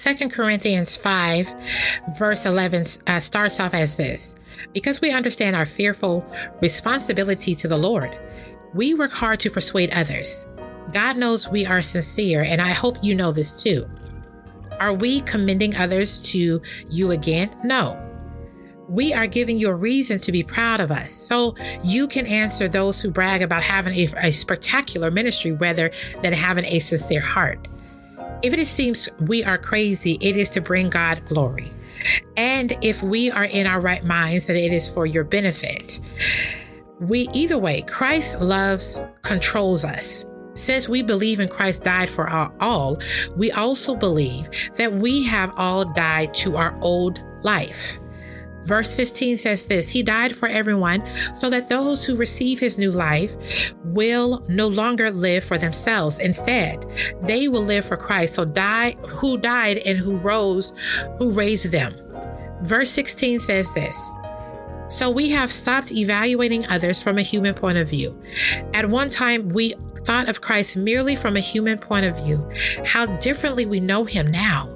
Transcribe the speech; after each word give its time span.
2 0.00 0.30
Corinthians 0.30 0.96
5, 0.96 1.54
verse 2.18 2.46
11 2.46 2.86
uh, 3.06 3.20
starts 3.20 3.60
off 3.60 3.74
as 3.74 3.98
this 3.98 4.34
Because 4.72 5.02
we 5.02 5.10
understand 5.10 5.54
our 5.54 5.66
fearful 5.66 6.24
responsibility 6.62 7.54
to 7.56 7.68
the 7.68 7.76
Lord, 7.76 8.18
we 8.72 8.94
work 8.94 9.12
hard 9.12 9.40
to 9.40 9.50
persuade 9.50 9.90
others. 9.90 10.46
God 10.94 11.18
knows 11.18 11.48
we 11.48 11.66
are 11.66 11.82
sincere, 11.82 12.42
and 12.42 12.62
I 12.62 12.70
hope 12.70 12.96
you 13.02 13.14
know 13.14 13.30
this 13.30 13.62
too. 13.62 13.86
Are 14.78 14.94
we 14.94 15.20
commending 15.20 15.76
others 15.76 16.22
to 16.22 16.62
you 16.88 17.10
again? 17.10 17.54
No. 17.62 18.02
We 18.88 19.12
are 19.12 19.26
giving 19.26 19.58
you 19.58 19.68
a 19.68 19.74
reason 19.74 20.18
to 20.20 20.32
be 20.32 20.42
proud 20.42 20.80
of 20.80 20.90
us. 20.90 21.12
So 21.12 21.54
you 21.84 22.08
can 22.08 22.26
answer 22.26 22.68
those 22.68 23.02
who 23.02 23.10
brag 23.10 23.42
about 23.42 23.62
having 23.62 23.94
a, 23.94 24.28
a 24.28 24.32
spectacular 24.32 25.10
ministry 25.10 25.52
rather 25.52 25.90
than 26.22 26.32
having 26.32 26.64
a 26.64 26.78
sincere 26.78 27.20
heart. 27.20 27.68
If 28.42 28.54
it 28.54 28.66
seems 28.66 29.08
we 29.20 29.44
are 29.44 29.58
crazy, 29.58 30.16
it 30.20 30.36
is 30.36 30.48
to 30.50 30.60
bring 30.60 30.88
God 30.88 31.22
glory. 31.26 31.72
And 32.36 32.76
if 32.80 33.02
we 33.02 33.30
are 33.30 33.44
in 33.44 33.66
our 33.66 33.80
right 33.80 34.04
minds, 34.04 34.46
that 34.46 34.56
it 34.56 34.72
is 34.72 34.88
for 34.88 35.04
your 35.04 35.24
benefit. 35.24 36.00
We, 37.00 37.28
either 37.34 37.58
way, 37.58 37.82
Christ 37.82 38.40
loves, 38.40 38.98
controls 39.22 39.84
us. 39.84 40.24
Since 40.54 40.88
we 40.88 41.02
believe 41.02 41.40
in 41.40 41.48
Christ 41.48 41.84
died 41.84 42.08
for 42.08 42.28
our 42.28 42.52
all, 42.60 42.98
we 43.36 43.52
also 43.52 43.94
believe 43.94 44.48
that 44.76 44.92
we 44.92 45.22
have 45.24 45.52
all 45.56 45.84
died 45.84 46.34
to 46.34 46.56
our 46.56 46.78
old 46.80 47.22
life. 47.42 47.98
Verse 48.64 48.94
15 48.94 49.38
says 49.38 49.66
this 49.66 49.88
He 49.88 50.02
died 50.02 50.36
for 50.36 50.48
everyone 50.48 51.02
so 51.34 51.50
that 51.50 51.68
those 51.68 52.04
who 52.04 52.16
receive 52.16 52.58
his 52.58 52.78
new 52.78 52.92
life 52.92 53.34
will 53.84 54.44
no 54.48 54.68
longer 54.68 55.10
live 55.10 55.44
for 55.44 55.58
themselves. 55.58 56.18
Instead, 56.18 56.84
they 57.22 57.48
will 57.48 57.64
live 57.64 57.84
for 57.84 57.96
Christ. 57.96 58.34
So 58.34 58.44
die 58.44 58.92
who 59.06 59.38
died 59.38 59.78
and 59.78 59.98
who 59.98 60.16
rose, 60.16 60.72
who 61.18 61.32
raised 61.32 61.70
them. 61.70 61.94
Verse 62.62 62.90
16 62.90 63.40
says 63.40 63.72
this. 63.74 63.96
So 64.90 65.08
we 65.08 65.30
have 65.30 65.52
stopped 65.52 65.92
evaluating 65.92 66.66
others 66.66 67.00
from 67.00 67.16
a 67.16 67.22
human 67.22 67.54
point 67.54 67.78
of 67.78 67.88
view. 67.88 68.20
At 68.74 68.90
one 68.90 69.08
time, 69.08 69.48
we 69.50 69.74
thought 69.98 70.28
of 70.28 70.40
Christ 70.40 70.76
merely 70.76 71.14
from 71.14 71.36
a 71.36 71.40
human 71.40 71.78
point 71.78 72.06
of 72.06 72.16
view. 72.16 72.50
How 72.84 73.06
differently 73.18 73.66
we 73.66 73.78
know 73.78 74.04
him 74.04 74.30
now. 74.30 74.68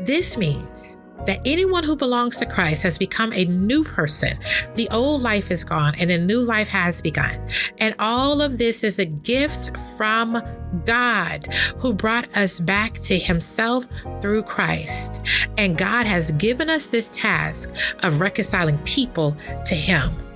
This 0.00 0.36
means 0.36 0.97
that 1.26 1.40
anyone 1.44 1.84
who 1.84 1.96
belongs 1.96 2.38
to 2.38 2.46
Christ 2.46 2.82
has 2.82 2.98
become 2.98 3.32
a 3.32 3.44
new 3.46 3.84
person. 3.84 4.38
The 4.74 4.88
old 4.90 5.22
life 5.22 5.50
is 5.50 5.64
gone 5.64 5.94
and 5.96 6.10
a 6.10 6.18
new 6.18 6.42
life 6.42 6.68
has 6.68 7.00
begun. 7.00 7.38
And 7.78 7.94
all 7.98 8.40
of 8.40 8.58
this 8.58 8.84
is 8.84 8.98
a 8.98 9.06
gift 9.06 9.76
from 9.96 10.42
God 10.84 11.46
who 11.78 11.92
brought 11.92 12.34
us 12.36 12.60
back 12.60 12.94
to 12.94 13.18
himself 13.18 13.86
through 14.20 14.42
Christ. 14.44 15.22
And 15.56 15.78
God 15.78 16.06
has 16.06 16.30
given 16.32 16.68
us 16.68 16.86
this 16.86 17.08
task 17.08 17.72
of 18.02 18.20
reconciling 18.20 18.78
people 18.78 19.36
to 19.66 19.74
him. 19.74 20.27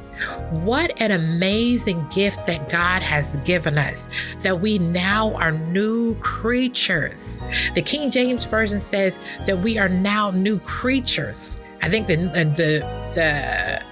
What 0.51 1.01
an 1.01 1.11
amazing 1.11 2.07
gift 2.09 2.47
that 2.47 2.69
God 2.69 3.03
has 3.03 3.37
given 3.45 3.79
us, 3.79 4.09
that 4.43 4.61
we 4.61 4.79
now 4.79 5.35
are 5.35 5.53
new 5.53 6.15
creatures. 6.17 7.43
The 7.75 7.83
King 7.83 8.11
James 8.11 8.45
Version 8.45 8.81
says 8.81 9.19
that 9.47 9.61
we 9.61 9.79
are 9.79 9.89
now 9.89 10.31
new 10.31 10.59
creatures. 10.61 11.61
I 11.83 11.89
think 11.89 12.07
the, 12.07 12.17
the, 12.17 12.87
the 13.15 13.85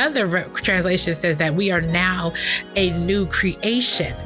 other 0.00 0.44
translation 0.54 1.14
says 1.14 1.36
that 1.38 1.54
we 1.54 1.70
are 1.70 1.80
now 1.80 2.32
a 2.76 2.90
new 2.90 3.26
creation. 3.26 4.16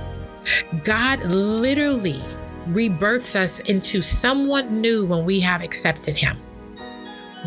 God 0.85 1.21
literally 1.25 2.21
rebirths 2.67 3.35
us 3.35 3.61
into 3.61 4.03
someone 4.03 4.81
new 4.81 5.05
when 5.05 5.25
we 5.25 5.41
have 5.41 5.63
accepted 5.63 6.17
Him. 6.17 6.39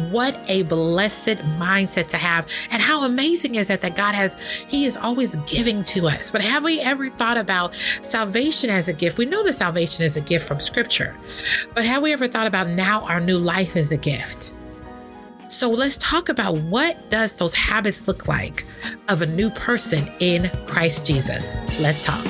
What 0.10 0.38
a 0.50 0.64
blessed 0.64 1.38
mindset 1.58 2.08
to 2.08 2.18
have. 2.18 2.48
And 2.70 2.82
how 2.82 3.04
amazing 3.04 3.56
is 3.56 3.70
it 3.70 3.82
that 3.82 3.96
God 3.96 4.16
has, 4.16 4.36
He 4.68 4.86
is 4.86 4.98
always 4.98 5.36
giving 5.48 5.84
to 5.84 6.08
us. 6.08 6.32
But 6.32 6.42
have 6.42 6.64
we 6.64 6.80
ever 6.82 7.10
thought 7.10 7.38
about 7.38 7.74
salvation 8.02 8.70
as 8.70 8.88
a 8.88 8.94
gift? 8.94 9.18
We 9.18 9.26
know 9.26 9.44
that 9.44 9.54
salvation 9.54 10.04
is 10.04 10.18
a 10.18 10.22
gift 10.22 10.48
from 10.48 10.60
Scripture. 10.60 11.16
But 11.74 11.86
have 11.86 12.04
we 12.04 12.14
ever 12.14 12.28
thought 12.28 12.48
about 12.48 12.70
now 12.70 13.06
our 13.06 13.20
new 13.20 13.38
life 13.38 13.76
is 13.76 13.92
a 13.92 13.98
gift? 13.98 14.56
So 15.48 15.70
let's 15.70 15.98
talk 15.98 16.28
about 16.28 16.58
what 16.58 17.10
does 17.10 17.34
those 17.34 17.54
habits 17.54 18.08
look 18.08 18.28
like 18.28 18.66
of 19.08 19.22
a 19.22 19.26
new 19.26 19.50
person 19.50 20.12
in 20.20 20.50
Christ 20.66 21.06
Jesus. 21.06 21.58
Let's 21.80 22.04
talk. 22.04 22.26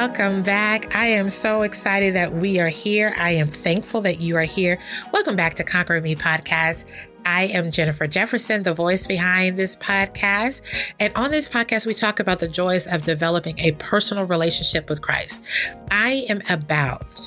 Welcome 0.00 0.42
back. 0.42 0.96
I 0.96 1.08
am 1.08 1.28
so 1.28 1.60
excited 1.60 2.14
that 2.14 2.32
we 2.32 2.58
are 2.58 2.70
here. 2.70 3.14
I 3.18 3.32
am 3.32 3.48
thankful 3.48 4.00
that 4.00 4.18
you 4.18 4.34
are 4.36 4.44
here. 4.44 4.78
Welcome 5.12 5.36
back 5.36 5.56
to 5.56 5.62
Conquer 5.62 6.00
Me 6.00 6.16
podcast. 6.16 6.86
I 7.26 7.48
am 7.48 7.70
Jennifer 7.70 8.06
Jefferson, 8.06 8.62
the 8.62 8.72
voice 8.72 9.06
behind 9.06 9.58
this 9.58 9.76
podcast. 9.76 10.62
And 10.98 11.14
on 11.16 11.32
this 11.32 11.50
podcast, 11.50 11.84
we 11.84 11.92
talk 11.92 12.18
about 12.18 12.38
the 12.38 12.48
joys 12.48 12.86
of 12.86 13.04
developing 13.04 13.58
a 13.58 13.72
personal 13.72 14.24
relationship 14.24 14.88
with 14.88 15.02
Christ. 15.02 15.42
I 15.90 16.24
am 16.30 16.40
about 16.48 17.20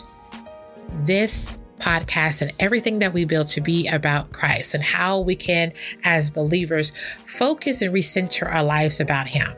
this 1.05 1.59
podcast 1.83 2.41
and 2.41 2.53
everything 2.59 2.99
that 2.99 3.13
we 3.13 3.25
build 3.25 3.49
to 3.49 3.59
be 3.59 3.87
about 3.87 4.31
Christ 4.31 4.73
and 4.73 4.81
how 4.81 5.19
we 5.19 5.35
can, 5.35 5.73
as 6.03 6.29
believers, 6.29 6.93
focus 7.27 7.81
and 7.81 7.93
recenter 7.93 8.49
our 8.49 8.63
lives 8.63 9.01
about 9.01 9.27
Him. 9.27 9.53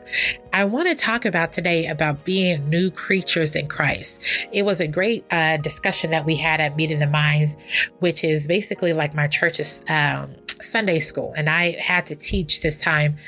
I 0.52 0.64
want 0.64 0.88
to 0.88 0.94
talk 0.96 1.24
about 1.24 1.52
today 1.52 1.86
about 1.86 2.24
being 2.24 2.68
new 2.68 2.90
creatures 2.90 3.54
in 3.54 3.68
Christ. 3.68 4.20
It 4.52 4.64
was 4.64 4.80
a 4.80 4.88
great 4.88 5.24
uh, 5.30 5.58
discussion 5.58 6.10
that 6.10 6.24
we 6.24 6.36
had 6.36 6.60
at 6.60 6.76
Meeting 6.76 6.98
the 6.98 7.06
Minds, 7.06 7.56
which 8.00 8.24
is 8.24 8.48
basically 8.48 8.92
like 8.92 9.14
my 9.14 9.28
church's 9.28 9.84
um, 9.88 10.34
Sunday 10.60 11.00
school. 11.00 11.32
And 11.36 11.48
I 11.48 11.72
had 11.72 12.06
to 12.06 12.16
teach 12.16 12.60
this 12.60 12.80
time. 12.80 13.18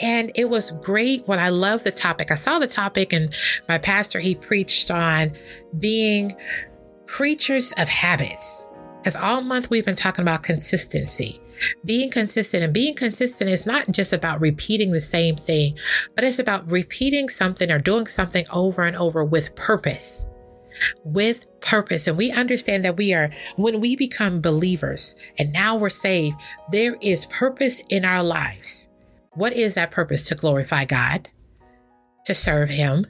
And 0.00 0.30
it 0.34 0.50
was 0.50 0.70
great 0.70 1.26
when 1.26 1.38
I 1.38 1.48
love 1.48 1.82
the 1.82 1.90
topic. 1.90 2.30
I 2.30 2.34
saw 2.34 2.58
the 2.58 2.66
topic 2.66 3.12
and 3.12 3.34
my 3.68 3.78
pastor, 3.78 4.20
he 4.20 4.34
preached 4.34 4.90
on 4.90 5.32
being 5.78 6.36
creatures 7.06 7.72
of 7.72 7.88
habits. 7.88 8.68
Because 8.98 9.16
all 9.16 9.42
month 9.42 9.70
we've 9.70 9.84
been 9.84 9.96
talking 9.96 10.22
about 10.22 10.42
consistency. 10.42 11.40
Being 11.84 12.10
consistent 12.10 12.64
and 12.64 12.72
being 12.72 12.94
consistent 12.94 13.50
is 13.50 13.66
not 13.66 13.90
just 13.90 14.12
about 14.12 14.40
repeating 14.40 14.92
the 14.92 15.00
same 15.00 15.36
thing, 15.36 15.78
but 16.14 16.24
it's 16.24 16.38
about 16.38 16.70
repeating 16.70 17.28
something 17.28 17.70
or 17.70 17.78
doing 17.78 18.06
something 18.06 18.46
over 18.50 18.82
and 18.82 18.96
over 18.96 19.24
with 19.24 19.54
purpose. 19.54 20.26
With 21.04 21.46
purpose. 21.60 22.06
And 22.06 22.16
we 22.16 22.32
understand 22.32 22.84
that 22.84 22.96
we 22.96 23.14
are, 23.14 23.30
when 23.56 23.80
we 23.80 23.94
become 23.94 24.40
believers 24.40 25.14
and 25.38 25.52
now 25.52 25.76
we're 25.76 25.90
saved, 25.90 26.36
there 26.72 26.96
is 27.00 27.26
purpose 27.26 27.82
in 27.90 28.04
our 28.04 28.24
lives. 28.24 28.88
What 29.32 29.52
is 29.52 29.74
that 29.74 29.90
purpose? 29.90 30.24
To 30.24 30.34
glorify 30.34 30.84
God, 30.84 31.28
to 32.24 32.34
serve 32.34 32.70
Him, 32.70 33.06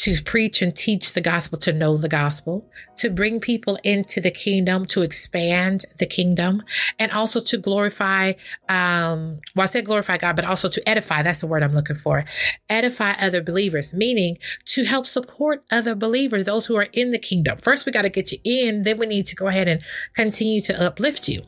to 0.00 0.22
preach 0.22 0.62
and 0.62 0.74
teach 0.74 1.12
the 1.12 1.20
gospel, 1.20 1.58
to 1.58 1.74
know 1.74 1.94
the 1.98 2.08
gospel, 2.08 2.66
to 2.96 3.10
bring 3.10 3.38
people 3.38 3.78
into 3.84 4.18
the 4.18 4.30
kingdom, 4.30 4.86
to 4.86 5.02
expand 5.02 5.84
the 5.98 6.06
kingdom, 6.06 6.62
and 6.98 7.12
also 7.12 7.38
to 7.38 7.58
glorify, 7.58 8.32
um, 8.70 9.40
well, 9.54 9.64
I 9.64 9.66
said 9.66 9.84
glorify 9.84 10.16
God, 10.16 10.36
but 10.36 10.46
also 10.46 10.70
to 10.70 10.88
edify. 10.88 11.22
That's 11.22 11.40
the 11.40 11.46
word 11.46 11.62
I'm 11.62 11.74
looking 11.74 11.96
for. 11.96 12.24
Edify 12.70 13.12
other 13.20 13.42
believers, 13.42 13.92
meaning 13.92 14.38
to 14.66 14.84
help 14.84 15.06
support 15.06 15.64
other 15.70 15.94
believers, 15.94 16.44
those 16.44 16.64
who 16.64 16.76
are 16.76 16.88
in 16.94 17.10
the 17.10 17.18
kingdom. 17.18 17.58
First, 17.58 17.84
we 17.84 17.92
got 17.92 18.02
to 18.02 18.08
get 18.08 18.32
you 18.32 18.38
in. 18.42 18.84
Then 18.84 18.96
we 18.96 19.04
need 19.04 19.26
to 19.26 19.36
go 19.36 19.48
ahead 19.48 19.68
and 19.68 19.82
continue 20.14 20.62
to 20.62 20.82
uplift 20.82 21.28
you. 21.28 21.42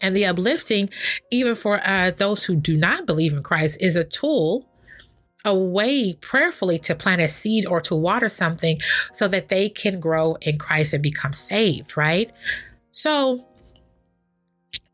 And 0.00 0.14
the 0.14 0.24
uplifting, 0.24 0.88
even 1.32 1.56
for 1.56 1.84
uh, 1.84 2.12
those 2.12 2.44
who 2.44 2.54
do 2.54 2.76
not 2.76 3.06
believe 3.06 3.32
in 3.32 3.42
Christ, 3.42 3.78
is 3.80 3.96
a 3.96 4.04
tool 4.04 4.68
a 5.44 5.54
way 5.54 6.14
prayerfully 6.14 6.78
to 6.80 6.94
plant 6.94 7.20
a 7.20 7.28
seed 7.28 7.66
or 7.66 7.80
to 7.82 7.94
water 7.94 8.28
something 8.28 8.80
so 9.12 9.28
that 9.28 9.48
they 9.48 9.68
can 9.68 10.00
grow 10.00 10.36
in 10.40 10.58
Christ 10.58 10.92
and 10.92 11.02
become 11.02 11.32
saved, 11.32 11.96
right? 11.96 12.30
So 12.92 13.44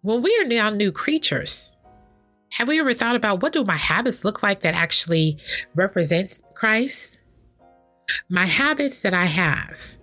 when 0.02 0.23
we 0.23 0.37
are 0.41 0.47
now 0.47 0.70
new 0.70 0.93
creatures, 0.93 1.76
have 2.52 2.69
we 2.69 2.81
ever 2.81 2.94
thought 2.94 3.17
about 3.17 3.43
what 3.43 3.52
do 3.52 3.62
my 3.64 3.76
habits 3.76 4.25
look 4.25 4.43
like 4.43 4.61
that 4.61 4.75
actually 4.75 5.38
represent 5.75 6.43
Christ? 6.55 7.20
my 8.29 8.46
habits 8.46 9.03
that 9.03 9.14
I 9.14 9.26
have 9.26 9.96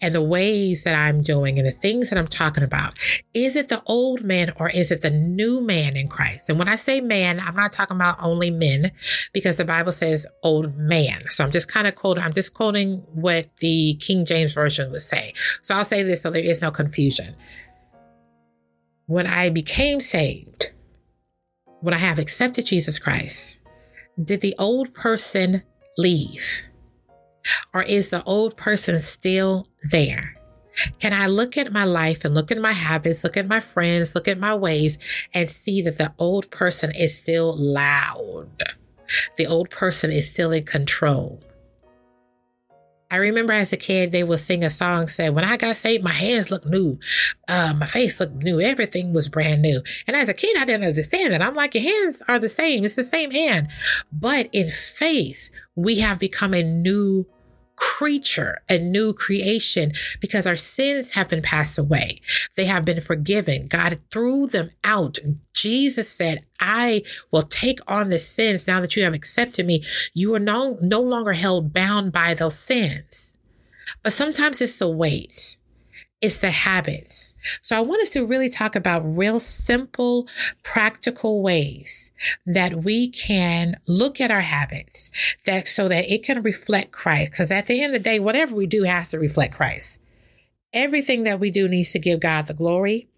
and 0.00 0.14
the 0.14 0.22
ways 0.22 0.84
that 0.84 0.94
I'm 0.94 1.22
doing 1.22 1.58
and 1.58 1.66
the 1.66 1.72
things 1.72 2.10
that 2.10 2.18
I'm 2.18 2.28
talking 2.28 2.62
about, 2.62 2.98
is 3.34 3.56
it 3.56 3.68
the 3.68 3.82
old 3.86 4.24
man 4.24 4.52
or 4.56 4.70
is 4.70 4.90
it 4.90 5.02
the 5.02 5.10
new 5.10 5.60
man 5.60 5.96
in 5.96 6.08
Christ? 6.08 6.48
And 6.48 6.58
when 6.58 6.68
I 6.68 6.76
say 6.76 7.00
man, 7.00 7.40
I'm 7.40 7.56
not 7.56 7.72
talking 7.72 7.96
about 7.96 8.18
only 8.20 8.50
men 8.50 8.92
because 9.32 9.56
the 9.56 9.64
Bible 9.64 9.92
says 9.92 10.26
old 10.42 10.76
man. 10.76 11.22
So 11.30 11.44
I'm 11.44 11.50
just 11.50 11.68
kind 11.68 11.86
of 11.86 11.94
quoting, 11.94 12.24
I'm 12.24 12.32
just 12.32 12.54
quoting 12.54 13.02
what 13.12 13.48
the 13.58 13.94
King 14.00 14.24
James 14.24 14.52
Version 14.52 14.90
would 14.90 15.00
say. 15.00 15.34
So 15.62 15.76
I'll 15.76 15.84
say 15.84 16.02
this 16.02 16.22
so 16.22 16.30
there 16.30 16.42
is 16.42 16.62
no 16.62 16.70
confusion. 16.70 17.34
When 19.06 19.26
I 19.26 19.48
became 19.48 20.00
saved, 20.00 20.70
when 21.80 21.94
I 21.94 21.98
have 21.98 22.18
accepted 22.18 22.66
Jesus 22.66 22.98
Christ, 22.98 23.60
did 24.22 24.40
the 24.40 24.54
old 24.58 24.94
person 24.94 25.62
leave? 25.96 26.64
Or 27.72 27.82
is 27.82 28.08
the 28.08 28.22
old 28.24 28.56
person 28.56 29.00
still 29.00 29.66
there? 29.90 30.36
Can 31.00 31.12
I 31.12 31.26
look 31.26 31.56
at 31.56 31.72
my 31.72 31.84
life 31.84 32.24
and 32.24 32.34
look 32.34 32.52
at 32.52 32.58
my 32.58 32.72
habits, 32.72 33.24
look 33.24 33.36
at 33.36 33.48
my 33.48 33.60
friends, 33.60 34.14
look 34.14 34.28
at 34.28 34.38
my 34.38 34.54
ways, 34.54 34.98
and 35.34 35.50
see 35.50 35.82
that 35.82 35.98
the 35.98 36.12
old 36.18 36.50
person 36.50 36.92
is 36.94 37.16
still 37.16 37.56
loud? 37.56 38.62
The 39.36 39.46
old 39.46 39.70
person 39.70 40.10
is 40.10 40.28
still 40.28 40.52
in 40.52 40.64
control. 40.64 41.42
I 43.10 43.16
remember 43.16 43.54
as 43.54 43.72
a 43.72 43.78
kid, 43.78 44.12
they 44.12 44.22
would 44.22 44.38
sing 44.38 44.62
a 44.62 44.68
song 44.68 45.08
said, 45.08 45.34
when 45.34 45.44
I 45.44 45.56
got 45.56 45.78
saved, 45.78 46.04
my 46.04 46.12
hands 46.12 46.50
looked 46.50 46.66
new. 46.66 46.98
Uh, 47.48 47.72
my 47.72 47.86
face 47.86 48.20
looked 48.20 48.34
new. 48.34 48.60
Everything 48.60 49.14
was 49.14 49.30
brand 49.30 49.62
new. 49.62 49.80
And 50.06 50.14
as 50.14 50.28
a 50.28 50.34
kid, 50.34 50.58
I 50.58 50.66
didn't 50.66 50.88
understand 50.88 51.32
that. 51.32 51.40
I'm 51.40 51.54
like, 51.54 51.74
your 51.74 51.84
hands 51.84 52.22
are 52.28 52.38
the 52.38 52.50
same. 52.50 52.84
It's 52.84 52.96
the 52.96 53.02
same 53.02 53.30
hand. 53.30 53.68
But 54.12 54.50
in 54.52 54.68
faith, 54.68 55.50
we 55.74 56.00
have 56.00 56.18
become 56.18 56.52
a 56.52 56.62
new 56.62 57.26
creature, 57.78 58.58
a 58.68 58.76
new 58.76 59.12
creation, 59.12 59.92
because 60.20 60.46
our 60.46 60.56
sins 60.56 61.12
have 61.12 61.28
been 61.28 61.42
passed 61.42 61.78
away. 61.78 62.20
They 62.56 62.64
have 62.64 62.84
been 62.84 63.00
forgiven. 63.00 63.68
God 63.68 64.00
threw 64.10 64.48
them 64.48 64.70
out. 64.82 65.18
Jesus 65.54 66.10
said, 66.10 66.44
I 66.58 67.02
will 67.30 67.42
take 67.42 67.78
on 67.86 68.10
the 68.10 68.18
sins 68.18 68.66
now 68.66 68.80
that 68.80 68.96
you 68.96 69.04
have 69.04 69.14
accepted 69.14 69.64
me. 69.64 69.84
You 70.12 70.34
are 70.34 70.40
no, 70.40 70.76
no 70.82 71.00
longer 71.00 71.34
held 71.34 71.72
bound 71.72 72.10
by 72.10 72.34
those 72.34 72.58
sins. 72.58 73.38
But 74.02 74.12
sometimes 74.12 74.60
it's 74.60 74.78
the 74.78 74.90
weight. 74.90 75.56
It's 76.20 76.38
the 76.38 76.50
habits. 76.50 77.34
So 77.62 77.76
I 77.76 77.80
want 77.80 78.02
us 78.02 78.10
to 78.10 78.26
really 78.26 78.50
talk 78.50 78.74
about 78.74 79.02
real 79.02 79.38
simple, 79.38 80.26
practical 80.64 81.42
ways 81.42 82.10
that 82.44 82.82
we 82.82 83.08
can 83.08 83.76
look 83.86 84.20
at 84.20 84.30
our 84.30 84.40
habits 84.40 85.12
that 85.46 85.68
so 85.68 85.86
that 85.86 86.12
it 86.12 86.24
can 86.24 86.42
reflect 86.42 86.90
Christ. 86.90 87.34
Cause 87.36 87.52
at 87.52 87.66
the 87.66 87.80
end 87.80 87.94
of 87.94 88.02
the 88.02 88.10
day, 88.10 88.18
whatever 88.18 88.56
we 88.56 88.66
do 88.66 88.82
has 88.82 89.10
to 89.10 89.18
reflect 89.18 89.54
Christ. 89.54 90.02
Everything 90.72 91.22
that 91.22 91.38
we 91.38 91.50
do 91.50 91.68
needs 91.68 91.92
to 91.92 92.00
give 92.00 92.18
God 92.18 92.48
the 92.48 92.54
glory. 92.54 93.08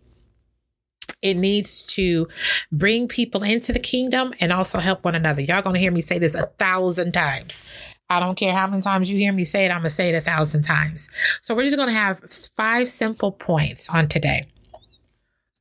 It 1.22 1.34
needs 1.34 1.82
to 1.94 2.28
bring 2.70 3.08
people 3.08 3.42
into 3.42 3.72
the 3.72 3.78
kingdom 3.78 4.34
and 4.40 4.52
also 4.52 4.78
help 4.78 5.04
one 5.04 5.14
another. 5.14 5.40
Y'all 5.42 5.62
gonna 5.62 5.78
hear 5.78 5.90
me 5.90 6.02
say 6.02 6.18
this 6.18 6.34
a 6.34 6.46
thousand 6.58 7.12
times. 7.12 7.68
I 8.10 8.18
don't 8.18 8.34
care 8.34 8.52
how 8.52 8.66
many 8.66 8.82
times 8.82 9.08
you 9.08 9.16
hear 9.16 9.32
me 9.32 9.44
say 9.44 9.64
it, 9.64 9.70
I'm 9.70 9.78
going 9.78 9.84
to 9.84 9.90
say 9.90 10.08
it 10.08 10.16
a 10.16 10.20
thousand 10.20 10.62
times. 10.62 11.08
So 11.42 11.54
we're 11.54 11.64
just 11.64 11.76
going 11.76 11.88
to 11.88 11.94
have 11.94 12.20
five 12.56 12.88
simple 12.88 13.30
points 13.30 13.88
on 13.88 14.08
today. 14.08 14.48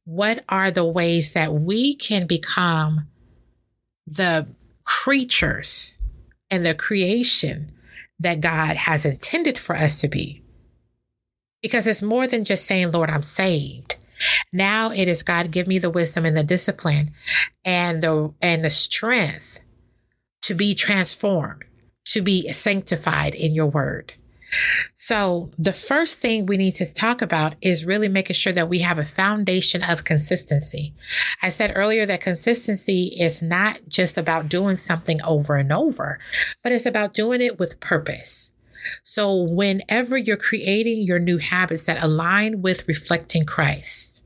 What 0.03 0.43
are 0.49 0.71
the 0.71 0.83
ways 0.83 1.33
that 1.33 1.53
we 1.53 1.93
can 1.93 2.25
become 2.25 3.07
the 4.07 4.47
creatures 4.83 5.93
and 6.49 6.65
the 6.65 6.73
creation 6.73 7.71
that 8.19 8.41
God 8.41 8.75
has 8.75 9.05
intended 9.05 9.59
for 9.59 9.75
us 9.75 10.01
to 10.01 10.07
be? 10.07 10.41
Because 11.61 11.85
it's 11.85 12.01
more 12.01 12.25
than 12.25 12.45
just 12.45 12.65
saying, 12.65 12.89
Lord, 12.89 13.11
I'm 13.11 13.21
saved. 13.21 13.97
Now 14.51 14.91
it 14.91 15.07
is 15.07 15.21
God, 15.21 15.51
give 15.51 15.67
me 15.67 15.77
the 15.77 15.91
wisdom 15.91 16.25
and 16.25 16.35
the 16.35 16.43
discipline 16.43 17.11
and 17.63 18.01
the, 18.01 18.33
and 18.41 18.65
the 18.65 18.71
strength 18.71 19.59
to 20.41 20.55
be 20.55 20.73
transformed 20.73 21.65
to 22.11 22.21
be 22.21 22.51
sanctified 22.51 23.35
in 23.35 23.53
your 23.53 23.67
word. 23.67 24.13
So 24.95 25.51
the 25.57 25.73
first 25.73 26.17
thing 26.17 26.45
we 26.45 26.57
need 26.57 26.75
to 26.75 26.91
talk 26.91 27.21
about 27.21 27.55
is 27.61 27.85
really 27.85 28.07
making 28.07 28.35
sure 28.35 28.53
that 28.53 28.69
we 28.69 28.79
have 28.79 28.97
a 28.97 29.05
foundation 29.05 29.83
of 29.83 30.03
consistency. 30.03 30.93
I 31.41 31.49
said 31.49 31.73
earlier 31.75 32.05
that 32.07 32.21
consistency 32.21 33.15
is 33.19 33.41
not 33.41 33.77
just 33.87 34.17
about 34.17 34.49
doing 34.49 34.77
something 34.77 35.21
over 35.21 35.55
and 35.55 35.71
over, 35.71 36.19
but 36.63 36.71
it's 36.71 36.87
about 36.87 37.13
doing 37.13 37.41
it 37.41 37.59
with 37.59 37.79
purpose. 37.79 38.51
So 39.03 39.35
whenever 39.35 40.17
you're 40.17 40.37
creating 40.37 41.03
your 41.03 41.19
new 41.19 41.37
habits 41.37 41.83
that 41.83 42.03
align 42.03 42.61
with 42.61 42.87
reflecting 42.87 43.45
Christ, 43.45 44.25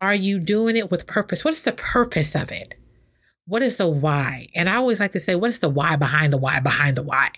are 0.00 0.14
you 0.14 0.38
doing 0.38 0.76
it 0.76 0.90
with 0.90 1.06
purpose? 1.06 1.44
What 1.44 1.54
is 1.54 1.62
the 1.62 1.72
purpose 1.72 2.34
of 2.34 2.50
it? 2.50 2.74
What 3.46 3.62
is 3.62 3.76
the 3.76 3.88
why? 3.88 4.46
And 4.54 4.68
I 4.68 4.76
always 4.76 5.00
like 5.00 5.12
to 5.12 5.20
say, 5.20 5.34
what 5.34 5.50
is 5.50 5.58
the 5.58 5.68
why 5.68 5.96
behind 5.96 6.32
the 6.32 6.38
why 6.38 6.60
behind 6.60 6.96
the 6.96 7.02
why? 7.02 7.30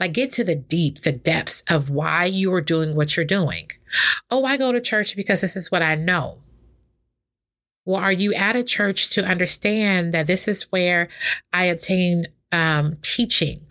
Like 0.00 0.12
get 0.12 0.32
to 0.34 0.44
the 0.44 0.56
deep, 0.56 1.02
the 1.02 1.12
depths 1.12 1.62
of 1.68 1.88
why 1.88 2.24
you 2.24 2.52
are 2.52 2.60
doing 2.60 2.94
what 2.94 3.16
you're 3.16 3.24
doing. 3.24 3.68
Oh, 4.30 4.44
I 4.44 4.56
go 4.56 4.72
to 4.72 4.80
church 4.80 5.14
because 5.14 5.40
this 5.40 5.56
is 5.56 5.70
what 5.70 5.82
I 5.82 5.94
know. 5.94 6.38
Well, 7.84 8.00
are 8.00 8.12
you 8.12 8.32
at 8.34 8.56
a 8.56 8.64
church 8.64 9.10
to 9.10 9.24
understand 9.24 10.12
that 10.14 10.26
this 10.26 10.46
is 10.46 10.64
where 10.70 11.08
I 11.52 11.64
obtain 11.64 12.26
um, 12.50 12.98
teaching? 13.02 13.66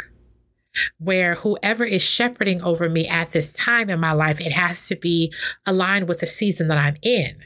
Where 0.98 1.36
whoever 1.36 1.84
is 1.84 2.02
shepherding 2.02 2.62
over 2.62 2.90
me 2.90 3.08
at 3.08 3.32
this 3.32 3.52
time 3.52 3.90
in 3.90 4.00
my 4.00 4.14
life, 4.14 4.40
it 4.40 4.54
has 4.54 4.88
to 4.88 4.96
be 4.96 5.34
aligned 5.66 6.08
with 6.08 6.20
the 6.20 6.26
season 6.26 6.70
that 6.70 6.78
I'm 6.78 6.96
in. 7.02 7.44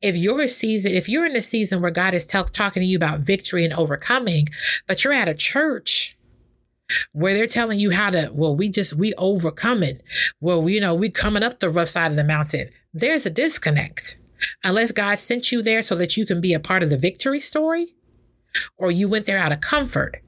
If 0.00 0.16
you're 0.16 0.42
a 0.42 0.48
season, 0.48 0.92
if 0.92 1.08
you're 1.08 1.26
in 1.26 1.36
a 1.36 1.42
season 1.42 1.80
where 1.80 1.90
God 1.90 2.14
is 2.14 2.26
talking 2.26 2.80
to 2.80 2.86
you 2.86 2.96
about 2.96 3.20
victory 3.20 3.64
and 3.64 3.74
overcoming, 3.74 4.48
but 4.86 5.02
you're 5.02 5.12
at 5.12 5.28
a 5.28 5.34
church 5.34 6.16
where 7.12 7.34
they're 7.34 7.46
telling 7.46 7.78
you 7.78 7.90
how 7.90 8.10
to, 8.10 8.30
well, 8.32 8.54
we 8.54 8.68
just, 8.68 8.92
we 8.92 9.14
overcoming. 9.14 10.00
Well, 10.40 10.62
we, 10.62 10.74
you 10.74 10.80
know, 10.80 10.94
we 10.94 11.10
coming 11.10 11.42
up 11.42 11.60
the 11.60 11.70
rough 11.70 11.88
side 11.88 12.10
of 12.10 12.16
the 12.16 12.24
mountain. 12.24 12.68
There's 12.92 13.26
a 13.26 13.30
disconnect. 13.30 14.18
Unless 14.62 14.92
God 14.92 15.18
sent 15.18 15.50
you 15.50 15.62
there 15.62 15.82
so 15.82 15.94
that 15.96 16.16
you 16.16 16.26
can 16.26 16.40
be 16.40 16.52
a 16.52 16.60
part 16.60 16.82
of 16.82 16.90
the 16.90 16.98
victory 16.98 17.40
story, 17.40 17.94
or 18.76 18.90
you 18.90 19.08
went 19.08 19.26
there 19.26 19.38
out 19.38 19.52
of 19.52 19.60
comfort. 19.60 20.20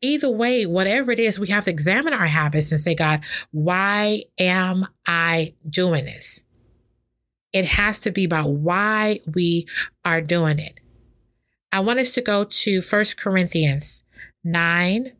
Either 0.00 0.28
way, 0.28 0.66
whatever 0.66 1.12
it 1.12 1.20
is, 1.20 1.38
we 1.38 1.46
have 1.48 1.64
to 1.64 1.70
examine 1.70 2.12
our 2.12 2.26
habits 2.26 2.72
and 2.72 2.80
say, 2.80 2.94
God, 2.94 3.24
why 3.52 4.24
am 4.38 4.88
I 5.06 5.54
doing 5.68 6.04
this? 6.04 6.42
It 7.52 7.66
has 7.66 8.00
to 8.00 8.10
be 8.10 8.24
about 8.24 8.50
why 8.50 9.20
we 9.32 9.66
are 10.04 10.20
doing 10.20 10.58
it. 10.58 10.80
I 11.70 11.80
want 11.80 11.98
us 11.98 12.12
to 12.12 12.20
go 12.20 12.44
to 12.44 12.82
First 12.82 13.16
Corinthians 13.16 14.04
9, 14.44 15.12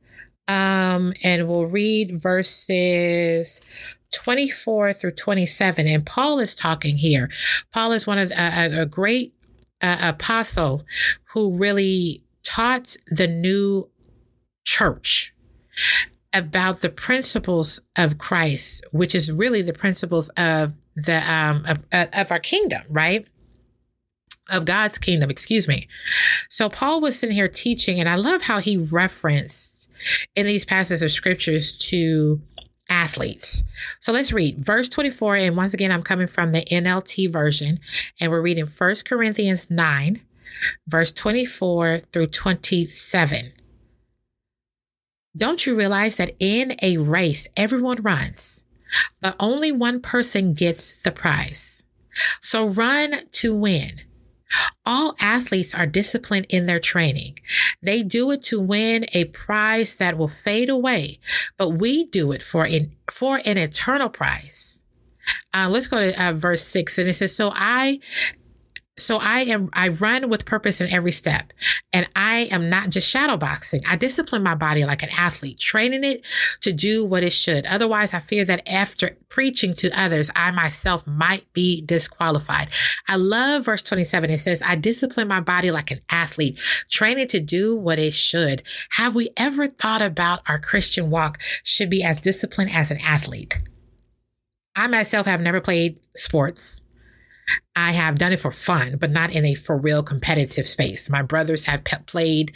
um, 0.49 1.15
and 1.23 1.49
we'll 1.49 1.67
read 1.67 2.21
verses 2.21 3.61
24 4.12 4.93
through 4.93 5.12
27. 5.12 5.87
And 5.87 6.05
Paul 6.05 6.39
is 6.39 6.55
talking 6.55 6.99
here. 6.99 7.31
Paul 7.73 7.93
is 7.93 8.07
one 8.07 8.19
of 8.19 8.31
a, 8.33 8.83
a 8.83 8.87
great 8.87 9.35
uh, 9.81 9.97
apostle 10.01 10.85
who 11.33 11.57
really 11.57 12.23
taught 12.45 12.97
the 13.07 13.27
new 13.27 13.89
church 14.65 15.35
about 16.33 16.81
the 16.81 16.89
principles 16.89 17.81
of 17.97 18.19
Christ, 18.19 18.85
which 18.93 19.15
is 19.15 19.33
really 19.33 19.62
the 19.62 19.73
principles 19.73 20.29
of 20.31 20.73
the 20.95 21.19
um 21.31 21.65
of, 21.67 21.85
of 22.13 22.31
our 22.31 22.41
kingdom, 22.41 22.83
right? 22.89 23.27
Of 24.51 24.65
God's 24.65 24.99
kingdom, 24.99 25.31
excuse 25.31 25.69
me. 25.69 25.89
So 26.49 26.69
Paul 26.69 27.01
was 27.01 27.19
sitting 27.19 27.35
here 27.35 27.49
teaching, 27.49 28.01
and 28.01 28.09
I 28.09 28.17
love 28.17 28.43
how 28.43 28.59
he 28.59 28.77
referenced 28.77 29.91
in 30.35 30.47
these 30.47 30.65
passages 30.65 31.03
of 31.03 31.13
scriptures 31.13 31.77
to 31.91 32.41
athletes. 32.89 33.65
So 34.01 34.13
let's 34.13 34.33
read 34.33 34.65
verse 34.65 34.89
24. 34.89 35.37
And 35.37 35.57
once 35.57 35.75
again, 35.75 35.91
I'm 35.91 36.03
coming 36.03 36.27
from 36.27 36.53
the 36.53 36.63
NLT 36.63 37.33
version, 37.33 37.81
and 38.21 38.31
we're 38.31 38.43
reading 38.43 38.67
First 38.67 39.05
Corinthians 39.05 39.71
9, 39.71 40.21
verse 40.87 41.13
24 41.13 42.01
through 42.13 42.27
27. 42.29 43.53
Don't 45.35 45.65
you 45.65 45.75
realize 45.75 46.17
that 46.17 46.35
in 46.39 46.77
a 46.83 46.99
race, 46.99 47.47
everyone 47.57 48.03
runs? 48.03 48.65
But 49.21 49.37
only 49.41 49.73
one 49.73 50.01
person 50.01 50.55
gets 50.55 51.01
the 51.03 51.13
prize. 51.13 51.85
So 52.41 52.67
run 52.67 53.27
to 53.33 53.55
win. 53.55 54.03
All 54.85 55.17
athletes 55.19 55.75
are 55.75 55.87
disciplined 55.87 56.47
in 56.51 56.67
their 56.67 56.81
training. 56.81 57.39
They 57.83 58.03
do 58.03 58.31
it 58.33 58.43
to 58.45 58.61
win 58.61 59.07
a 59.13 59.25
prize 59.25 59.95
that 59.97 60.19
will 60.19 60.29
fade 60.29 60.69
away, 60.69 61.21
but 61.57 61.71
we 61.71 62.05
do 62.05 62.33
it 62.33 62.43
for 62.43 62.65
an, 62.65 62.95
for 63.11 63.41
an 63.45 63.57
eternal 63.57 64.11
prize. 64.11 64.83
Uh, 65.55 65.69
let's 65.71 65.87
go 65.87 65.99
to 65.99 66.23
uh, 66.23 66.33
verse 66.33 66.65
six. 66.65 66.99
And 66.99 67.09
it 67.09 67.15
says, 67.15 67.35
So 67.35 67.53
I 67.55 68.01
So 68.99 69.17
I 69.17 69.41
am, 69.41 69.71
I 69.73 69.89
run 69.89 70.29
with 70.29 70.45
purpose 70.45 70.81
in 70.81 70.89
every 70.91 71.13
step 71.13 71.53
and 71.95 72.07
I 72.15 72.41
am 72.51 72.69
not 72.69 72.91
just 72.91 73.09
shadow 73.09 73.39
boxing. 73.39 73.81
I 73.87 73.97
discipline 73.97 74.43
my 74.43 74.55
body 74.55 74.85
like 74.85 75.03
an 75.03 75.09
athlete, 75.17 75.59
training 75.59 76.05
it 76.05 76.23
to 76.61 76.73
do 76.73 77.03
what 77.03 77.25
it 77.25 77.33
should. 77.33 77.65
Otherwise, 77.65 78.13
I 78.13 78.21
fear 78.21 78.45
that 78.45 78.69
after 78.69 79.17
preaching 79.31 79.73
to 79.77 79.99
others, 79.99 80.31
I 80.37 80.51
myself 80.51 81.07
might 81.07 81.51
be 81.55 81.81
disqualified. 81.81 82.69
I 83.09 83.17
love 83.17 83.65
verse 83.65 83.83
27. 83.83 84.29
It 84.29 84.39
says, 84.39 84.63
I 84.63 84.77
discipline 84.77 85.27
my 85.27 85.41
body 85.41 85.71
like 85.71 85.91
an 85.91 86.03
athlete, 86.11 86.59
training 86.91 87.29
to 87.29 87.41
do 87.41 87.75
what 87.75 87.99
it 87.99 88.13
should. 88.13 88.63
Have 88.91 89.15
we 89.15 89.31
ever 89.39 89.69
thought 89.69 90.03
about 90.03 90.43
our 90.47 90.59
Christian 90.59 91.09
walk 91.09 91.39
should 91.63 91.89
be 91.89 92.03
as 92.03 92.19
disciplined 92.19 92.73
as 92.75 92.91
an 92.91 92.99
athlete? 92.99 93.57
I 94.77 94.87
myself 94.87 95.27
have 95.27 95.41
never 95.41 95.63
played 95.63 95.99
sports. 96.15 96.83
I 97.75 97.93
have 97.93 98.19
done 98.19 98.35
it 98.35 98.41
for 98.41 98.53
fun, 98.53 98.99
but 98.99 99.11
not 99.11 99.33
in 99.33 99.47
a 99.47 99.55
for 99.55 99.79
real 99.79 100.03
competitive 100.03 100.67
space. 100.67 101.09
My 101.09 101.23
brothers 101.23 101.65
have 101.65 101.85
pe- 101.85 102.03
played 102.03 102.53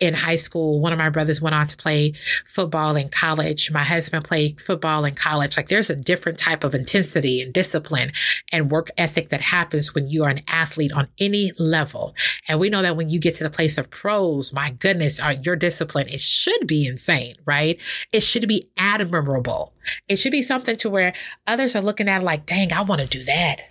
in 0.00 0.14
high 0.14 0.36
school. 0.36 0.80
One 0.80 0.92
of 0.92 0.98
my 0.98 1.08
brothers 1.08 1.40
went 1.40 1.54
on 1.54 1.68
to 1.68 1.76
play 1.76 2.14
football 2.44 2.96
in 2.96 3.08
college. 3.08 3.70
My 3.70 3.84
husband 3.84 4.24
played 4.24 4.60
football 4.60 5.04
in 5.04 5.14
college. 5.14 5.56
Like 5.56 5.68
there's 5.68 5.88
a 5.88 5.94
different 5.94 6.38
type 6.38 6.64
of 6.64 6.74
intensity 6.74 7.40
and 7.40 7.52
discipline 7.52 8.10
and 8.52 8.70
work 8.70 8.90
ethic 8.98 9.28
that 9.28 9.40
happens 9.40 9.94
when 9.94 10.08
you 10.08 10.24
are 10.24 10.30
an 10.30 10.42
athlete 10.48 10.92
on 10.92 11.08
any 11.20 11.52
level. 11.58 12.14
And 12.48 12.58
we 12.58 12.68
know 12.68 12.82
that 12.82 12.96
when 12.96 13.08
you 13.08 13.20
get 13.20 13.36
to 13.36 13.44
the 13.44 13.50
place 13.50 13.78
of 13.78 13.90
pros, 13.90 14.52
my 14.52 14.70
goodness, 14.70 15.20
our, 15.20 15.34
your 15.34 15.56
discipline, 15.56 16.08
it 16.08 16.20
should 16.20 16.66
be 16.66 16.86
insane, 16.86 17.34
right? 17.46 17.80
It 18.12 18.20
should 18.20 18.48
be 18.48 18.68
admirable. 18.76 19.74
It 20.08 20.16
should 20.16 20.32
be 20.32 20.42
something 20.42 20.76
to 20.78 20.90
where 20.90 21.12
others 21.46 21.76
are 21.76 21.82
looking 21.82 22.08
at 22.08 22.24
like, 22.24 22.46
dang, 22.46 22.72
I 22.72 22.82
want 22.82 23.00
to 23.00 23.06
do 23.06 23.22
that 23.24 23.62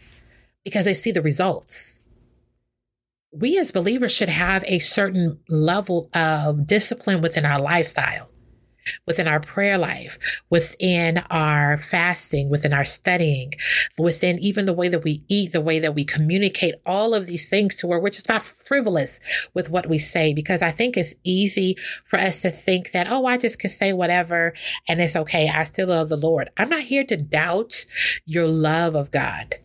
because 0.65 0.83
they 0.83 0.93
see 0.93 1.13
the 1.13 1.21
results. 1.21 2.01
We 3.31 3.57
as 3.57 3.71
believers 3.71 4.11
should 4.11 4.29
have 4.29 4.63
a 4.67 4.79
certain 4.79 5.39
level 5.47 6.09
of 6.13 6.67
discipline 6.67 7.21
within 7.21 7.45
our 7.45 7.61
lifestyle 7.61 8.29
within 9.05 9.27
our 9.27 9.39
prayer 9.39 9.77
life, 9.77 10.17
within 10.49 11.19
our 11.29 11.77
fasting, 11.77 12.49
within 12.49 12.73
our 12.73 12.85
studying, 12.85 13.53
within 13.97 14.39
even 14.39 14.65
the 14.65 14.73
way 14.73 14.87
that 14.89 15.03
we 15.03 15.23
eat, 15.27 15.51
the 15.51 15.61
way 15.61 15.79
that 15.79 15.95
we 15.95 16.05
communicate, 16.05 16.75
all 16.85 17.13
of 17.13 17.25
these 17.25 17.49
things 17.49 17.75
to 17.75 17.87
where 17.87 17.99
we're 17.99 18.09
just 18.09 18.29
not 18.29 18.43
frivolous 18.43 19.19
with 19.53 19.69
what 19.69 19.87
we 19.87 19.97
say. 19.97 20.33
Because 20.33 20.61
I 20.61 20.71
think 20.71 20.97
it's 20.97 21.15
easy 21.23 21.75
for 22.05 22.19
us 22.19 22.41
to 22.41 22.51
think 22.51 22.91
that, 22.91 23.09
oh, 23.09 23.25
I 23.25 23.37
just 23.37 23.59
can 23.59 23.69
say 23.69 23.93
whatever 23.93 24.53
and 24.87 25.01
it's 25.01 25.15
okay. 25.15 25.49
I 25.49 25.63
still 25.63 25.87
love 25.87 26.09
the 26.09 26.17
Lord. 26.17 26.49
I'm 26.57 26.69
not 26.69 26.83
here 26.83 27.03
to 27.05 27.17
doubt 27.17 27.85
your 28.25 28.47
love 28.47 28.95
of 28.95 29.11
God. 29.11 29.55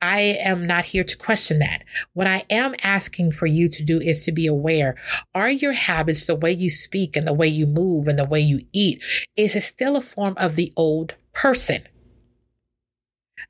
I 0.00 0.20
am 0.20 0.66
not 0.66 0.86
here 0.86 1.04
to 1.04 1.16
question 1.16 1.58
that. 1.60 1.84
What 2.12 2.26
I 2.26 2.44
am 2.50 2.74
asking 2.82 3.32
for 3.32 3.46
you 3.46 3.68
to 3.68 3.84
do 3.84 3.98
is 3.98 4.24
to 4.24 4.32
be 4.32 4.46
aware. 4.46 4.96
Are 5.34 5.50
your 5.50 5.72
habits, 5.72 6.26
the 6.26 6.34
way 6.34 6.52
you 6.52 6.70
speak 6.70 7.16
and 7.16 7.26
the 7.26 7.32
way 7.32 7.48
you 7.48 7.66
move 7.66 8.08
and 8.08 8.18
the 8.18 8.24
way 8.24 8.40
you 8.40 8.60
eat, 8.72 9.02
is 9.36 9.56
it 9.56 9.62
still 9.62 9.96
a 9.96 10.02
form 10.02 10.34
of 10.36 10.56
the 10.56 10.72
old 10.76 11.14
person? 11.32 11.82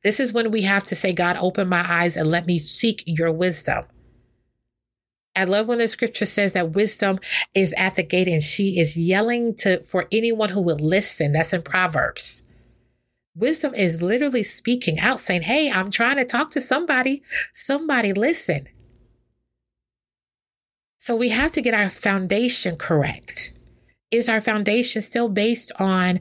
This 0.02 0.20
is 0.20 0.32
when 0.32 0.50
we 0.50 0.62
have 0.62 0.84
to 0.84 0.96
say, 0.96 1.12
God, 1.12 1.36
open 1.38 1.68
my 1.68 1.84
eyes 1.86 2.16
and 2.16 2.28
let 2.28 2.46
me 2.46 2.58
seek 2.58 3.02
your 3.06 3.32
wisdom. 3.32 3.86
I 5.34 5.44
love 5.44 5.68
when 5.68 5.78
the 5.78 5.88
scripture 5.88 6.24
says 6.24 6.52
that 6.52 6.72
wisdom 6.72 7.20
is 7.54 7.74
at 7.76 7.96
the 7.96 8.02
gate 8.02 8.26
and 8.26 8.42
she 8.42 8.80
is 8.80 8.96
yelling 8.96 9.54
to 9.56 9.84
for 9.84 10.06
anyone 10.10 10.48
who 10.48 10.62
will 10.62 10.78
listen. 10.78 11.32
That's 11.32 11.52
in 11.52 11.62
Proverbs. 11.62 12.45
Wisdom 13.36 13.74
is 13.74 14.00
literally 14.00 14.42
speaking 14.42 14.98
out, 14.98 15.20
saying, 15.20 15.42
Hey, 15.42 15.70
I'm 15.70 15.90
trying 15.90 16.16
to 16.16 16.24
talk 16.24 16.50
to 16.52 16.60
somebody. 16.60 17.22
Somebody 17.52 18.14
listen. 18.14 18.66
So 20.96 21.14
we 21.14 21.28
have 21.28 21.52
to 21.52 21.60
get 21.62 21.74
our 21.74 21.90
foundation 21.90 22.76
correct. 22.76 23.52
Is 24.10 24.28
our 24.28 24.40
foundation 24.40 25.02
still 25.02 25.28
based 25.28 25.70
on 25.78 26.20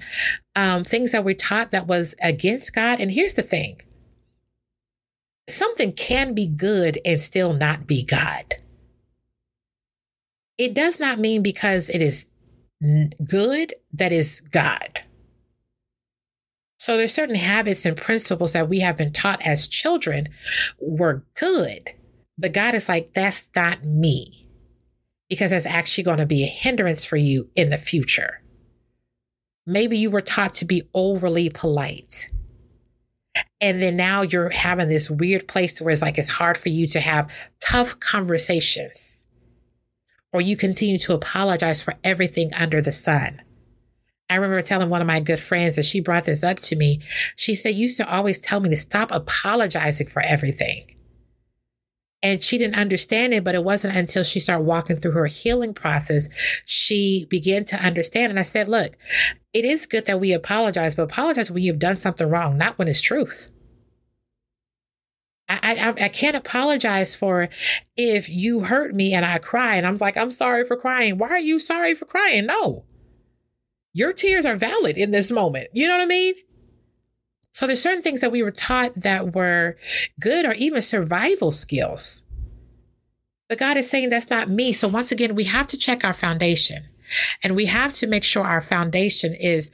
um, 0.55 0.83
things 0.83 1.13
that 1.13 1.23
we're 1.23 1.35
taught 1.35 1.71
that 1.71 1.87
was 1.87 2.15
against 2.21 2.73
God? 2.73 2.99
And 2.99 3.11
here's 3.11 3.35
the 3.35 3.41
thing 3.41 3.81
something 5.47 5.93
can 5.93 6.33
be 6.33 6.47
good 6.47 6.99
and 7.05 7.21
still 7.21 7.53
not 7.53 7.87
be 7.87 8.03
God. 8.03 8.55
It 10.57 10.73
does 10.73 10.99
not 10.99 11.19
mean 11.19 11.41
because 11.41 11.89
it 11.89 12.01
is 12.01 12.25
good 13.25 13.73
that 13.93 14.11
is 14.11 14.41
God. 14.41 14.94
So 16.85 16.97
there's 16.97 17.15
certain 17.15 17.33
habits 17.33 17.83
and 17.83 17.97
principles 17.97 18.53
that 18.53 18.69
we 18.69 18.81
have 18.81 18.95
been 18.95 19.11
taught 19.11 19.41
as 19.43 19.67
children 19.67 20.29
were 20.79 21.25
good. 21.33 21.89
But 22.37 22.53
God 22.53 22.75
is 22.75 22.87
like, 22.87 23.11
that's 23.11 23.49
not 23.55 23.83
me. 23.83 24.47
Because 25.27 25.49
that's 25.49 25.65
actually 25.65 26.03
going 26.03 26.19
to 26.19 26.27
be 26.27 26.43
a 26.43 26.45
hindrance 26.45 27.03
for 27.03 27.17
you 27.17 27.49
in 27.55 27.71
the 27.71 27.79
future. 27.79 28.43
Maybe 29.65 29.97
you 29.97 30.11
were 30.11 30.21
taught 30.21 30.53
to 30.55 30.65
be 30.65 30.83
overly 30.93 31.49
polite. 31.49 32.27
And 33.59 33.81
then 33.81 33.97
now 33.97 34.21
you're 34.21 34.51
having 34.51 34.87
this 34.87 35.09
weird 35.09 35.47
place 35.47 35.81
where 35.81 35.91
it's 35.91 36.03
like 36.03 36.19
it's 36.19 36.29
hard 36.29 36.55
for 36.55 36.69
you 36.69 36.85
to 36.89 36.99
have 36.99 37.31
tough 37.61 37.99
conversations. 37.99 39.25
Or 40.31 40.39
you 40.39 40.55
continue 40.55 40.99
to 40.99 41.15
apologize 41.15 41.81
for 41.81 41.95
everything 42.03 42.53
under 42.53 42.79
the 42.79 42.91
sun. 42.91 43.41
I 44.29 44.35
remember 44.35 44.61
telling 44.61 44.89
one 44.89 45.01
of 45.01 45.07
my 45.07 45.19
good 45.19 45.39
friends 45.39 45.75
that 45.75 45.85
she 45.85 45.99
brought 45.99 46.25
this 46.25 46.43
up 46.43 46.59
to 46.61 46.75
me. 46.75 47.01
She 47.35 47.53
said, 47.53 47.75
used 47.75 47.97
to 47.97 48.11
always 48.11 48.39
tell 48.39 48.59
me 48.59 48.69
to 48.69 48.77
stop 48.77 49.11
apologizing 49.11 50.07
for 50.07 50.21
everything. 50.21 50.91
And 52.23 52.41
she 52.41 52.57
didn't 52.57 52.77
understand 52.77 53.35
it, 53.35 53.43
but 53.43 53.53
it 53.53 53.63
wasn't 53.63 53.95
until 53.95 54.23
she 54.23 54.39
started 54.39 54.63
walking 54.63 54.97
through 54.97 55.11
her 55.11 55.27
healing 55.27 55.75
process, 55.75 56.27
she 56.65 57.27
began 57.29 57.65
to 57.65 57.75
understand. 57.75 58.31
And 58.31 58.39
I 58.39 58.43
said, 58.43 58.67
look, 58.67 58.97
it 59.53 59.63
is 59.63 59.85
good 59.85 60.05
that 60.07 60.19
we 60.19 60.33
apologize, 60.33 60.95
but 60.95 61.03
apologize 61.03 61.51
when 61.51 61.61
you've 61.61 61.77
done 61.77 61.97
something 61.97 62.27
wrong, 62.27 62.57
not 62.57 62.79
when 62.79 62.87
it's 62.87 63.01
truth. 63.01 63.51
I, 65.47 65.75
I, 65.75 66.05
I 66.05 66.09
can't 66.09 66.35
apologize 66.35 67.13
for 67.13 67.49
if 67.95 68.27
you 68.27 68.61
hurt 68.61 68.95
me 68.95 69.13
and 69.13 69.23
I 69.23 69.37
cry 69.37 69.75
and 69.75 69.85
I'm 69.85 69.97
like, 69.97 70.17
I'm 70.17 70.31
sorry 70.31 70.65
for 70.65 70.75
crying. 70.75 71.19
Why 71.19 71.27
are 71.27 71.37
you 71.37 71.59
sorry 71.59 71.93
for 71.93 72.05
crying? 72.05 72.47
No 72.47 72.85
your 73.95 74.11
tears 74.11 74.45
are 74.45 74.57
valid 74.57 74.97
in 74.97 75.11
this 75.11 75.31
moment. 75.31 75.69
You 75.71 75.87
know 75.87 75.93
what 75.95 76.03
I 76.03 76.07
mean? 76.07 76.33
So 77.53 77.65
there's 77.65 77.81
certain 77.81 78.01
things 78.01 78.19
that 78.19 78.31
we 78.31 78.43
were 78.43 78.51
taught 78.51 78.93
that 78.95 79.33
were 79.33 79.77
good 80.19 80.43
or 80.43 80.51
even 80.51 80.81
survival 80.81 81.49
skills. 81.49 82.25
But 83.47 83.57
God 83.57 83.77
is 83.77 83.89
saying 83.89 84.09
that's 84.09 84.29
not 84.29 84.49
me. 84.49 84.73
So 84.73 84.89
once 84.89 85.13
again, 85.13 85.33
we 85.33 85.45
have 85.45 85.67
to 85.67 85.77
check 85.77 86.03
our 86.03 86.13
foundation 86.13 86.89
and 87.41 87.55
we 87.55 87.67
have 87.67 87.93
to 87.93 88.07
make 88.07 88.25
sure 88.25 88.43
our 88.43 88.59
foundation 88.59 89.33
is 89.33 89.71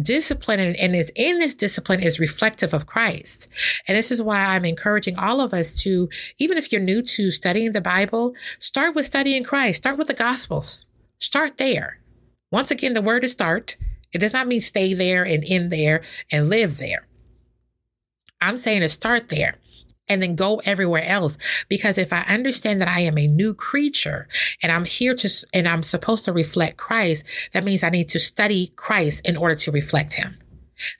discipline 0.00 0.60
and 0.60 0.94
is 0.94 1.10
in 1.16 1.40
this 1.40 1.56
discipline 1.56 1.98
is 1.98 2.20
reflective 2.20 2.72
of 2.72 2.86
Christ. 2.86 3.48
And 3.88 3.98
this 3.98 4.12
is 4.12 4.22
why 4.22 4.44
I'm 4.44 4.64
encouraging 4.64 5.18
all 5.18 5.40
of 5.40 5.52
us 5.52 5.74
to, 5.82 6.08
even 6.38 6.56
if 6.56 6.70
you're 6.70 6.80
new 6.80 7.02
to 7.02 7.32
studying 7.32 7.72
the 7.72 7.80
Bible, 7.80 8.32
start 8.60 8.94
with 8.94 9.06
studying 9.06 9.42
Christ, 9.42 9.78
start 9.78 9.98
with 9.98 10.06
the 10.06 10.14
gospels, 10.14 10.86
start 11.18 11.58
there. 11.58 11.99
Once 12.50 12.70
again, 12.70 12.94
the 12.94 13.02
word 13.02 13.24
is 13.24 13.32
start. 13.32 13.76
It 14.12 14.18
does 14.18 14.32
not 14.32 14.48
mean 14.48 14.60
stay 14.60 14.92
there 14.94 15.24
and 15.24 15.44
in 15.44 15.68
there 15.68 16.02
and 16.32 16.48
live 16.48 16.78
there. 16.78 17.06
I'm 18.40 18.56
saying 18.56 18.80
to 18.80 18.88
start 18.88 19.28
there 19.28 19.56
and 20.08 20.20
then 20.20 20.34
go 20.34 20.60
everywhere 20.64 21.04
else. 21.04 21.38
Because 21.68 21.96
if 21.96 22.12
I 22.12 22.22
understand 22.22 22.80
that 22.80 22.88
I 22.88 23.00
am 23.00 23.16
a 23.16 23.28
new 23.28 23.54
creature 23.54 24.26
and 24.62 24.72
I'm 24.72 24.84
here 24.84 25.14
to, 25.14 25.46
and 25.54 25.68
I'm 25.68 25.84
supposed 25.84 26.24
to 26.24 26.32
reflect 26.32 26.76
Christ, 26.76 27.24
that 27.52 27.64
means 27.64 27.84
I 27.84 27.90
need 27.90 28.08
to 28.08 28.18
study 28.18 28.72
Christ 28.76 29.26
in 29.26 29.36
order 29.36 29.54
to 29.54 29.70
reflect 29.70 30.14
him. 30.14 30.36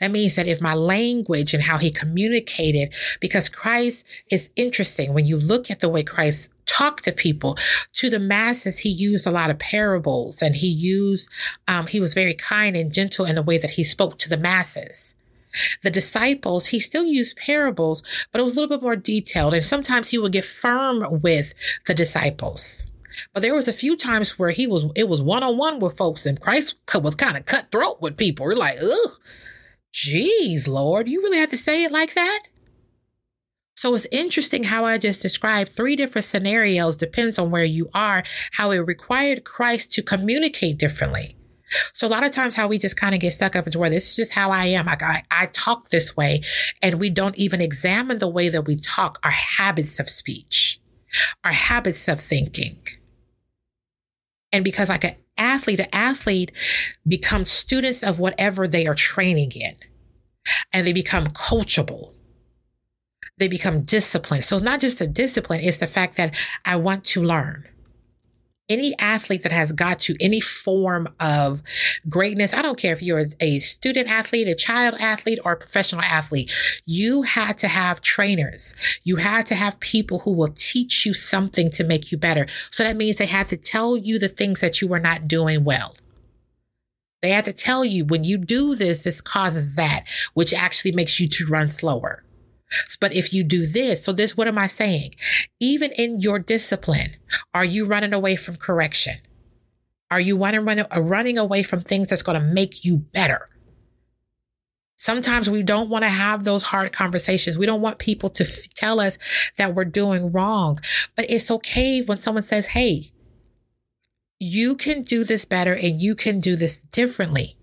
That 0.01 0.11
means 0.11 0.35
that 0.37 0.49
if 0.49 0.61
my 0.61 0.75
language 0.75 1.55
and 1.55 1.63
how 1.63 1.79
he 1.79 1.91
communicated, 1.91 2.93
because 3.21 3.49
Christ 3.49 4.07
is 4.31 4.51
interesting 4.57 5.13
when 5.13 5.27
you 5.27 5.39
look 5.39 5.71
at 5.71 5.81
the 5.81 5.89
way 5.89 6.03
Christ 6.03 6.53
talked 6.67 7.05
to 7.05 7.13
people, 7.13 7.57
to 7.95 8.11
the 8.11 8.19
masses, 8.19 8.79
he 8.79 8.89
used 8.89 9.27
a 9.27 9.31
lot 9.31 9.51
of 9.51 9.59
parables 9.59 10.43
and 10.43 10.55
he 10.57 10.69
used, 10.69 11.29
um, 11.69 11.87
he 11.87 12.01
was 12.01 12.15
very 12.15 12.35
kind 12.35 12.77
and 12.77 12.93
gentle 12.93 13.25
in 13.25 13.35
the 13.35 13.43
way 13.43 13.59
that 13.59 13.73
he 13.73 13.85
spoke 13.85 14.19
to 14.19 14.29
the 14.29 14.37
masses. 14.37 15.15
The 15.83 15.91
disciples, 15.91 16.67
he 16.67 16.79
still 16.79 17.05
used 17.05 17.37
parables, 17.37 18.03
but 18.31 18.41
it 18.41 18.45
was 18.45 18.57
a 18.57 18.61
little 18.61 18.77
bit 18.77 18.83
more 18.83 18.97
detailed. 18.97 19.55
And 19.55 19.65
sometimes 19.65 20.09
he 20.09 20.19
would 20.19 20.33
get 20.33 20.45
firm 20.45 21.21
with 21.21 21.55
the 21.87 21.95
disciples. 21.95 22.87
But 23.33 23.41
there 23.41 23.55
was 23.55 23.69
a 23.69 23.73
few 23.73 23.97
times 23.97 24.39
where 24.39 24.51
he 24.51 24.67
was, 24.67 24.87
it 24.95 25.09
was 25.09 25.21
one 25.21 25.43
on 25.43 25.59
one 25.59 25.81
with 25.81 25.97
folks 25.97 26.25
and 26.25 26.41
Christ 26.41 26.77
was 26.95 27.15
kind 27.15 27.37
of 27.37 27.47
cutthroat 27.47 28.01
with 28.01 28.17
people. 28.17 28.47
You're 28.47 28.57
like, 28.57 28.79
ugh, 28.81 29.11
Jeez, 29.93 30.69
Lord, 30.69 31.09
you 31.09 31.23
really 31.23 31.39
have 31.39 31.51
to 31.51 31.59
say 31.59 31.85
it 31.85 31.93
like 31.93 32.15
that? 32.15 32.41
So 33.77 33.95
it's 33.95 34.07
interesting 34.13 34.65
how 34.65 34.85
I 34.85 34.99
just 34.99 35.23
described 35.23 35.73
three 35.73 35.97
different 35.97 36.27
scenarios, 36.27 36.97
depends 36.97 37.39
on 37.39 37.51
where 37.51 37.65
you 37.65 37.89
are, 37.95 38.23
how 38.53 38.71
it 38.73 38.79
required 38.79 39.45
Christ 39.45 39.93
to 39.93 40.03
communicate 40.03 40.79
differently. 40.79 41.37
So 41.93 42.07
a 42.07 42.09
lot 42.09 42.25
of 42.25 42.33
times 42.33 42.57
how 42.57 42.69
we 42.69 42.79
just 42.79 42.97
kind 42.97 43.15
of 43.15 43.21
get 43.21 43.33
stuck 43.33 43.57
up 43.57 43.67
into 43.67 43.79
where 43.79 43.91
this 43.91 44.11
is 44.11 44.17
just 44.17 44.33
how 44.33 44.51
I 44.51 44.67
am. 44.67 44.87
Like 44.87 45.03
I, 45.03 45.23
I 45.31 45.47
talk 45.47 45.89
this 45.91 46.17
way 46.17 46.43
and 46.83 47.01
we 47.01 47.11
don't 47.11 47.37
even 47.37 47.61
examine 47.61 48.19
the 48.19 48.29
way 48.29 48.49
that 48.49 48.67
we 48.67 48.77
talk, 48.77 49.19
our 49.23 49.31
habits 49.31 49.99
of 49.99 50.11
speech. 50.11 50.81
our 51.45 51.53
habits 51.53 52.09
of 52.09 52.21
thinking. 52.21 52.79
And 54.53 54.65
because, 54.65 54.89
like 54.89 55.05
an 55.05 55.15
athlete, 55.41 55.81
an 55.81 55.89
athlete 55.93 56.53
becomes 57.07 57.51
students 57.51 58.03
of 58.03 58.19
whatever 58.19 58.69
they 58.69 58.87
are 58.87 58.95
training 58.95 59.53
in, 59.55 59.75
and 60.73 60.87
they 60.87 60.93
become 60.93 61.29
coachable. 61.29 62.13
They 63.39 63.49
become 63.49 63.83
disciplined. 63.83 64.45
So 64.45 64.57
it's 64.57 64.65
not 64.65 64.81
just 64.81 65.01
a 65.01 65.07
discipline, 65.07 65.61
it's 65.61 65.79
the 65.79 65.87
fact 65.87 66.17
that 66.17 66.35
I 66.65 66.77
want 66.77 67.05
to 67.07 67.23
learn 67.25 67.67
any 68.71 68.97
athlete 68.99 69.43
that 69.43 69.53
has 69.53 69.73
got 69.73 69.99
to 70.01 70.17
any 70.21 70.41
form 70.41 71.09
of 71.19 71.63
greatness, 72.09 72.55
I 72.55 72.63
don't 72.63 72.79
care 72.79 72.93
if 72.93 73.03
you're 73.03 73.27
a 73.41 73.59
student 73.59 74.09
athlete, 74.09 74.49
a 74.49 74.55
child 74.55 74.95
athlete, 74.99 75.41
or 75.45 75.53
a 75.53 75.57
professional 75.57 76.03
athlete, 76.03 76.51
you 76.87 77.23
had 77.23 77.59
to 77.59 77.69
have 77.69 78.01
trainers. 78.01 78.77
You 79.03 79.17
had 79.17 79.45
to 79.47 79.55
have 79.55 79.81
people 79.81 80.21
who 80.21 80.33
will 80.33 80.53
teach 80.55 81.05
you 81.05 81.13
something 81.13 81.71
to 81.73 81.85
make 81.85 82.11
you 82.11 82.17
better. 82.17 82.47
So 82.71 82.85
that 82.85 82.97
means 82.97 83.17
they 83.17 83.27
had 83.27 83.49
to 83.51 83.57
tell 83.57 83.97
you 83.97 84.19
the 84.19 84.29
things 84.29 84.61
that 84.61 84.81
you 84.81 84.89
were 84.89 85.01
not 85.01 85.29
doing 85.29 85.65
well. 85.65 85.97
They 87.23 87.31
had 87.31 87.45
to 87.45 87.53
tell 87.53 87.85
you 87.85 88.05
when 88.05 88.25
you 88.25 88.39
do 88.39 88.75
this, 88.75 89.03
this 89.03 89.21
causes 89.21 89.75
that, 89.77 90.05
which 90.33 90.55
actually 90.55 90.93
makes 90.93 91.21
you 91.21 91.29
to 91.29 91.47
run 91.47 91.69
slower. 91.69 92.23
But 93.01 93.13
if 93.13 93.33
you 93.33 93.45
do 93.45 93.67
this, 93.67 94.05
so 94.05 94.13
this, 94.13 94.37
what 94.37 94.49
am 94.49 94.59
I 94.59 94.67
saying? 94.67 95.15
Even 95.59 95.91
in 95.93 96.21
your 96.21 96.39
discipline, 96.39 97.17
are 97.53 97.65
you 97.65 97.85
running 97.85 98.13
away 98.13 98.37
from 98.37 98.57
correction? 98.57 99.19
Are 100.11 100.21
you 100.21 100.37
running, 100.37 100.65
running, 100.65 100.87
uh, 100.95 101.01
running 101.01 101.39
away 101.39 101.63
from 101.63 101.83
things 101.83 102.09
that's 102.09 102.23
going 102.23 102.41
to 102.41 102.47
make 102.47 102.85
you 102.85 102.99
better? 102.99 103.49
Sometimes 104.97 105.49
we 105.49 105.63
don't 105.63 105.89
want 105.89 106.05
to 106.05 106.11
have 106.11 106.45
those 106.45 106.65
hard 106.65 106.93
conversations. 106.93 107.57
We 107.57 107.65
don't 107.65 107.81
want 107.81 107.99
people 107.99 108.29
to 108.31 108.45
f- 108.45 108.69
tell 108.75 109.01
us 109.01 109.17
that 109.57 109.75
we're 109.75 109.87
doing 109.87 110.31
wrong, 110.31 110.79
but 111.17 111.31
it's 111.31 111.51
okay 111.51 112.03
when 112.03 112.19
someone 112.19 112.43
says, 112.43 112.69
Hey, 112.69 113.13
you 114.39 114.75
can 114.75 115.03
do 115.03 115.25
this 115.25 115.45
better 115.45 115.73
and 115.73 116.03
you 116.03 116.15
can 116.15 116.41
do 116.41 116.57
this 116.57 116.77
differently 116.77 117.57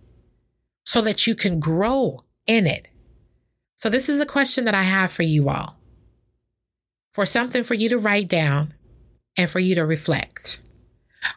so 0.84 1.02
that 1.02 1.28
you 1.28 1.36
can 1.36 1.60
grow 1.60 2.24
in 2.48 2.66
it. 2.66 2.88
So, 3.78 3.90
this 3.90 4.10
is 4.10 4.20
a 4.20 4.26
question 4.26 4.66
that 4.66 4.76
I 4.76 4.84
have 4.84 5.12
for 5.12 5.24
you 5.24 5.50
all 5.50 5.78
for 7.14 7.26
something 7.26 7.64
for 7.64 7.74
you 7.74 7.90
to 7.90 7.98
write 7.98 8.28
down 8.28 8.76
and 9.36 9.50
for 9.50 9.60
you 9.60 9.74
to 9.74 9.84
reflect. 9.84 10.62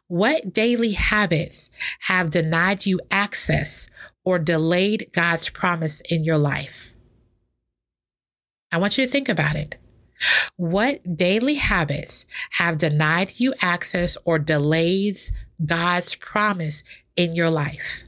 What 0.08 0.52
daily 0.52 0.92
habits 0.92 1.70
have 2.00 2.28
denied 2.28 2.84
you 2.84 3.00
access 3.10 3.88
or 4.22 4.38
delayed 4.38 5.08
God's 5.14 5.48
promise 5.48 6.02
in 6.10 6.22
your 6.22 6.36
life? 6.36 6.92
I 8.70 8.76
want 8.76 8.98
you 8.98 9.06
to 9.06 9.10
think 9.10 9.30
about 9.30 9.56
it. 9.56 9.76
What 10.56 11.16
daily 11.16 11.54
habits 11.54 12.26
have 12.52 12.76
denied 12.76 13.40
you 13.40 13.54
access 13.62 14.18
or 14.26 14.38
delayed 14.38 15.18
God's 15.64 16.14
promise 16.14 16.84
in 17.16 17.34
your 17.34 17.48
life? 17.48 18.02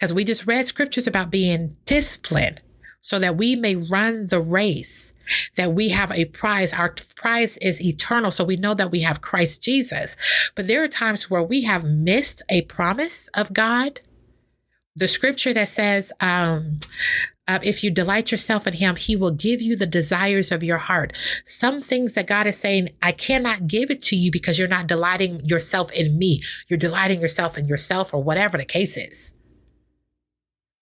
Because 0.00 0.14
we 0.14 0.24
just 0.24 0.46
read 0.46 0.66
scriptures 0.66 1.06
about 1.06 1.30
being 1.30 1.76
disciplined 1.84 2.62
so 3.02 3.18
that 3.18 3.36
we 3.36 3.54
may 3.54 3.74
run 3.74 4.26
the 4.26 4.40
race, 4.40 5.12
that 5.56 5.74
we 5.74 5.90
have 5.90 6.10
a 6.10 6.24
prize. 6.24 6.72
Our 6.72 6.94
prize 7.16 7.58
is 7.58 7.84
eternal. 7.84 8.30
So 8.30 8.42
we 8.42 8.56
know 8.56 8.72
that 8.72 8.90
we 8.90 9.00
have 9.02 9.20
Christ 9.20 9.62
Jesus. 9.62 10.16
But 10.54 10.66
there 10.66 10.82
are 10.82 10.88
times 10.88 11.28
where 11.28 11.42
we 11.42 11.64
have 11.64 11.84
missed 11.84 12.40
a 12.48 12.62
promise 12.62 13.28
of 13.34 13.52
God. 13.52 14.00
The 14.96 15.06
scripture 15.06 15.52
that 15.52 15.68
says, 15.68 16.12
um, 16.20 16.80
uh, 17.46 17.58
if 17.62 17.84
you 17.84 17.90
delight 17.90 18.30
yourself 18.30 18.66
in 18.66 18.74
him, 18.74 18.96
he 18.96 19.16
will 19.16 19.32
give 19.32 19.60
you 19.60 19.76
the 19.76 19.86
desires 19.86 20.50
of 20.50 20.62
your 20.62 20.78
heart. 20.78 21.12
Some 21.44 21.82
things 21.82 22.14
that 22.14 22.26
God 22.26 22.46
is 22.46 22.56
saying, 22.56 22.90
I 23.02 23.12
cannot 23.12 23.66
give 23.66 23.90
it 23.90 24.00
to 24.02 24.16
you 24.16 24.30
because 24.30 24.58
you're 24.58 24.68
not 24.68 24.86
delighting 24.86 25.44
yourself 25.44 25.92
in 25.92 26.18
me. 26.18 26.42
You're 26.68 26.78
delighting 26.78 27.20
yourself 27.20 27.58
in 27.58 27.66
yourself 27.66 28.14
or 28.14 28.22
whatever 28.22 28.56
the 28.56 28.64
case 28.64 28.96
is. 28.96 29.36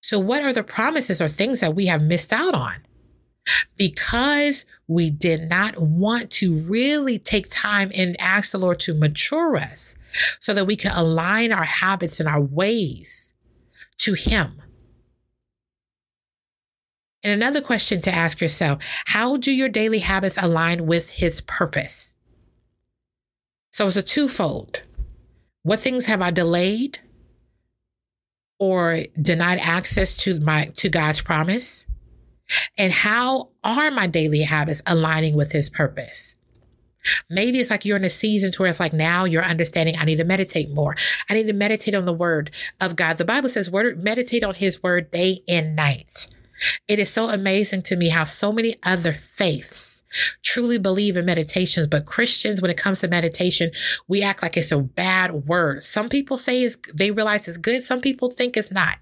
So, 0.01 0.19
what 0.19 0.45
are 0.45 0.53
the 0.53 0.63
promises 0.63 1.21
or 1.21 1.29
things 1.29 1.61
that 1.61 1.75
we 1.75 1.87
have 1.87 2.03
missed 2.03 2.33
out 2.33 2.55
on? 2.55 2.77
Because 3.77 4.67
we 4.87 5.11
did 5.11 5.49
not 5.49 5.79
want 5.79 6.31
to 6.33 6.59
really 6.61 7.19
take 7.19 7.51
time 7.51 7.91
and 7.95 8.21
ask 8.21 8.53
the 8.53 8.59
Lord 8.59 8.79
to 8.81 8.95
mature 8.95 9.57
us 9.57 9.99
so 10.39 10.53
that 10.53 10.67
we 10.67 10.77
can 10.77 10.93
align 10.93 11.53
our 11.53 11.65
habits 11.65 12.21
and 12.21 12.29
our 12.29 12.41
ways 12.41 13.35
to 13.99 14.15
Him. 14.15 14.63
And 17.25 17.33
another 17.33 17.61
question 17.61 18.01
to 18.03 18.15
ask 18.15 18.41
yourself 18.41 18.83
how 19.07 19.37
do 19.37 19.51
your 19.51 19.69
daily 19.69 20.01
habits 20.01 20.39
align 20.41 20.87
with 20.87 21.11
His 21.11 21.41
purpose? 21.41 22.17
So 23.71 23.87
it's 23.87 23.97
a 23.97 24.03
twofold. 24.03 24.83
What 25.63 25.81
things 25.81 26.07
have 26.07 26.23
I 26.23 26.31
delayed? 26.31 27.01
Or 28.59 29.05
denied 29.21 29.61
access 29.61 30.15
to 30.19 30.41
my 30.41 30.67
to 30.77 30.89
God's 30.89 31.21
promise? 31.21 31.87
And 32.77 32.93
how 32.93 33.51
are 33.63 33.91
my 33.91 34.07
daily 34.07 34.43
habits 34.43 34.83
aligning 34.87 35.37
with 35.37 35.53
his 35.53 35.69
purpose? 35.69 36.35
Maybe 37.31 37.61
it's 37.61 37.71
like 37.71 37.85
you're 37.85 37.97
in 37.97 38.05
a 38.05 38.11
season 38.11 38.53
to 38.53 38.63
where 38.63 38.69
it's 38.69 38.81
like 38.81 38.93
now 38.93 39.25
you're 39.25 39.45
understanding 39.45 39.97
I 39.97 40.05
need 40.05 40.17
to 40.17 40.25
meditate 40.25 40.71
more. 40.71 40.97
I 41.29 41.35
need 41.35 41.47
to 41.47 41.53
meditate 41.53 41.95
on 41.95 42.05
the 42.05 42.13
word 42.13 42.51
of 42.81 42.97
God. 42.97 43.19
The 43.19 43.25
Bible 43.25 43.49
says 43.49 43.71
word 43.71 44.03
meditate 44.03 44.45
on 44.45 44.55
his 44.55 44.83
word 44.83 45.11
day 45.11 45.43
and 45.49 45.77
night. 45.77 46.27
It 46.89 46.99
is 46.99 47.09
so 47.09 47.29
amazing 47.29 47.83
to 47.83 47.97
me 47.97 48.09
how 48.09 48.25
so 48.25 48.53
many 48.53 48.77
other 48.83 49.13
faiths 49.13 49.88
truly 50.43 50.79
believe 50.79 51.17
in 51.17 51.27
meditations, 51.27 51.87
but 51.87 52.07
Christians, 52.07 52.63
when 52.63 52.71
it 52.71 52.77
comes 52.77 53.01
to 53.01 53.09
meditation, 53.09 53.71
we 54.07 54.23
act 54.23 54.43
like 54.43 54.57
it's 54.57 54.73
a 54.73 54.81
bad 54.81 55.47
word. 55.47 55.83
Some 55.83 56.09
people 56.09 56.37
say 56.37 56.63
it's, 56.63 56.77
they 56.95 57.11
realize 57.11 57.49
it's 57.49 57.57
good. 57.57 57.83
Some 57.83 58.01
people 58.01 58.31
think 58.31 58.57
it's 58.57 58.71
not. 58.71 58.99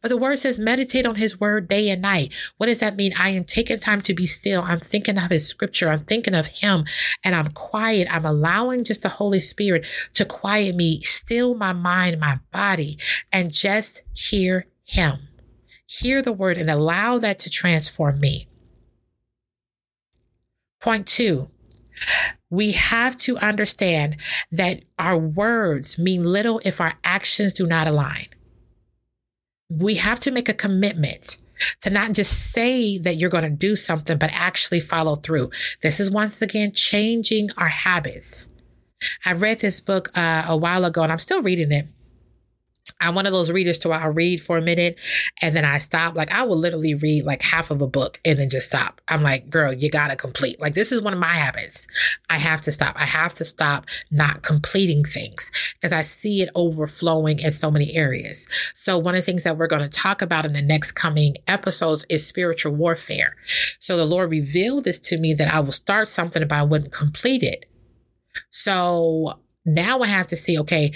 But 0.00 0.08
the 0.08 0.16
word 0.16 0.38
says, 0.38 0.58
meditate 0.58 1.04
on 1.04 1.16
his 1.16 1.38
word 1.38 1.68
day 1.68 1.90
and 1.90 2.00
night. 2.00 2.32
What 2.56 2.66
does 2.66 2.78
that 2.78 2.96
mean? 2.96 3.12
I 3.18 3.30
am 3.30 3.44
taking 3.44 3.78
time 3.78 4.00
to 4.02 4.14
be 4.14 4.24
still. 4.24 4.62
I'm 4.62 4.80
thinking 4.80 5.18
of 5.18 5.30
his 5.30 5.46
scripture. 5.46 5.90
I'm 5.90 6.04
thinking 6.04 6.34
of 6.34 6.46
him 6.46 6.86
and 7.22 7.34
I'm 7.34 7.50
quiet. 7.50 8.08
I'm 8.10 8.24
allowing 8.24 8.84
just 8.84 9.02
the 9.02 9.10
Holy 9.10 9.40
Spirit 9.40 9.84
to 10.14 10.24
quiet 10.24 10.76
me, 10.76 11.02
still 11.02 11.54
my 11.54 11.74
mind, 11.74 12.18
my 12.18 12.40
body, 12.52 12.98
and 13.30 13.52
just 13.52 14.02
hear 14.14 14.66
him 14.82 15.28
hear 15.86 16.20
the 16.20 16.32
word 16.32 16.58
and 16.58 16.70
allow 16.70 17.18
that 17.18 17.38
to 17.40 17.50
transform 17.50 18.20
me. 18.20 18.48
Point 20.86 21.08
two, 21.08 21.50
we 22.48 22.70
have 22.70 23.16
to 23.16 23.36
understand 23.38 24.18
that 24.52 24.84
our 25.00 25.18
words 25.18 25.98
mean 25.98 26.22
little 26.22 26.60
if 26.64 26.80
our 26.80 26.94
actions 27.02 27.54
do 27.54 27.66
not 27.66 27.88
align. 27.88 28.28
We 29.68 29.96
have 29.96 30.20
to 30.20 30.30
make 30.30 30.48
a 30.48 30.54
commitment 30.54 31.38
to 31.80 31.90
not 31.90 32.12
just 32.12 32.52
say 32.52 32.98
that 32.98 33.16
you're 33.16 33.30
going 33.30 33.42
to 33.42 33.50
do 33.50 33.74
something, 33.74 34.16
but 34.16 34.30
actually 34.32 34.78
follow 34.78 35.16
through. 35.16 35.50
This 35.82 35.98
is 35.98 36.08
once 36.08 36.40
again 36.40 36.70
changing 36.72 37.50
our 37.56 37.68
habits. 37.68 38.48
I 39.24 39.32
read 39.32 39.58
this 39.58 39.80
book 39.80 40.16
uh, 40.16 40.44
a 40.46 40.56
while 40.56 40.84
ago 40.84 41.02
and 41.02 41.10
I'm 41.10 41.18
still 41.18 41.42
reading 41.42 41.72
it. 41.72 41.88
I'm 43.00 43.14
one 43.14 43.26
of 43.26 43.32
those 43.32 43.50
readers 43.50 43.78
to 43.80 43.88
where 43.88 44.00
I'll 44.00 44.12
read 44.12 44.42
for 44.42 44.56
a 44.56 44.62
minute 44.62 44.98
and 45.42 45.54
then 45.54 45.64
I 45.64 45.78
stop. 45.78 46.14
Like 46.14 46.30
I 46.30 46.44
will 46.44 46.56
literally 46.56 46.94
read 46.94 47.24
like 47.24 47.42
half 47.42 47.70
of 47.70 47.82
a 47.82 47.86
book 47.86 48.20
and 48.24 48.38
then 48.38 48.48
just 48.48 48.66
stop. 48.66 49.00
I'm 49.08 49.22
like, 49.22 49.50
girl, 49.50 49.72
you 49.72 49.90
gotta 49.90 50.16
complete. 50.16 50.60
Like 50.60 50.74
this 50.74 50.92
is 50.92 51.02
one 51.02 51.12
of 51.12 51.18
my 51.18 51.34
habits. 51.34 51.86
I 52.30 52.38
have 52.38 52.60
to 52.62 52.72
stop. 52.72 52.94
I 52.96 53.04
have 53.04 53.32
to 53.34 53.44
stop 53.44 53.86
not 54.10 54.42
completing 54.42 55.04
things 55.04 55.50
because 55.74 55.92
I 55.92 56.02
see 56.02 56.42
it 56.42 56.48
overflowing 56.54 57.40
in 57.40 57.52
so 57.52 57.70
many 57.70 57.94
areas. 57.94 58.48
So 58.74 58.98
one 58.98 59.14
of 59.14 59.22
the 59.22 59.26
things 59.26 59.44
that 59.44 59.58
we're 59.58 59.66
going 59.66 59.82
to 59.82 59.88
talk 59.88 60.22
about 60.22 60.46
in 60.46 60.52
the 60.52 60.62
next 60.62 60.92
coming 60.92 61.36
episodes 61.46 62.06
is 62.08 62.26
spiritual 62.26 62.72
warfare. 62.72 63.36
So 63.80 63.96
the 63.96 64.04
Lord 64.04 64.30
revealed 64.30 64.84
this 64.84 65.00
to 65.00 65.18
me 65.18 65.34
that 65.34 65.52
I 65.52 65.60
will 65.60 65.72
start 65.72 66.08
something, 66.08 66.46
but 66.46 66.56
I 66.56 66.62
wouldn't 66.62 66.92
complete 66.92 67.42
it. 67.42 67.66
So 68.50 69.40
now 69.64 70.00
I 70.00 70.06
have 70.06 70.28
to 70.28 70.36
see, 70.36 70.58
okay, 70.60 70.92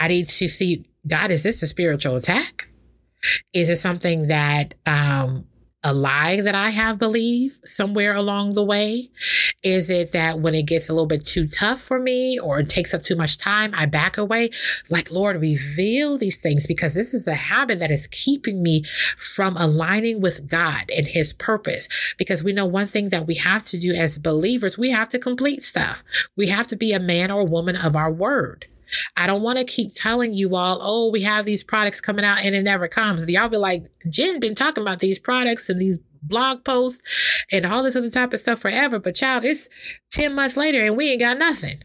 I 0.00 0.08
need 0.08 0.28
to 0.28 0.48
see 0.48 0.86
God, 1.06 1.30
is 1.30 1.42
this 1.42 1.62
a 1.62 1.66
spiritual 1.66 2.16
attack? 2.16 2.68
Is 3.52 3.68
it 3.68 3.76
something 3.76 4.28
that 4.28 4.74
um, 4.86 5.46
a 5.86 5.92
lie 5.92 6.40
that 6.40 6.54
I 6.54 6.70
have 6.70 6.98
believed 6.98 7.66
somewhere 7.66 8.14
along 8.14 8.54
the 8.54 8.64
way? 8.64 9.10
Is 9.62 9.90
it 9.90 10.12
that 10.12 10.40
when 10.40 10.54
it 10.54 10.62
gets 10.62 10.88
a 10.88 10.94
little 10.94 11.06
bit 11.06 11.26
too 11.26 11.46
tough 11.46 11.82
for 11.82 12.00
me 12.00 12.38
or 12.38 12.58
it 12.60 12.70
takes 12.70 12.94
up 12.94 13.02
too 13.02 13.16
much 13.16 13.36
time, 13.36 13.72
I 13.76 13.84
back 13.84 14.16
away? 14.16 14.48
Like, 14.88 15.10
Lord, 15.10 15.40
reveal 15.42 16.16
these 16.16 16.38
things 16.38 16.66
because 16.66 16.94
this 16.94 17.12
is 17.12 17.28
a 17.28 17.34
habit 17.34 17.80
that 17.80 17.90
is 17.90 18.06
keeping 18.06 18.62
me 18.62 18.84
from 19.18 19.58
aligning 19.58 20.22
with 20.22 20.48
God 20.48 20.90
and 20.96 21.06
His 21.06 21.34
purpose. 21.34 21.86
Because 22.16 22.42
we 22.42 22.54
know 22.54 22.66
one 22.66 22.86
thing 22.86 23.10
that 23.10 23.26
we 23.26 23.34
have 23.34 23.66
to 23.66 23.78
do 23.78 23.92
as 23.92 24.18
believers, 24.18 24.78
we 24.78 24.90
have 24.90 25.10
to 25.10 25.18
complete 25.18 25.62
stuff. 25.62 26.02
We 26.34 26.48
have 26.48 26.66
to 26.68 26.76
be 26.76 26.94
a 26.94 27.00
man 27.00 27.30
or 27.30 27.46
woman 27.46 27.76
of 27.76 27.94
our 27.94 28.10
word. 28.10 28.66
I 29.16 29.26
don't 29.26 29.42
want 29.42 29.58
to 29.58 29.64
keep 29.64 29.94
telling 29.94 30.34
you 30.34 30.56
all, 30.56 30.78
oh, 30.80 31.10
we 31.10 31.22
have 31.22 31.44
these 31.44 31.64
products 31.64 32.00
coming 32.00 32.24
out 32.24 32.38
and 32.42 32.54
it 32.54 32.62
never 32.62 32.88
comes. 32.88 33.28
Y'all 33.28 33.48
be 33.48 33.56
like, 33.56 33.86
Jen 34.08 34.40
been 34.40 34.54
talking 34.54 34.82
about 34.82 34.98
these 34.98 35.18
products 35.18 35.68
and 35.68 35.80
these 35.80 35.98
blog 36.22 36.64
posts 36.64 37.02
and 37.52 37.66
all 37.66 37.82
this 37.82 37.96
other 37.96 38.10
type 38.10 38.32
of 38.32 38.40
stuff 38.40 38.60
forever. 38.60 38.98
But 38.98 39.14
child, 39.14 39.44
it's 39.44 39.68
10 40.12 40.34
months 40.34 40.56
later 40.56 40.80
and 40.80 40.96
we 40.96 41.10
ain't 41.10 41.20
got 41.20 41.38
nothing. 41.38 41.82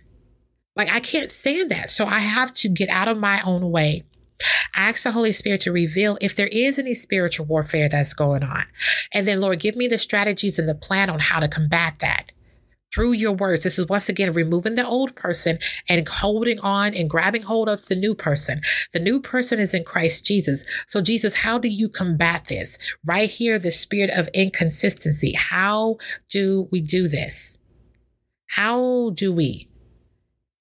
Like 0.76 0.90
I 0.90 1.00
can't 1.00 1.32
stand 1.32 1.72
that. 1.72 1.92
So 1.92 2.06
I 2.06 2.20
have 2.20 2.54
to 2.56 2.70
get 2.70 2.90
out 2.90 3.08
of 3.08 3.18
my 3.18 3.42
own 3.42 3.72
way. 3.72 4.04
I 4.76 4.90
ask 4.90 5.04
the 5.04 5.12
Holy 5.12 5.34
Spirit 5.34 5.62
to 5.62 5.72
reveal 5.72 6.18
if 6.22 6.36
there 6.36 6.48
is 6.48 6.80
any 6.80 6.94
spiritual 6.94 7.46
warfare 7.46 7.90
that's 7.90 8.14
going 8.14 8.44
on. 8.44 8.64
And 9.14 9.28
then, 9.28 9.42
Lord, 9.42 9.60
give 9.60 9.76
me 9.76 9.90
the 9.90 9.98
strategies 9.98 10.58
and 10.58 10.70
the 10.70 10.76
plan 10.76 11.10
on 11.10 11.20
how 11.20 11.42
to 11.42 11.50
combat 11.50 11.96
that 12.00 12.32
through 12.94 13.14
your 13.14 13.34
words. 13.34 13.64
This 13.64 13.80
is 13.80 13.88
once 13.88 14.10
again 14.10 14.34
removing 14.34 14.76
the 14.76 14.88
old 14.88 15.16
person 15.16 15.60
and 15.88 16.08
holding 16.08 16.60
on 16.60 16.94
and 16.94 17.10
grabbing 17.10 17.44
hold 17.44 17.70
of 17.70 17.86
the 17.86 17.96
new 17.96 18.16
person. 18.16 18.62
The 18.94 19.00
new 19.00 19.20
person 19.20 19.60
is 19.60 19.74
in 19.74 19.84
Christ 19.84 20.26
Jesus. 20.26 20.66
So, 20.88 21.02
Jesus, 21.02 21.36
how 21.36 21.58
do 21.58 21.68
you 21.68 21.90
combat 21.90 22.46
this? 22.46 22.78
Right 23.06 23.30
here, 23.30 23.60
the 23.60 23.72
spirit 23.72 24.10
of 24.10 24.30
inconsistency. 24.34 25.34
How 25.34 25.98
do 26.30 26.68
we 26.72 26.82
do 26.82 27.08
this? 27.08 27.58
How 28.48 29.12
do 29.12 29.32
we 29.32 29.70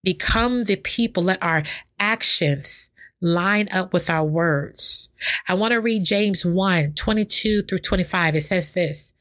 become 0.02 0.64
the 0.64 0.76
people 0.76 1.24
that 1.24 1.42
our 1.42 1.62
actions 1.98 2.90
line 3.20 3.68
up 3.72 3.92
with 3.92 4.08
our 4.08 4.24
words. 4.24 5.08
I 5.48 5.54
want 5.54 5.72
to 5.72 5.80
read 5.80 6.04
James 6.04 6.44
1 6.44 6.94
22 6.94 7.62
through 7.62 7.78
25. 7.78 8.36
It 8.36 8.44
says 8.44 8.72
this 8.72 9.12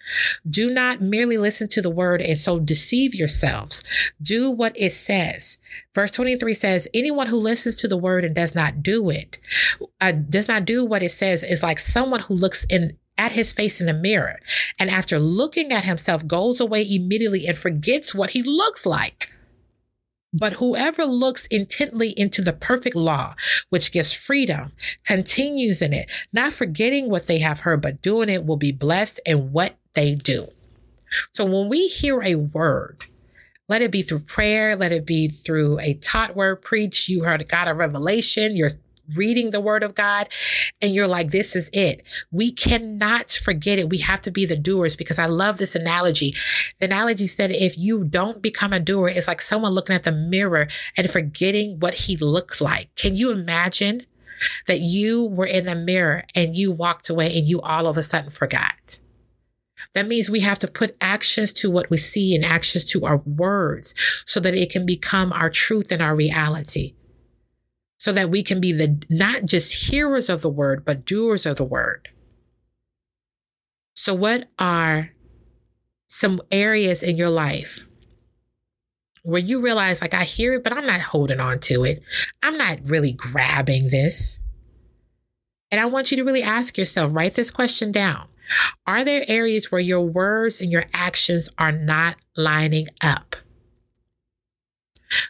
Do 0.50 0.70
not 0.70 1.02
merely 1.02 1.38
listen 1.38 1.68
to 1.70 1.82
the 1.82 1.90
word 1.90 2.22
and 2.22 2.38
so 2.38 2.60
deceive 2.60 3.14
yourselves. 3.16 3.84
Do 4.22 4.50
what 4.50 4.74
it 4.80 4.92
says. 4.92 5.58
Verse 5.94 6.12
23 6.12 6.54
says, 6.54 6.88
Anyone 6.94 7.28
who 7.28 7.38
listens 7.38 7.76
to 7.78 7.88
the 7.88 7.98
word 7.98 8.26
and 8.26 8.36
does 8.36 8.56
not 8.56 8.82
do 8.82 9.10
it, 9.10 9.40
uh, 10.00 10.12
does 10.12 10.48
not 10.48 10.66
do 10.66 10.86
what 10.86 11.04
it 11.04 11.12
says, 11.12 11.44
is 11.44 11.64
like 11.64 11.80
someone 11.80 12.22
who 12.22 12.34
looks 12.34 12.66
in 12.66 12.98
at 13.18 13.32
his 13.32 13.52
face 13.52 13.80
in 13.80 13.88
the 13.88 13.94
mirror 13.94 14.40
and 14.78 14.90
after 14.90 15.18
looking 15.18 15.72
at 15.72 15.84
himself 15.84 16.28
goes 16.28 16.60
away 16.60 16.88
immediately 16.88 17.48
and 17.48 17.58
forgets 17.58 18.14
what 18.14 18.32
he 18.32 18.44
looks 18.44 18.86
like. 18.86 19.34
But 20.34 20.54
whoever 20.54 21.06
looks 21.06 21.48
intently 21.48 22.10
into 22.18 22.42
the 22.42 22.54
perfect 22.54 22.96
law, 22.96 23.36
which 23.70 23.92
gives 23.92 24.14
freedom, 24.14 24.74
continues 25.06 25.82
in 25.82 25.94
it, 25.94 26.12
not 26.34 26.54
forgetting 26.54 27.10
what 27.10 27.28
they 27.28 27.40
have 27.40 27.62
heard, 27.62 27.82
but 27.82 28.02
doing 28.02 28.30
it, 28.30 28.46
will 28.46 28.58
be 28.58 28.74
blessed 28.74 29.22
in 29.26 29.52
what 29.52 29.77
they 29.98 30.14
do. 30.14 30.50
So 31.34 31.44
when 31.44 31.70
we 31.70 31.88
hear 31.88 32.22
a 32.22 32.36
word, 32.36 33.06
let 33.68 33.82
it 33.82 33.92
be 33.92 34.04
through 34.04 34.20
prayer, 34.20 34.76
let 34.76 34.92
it 34.92 35.06
be 35.06 35.28
through 35.28 35.80
a 35.80 35.96
taught 35.96 36.36
word 36.36 36.62
preach. 36.62 37.10
You 37.10 37.24
heard 37.24 37.48
God 37.50 37.68
a 37.68 37.74
revelation, 37.74 38.56
you're 38.56 38.70
reading 39.16 39.50
the 39.52 39.60
word 39.60 39.84
of 39.84 39.96
God 39.96 40.30
and 40.82 40.94
you're 40.94 41.08
like, 41.08 41.32
this 41.32 41.56
is 41.56 41.70
it. 41.74 42.04
We 42.32 42.52
cannot 42.52 43.32
forget 43.32 43.80
it. 43.80 43.90
We 43.90 44.00
have 44.00 44.22
to 44.22 44.32
be 44.32 44.46
the 44.46 44.56
doers 44.56 44.96
because 44.96 45.18
I 45.18 45.26
love 45.26 45.58
this 45.58 45.76
analogy. 45.76 46.36
The 46.80 46.86
analogy 46.86 47.26
said, 47.26 47.52
if 47.52 47.76
you 47.76 48.04
don't 48.04 48.42
become 48.42 48.74
a 48.74 48.80
doer, 48.80 49.08
it's 49.08 49.28
like 49.28 49.42
someone 49.42 49.72
looking 49.72 49.96
at 49.96 50.04
the 50.04 50.12
mirror 50.12 50.68
and 50.96 51.10
forgetting 51.10 51.80
what 51.80 51.96
he 51.96 52.18
looked 52.18 52.62
like. 52.62 52.94
Can 52.96 53.16
you 53.16 53.32
imagine 53.32 54.06
that 54.68 54.80
you 54.80 55.26
were 55.26 55.46
in 55.46 55.66
the 55.66 55.76
mirror 55.76 56.26
and 56.36 56.56
you 56.56 56.72
walked 56.72 57.10
away 57.10 57.36
and 57.36 57.48
you 57.48 57.62
all 57.62 57.88
of 57.88 57.98
a 57.98 58.04
sudden 58.04 58.30
forgot? 58.30 59.00
That 59.98 60.08
means 60.08 60.30
we 60.30 60.42
have 60.42 60.60
to 60.60 60.68
put 60.68 60.96
actions 61.02 61.52
to 61.54 61.72
what 61.72 61.90
we 61.90 61.98
see 61.98 62.36
and 62.36 62.46
actions 62.46 62.86
to 62.92 63.06
our 63.06 63.18
words 63.18 63.96
so 64.26 64.40
that 64.40 64.54
it 64.54 64.70
can 64.70 64.86
become 64.86 65.34
our 65.34 65.50
truth 65.50 65.92
and 65.92 66.02
our 66.02 66.16
reality 66.16 66.94
so 67.98 68.14
that 68.14 68.30
we 68.30 68.44
can 68.44 68.62
be 68.62 68.72
the 68.72 69.02
not 69.10 69.46
just 69.46 69.90
hearers 69.90 70.30
of 70.30 70.42
the 70.42 70.50
word, 70.50 70.86
but 70.86 71.06
doers 71.06 71.46
of 71.46 71.58
the 71.58 71.64
word. 71.64 72.10
So, 73.96 74.14
what 74.14 74.48
are 74.60 75.14
some 76.06 76.40
areas 76.52 77.02
in 77.02 77.18
your 77.18 77.30
life 77.30 77.86
where 79.24 79.42
you 79.42 79.60
realize, 79.60 80.00
like, 80.00 80.14
I 80.14 80.24
hear 80.24 80.54
it, 80.54 80.64
but 80.64 80.74
I'm 80.74 80.86
not 80.86 81.02
holding 81.02 81.40
on 81.40 81.60
to 81.62 81.84
it? 81.84 82.04
I'm 82.44 82.58
not 82.58 82.80
really 82.86 83.12
grabbing 83.12 83.90
this. 83.90 84.40
And 85.72 85.82
I 85.82 85.86
want 85.86 86.12
you 86.12 86.18
to 86.18 86.24
really 86.24 86.44
ask 86.44 86.78
yourself, 86.78 87.12
write 87.14 87.34
this 87.34 87.52
question 87.52 87.92
down. 87.92 88.28
Are 88.86 89.04
there 89.04 89.26
areas 89.28 89.72
where 89.72 89.82
your 89.82 90.02
words 90.02 90.60
and 90.62 90.72
your 90.72 90.86
actions 90.94 91.50
are 91.58 91.72
not 91.72 92.18
lining 92.36 92.88
up? 93.02 93.36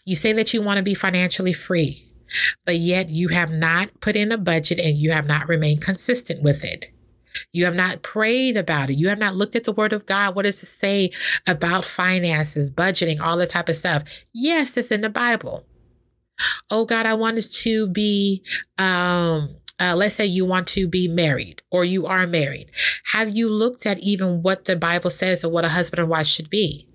You 0.06 0.16
say 0.16 0.34
that 0.34 0.54
you 0.54 0.62
want 0.62 0.78
to 0.78 0.84
be 0.84 0.94
financially 0.94 1.54
free 1.54 2.08
but 2.66 2.78
yet 2.78 3.10
you 3.10 3.30
have 3.30 3.52
not 3.52 4.00
put 4.02 4.16
in 4.16 4.32
a 4.32 4.38
budget 4.38 4.80
and 4.80 4.98
you 4.98 5.12
have 5.12 5.26
not 5.26 5.48
remained 5.48 5.82
consistent 5.82 6.42
with 6.42 6.64
it. 6.64 6.88
You 7.52 7.66
have 7.66 7.76
not 7.76 8.02
prayed 8.02 8.58
about 8.58 8.90
it. 8.90 8.98
You 8.98 9.10
have 9.10 9.20
not 9.20 9.36
looked 9.36 9.56
at 9.56 9.64
the 9.64 9.72
word 9.72 9.94
of 9.94 10.06
God. 10.06 10.36
What 10.36 10.44
does 10.44 10.62
it 10.64 10.68
say 10.68 11.12
about 11.46 11.86
finances, 11.86 12.72
budgeting, 12.72 13.20
all 13.20 13.38
that 13.38 13.52
type 13.52 13.70
of 13.70 13.76
stuff? 13.76 14.04
Yes, 14.34 14.76
it's 14.76 14.92
in 14.92 15.02
the 15.02 15.10
Bible. 15.10 15.66
Oh 16.70 16.86
God, 16.86 17.06
I 17.06 17.14
wanted 17.14 17.52
to 17.52 17.88
be, 17.88 18.44
um, 18.78 19.56
uh, 19.80 19.96
let's 19.96 20.16
say 20.16 20.26
you 20.26 20.46
want 20.46 20.68
to 20.68 20.88
be 20.88 21.08
married 21.08 21.62
or 21.72 21.86
you 21.86 22.06
are 22.06 22.26
married. 22.26 22.72
Have 23.14 23.36
you 23.36 23.50
looked 23.50 23.86
at 23.86 24.00
even 24.00 24.42
what 24.42 24.66
the 24.66 24.76
Bible 24.76 25.10
says 25.10 25.44
of 25.44 25.52
what 25.52 25.66
a 25.66 25.70
husband 25.70 26.00
and 26.00 26.10
wife 26.10 26.28
should 26.28 26.50
be? 26.50 26.88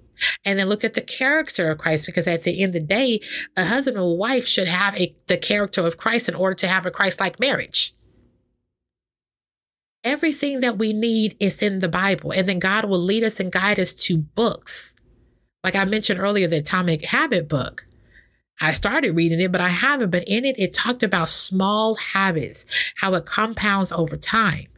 and 0.45 0.59
then 0.59 0.69
looked 0.69 0.85
at 0.85 0.95
the 0.95 1.01
character 1.01 1.71
of 1.71 1.79
Christ 1.79 2.07
because 2.07 2.27
at 2.27 2.45
the 2.45 2.63
end 2.63 2.75
of 2.75 2.83
the 2.83 2.87
day, 2.87 3.21
a 3.57 3.65
husband 3.65 3.97
and 3.97 4.19
wife 4.19 4.47
should 4.47 4.69
have 4.69 4.97
a, 4.97 5.15
the 5.27 5.37
character 5.37 5.87
of 5.87 5.97
Christ 5.97 6.29
in 6.29 6.35
order 6.35 6.55
to 6.55 6.69
have 6.69 6.87
a 6.87 6.91
Christ 6.91 7.21
like 7.21 7.41
marriage. 7.41 7.95
Everything 10.05 10.61
that 10.61 10.79
we 10.79 10.93
need 10.93 11.37
is 11.39 11.63
in 11.63 11.79
the 11.79 11.89
Bible, 11.89 12.33
and 12.33 12.49
then 12.49 12.59
God 12.59 12.85
will 12.85 12.99
lead 12.99 13.23
us 13.23 13.39
and 13.39 13.53
guide 13.53 13.79
us 13.79 13.95
to 13.95 14.19
books. 14.19 14.95
Like 15.63 15.77
I 15.77 15.85
mentioned 15.85 16.19
earlier, 16.19 16.49
the 16.49 16.59
Atomic 16.59 17.05
Habit 17.07 17.49
book. 17.49 17.87
I 18.63 18.73
started 18.73 19.17
reading 19.17 19.41
it, 19.41 19.53
but 19.53 19.61
I 19.61 19.69
haven't. 19.69 20.11
But 20.11 20.25
in 20.27 20.45
it, 20.45 20.59
it 20.59 20.73
talked 20.73 21.03
about 21.03 21.29
small 21.29 21.97
habits, 21.97 22.65
how 22.97 23.13
it 23.15 23.27
compounds 23.27 23.93
over 23.93 24.17
time 24.17 24.69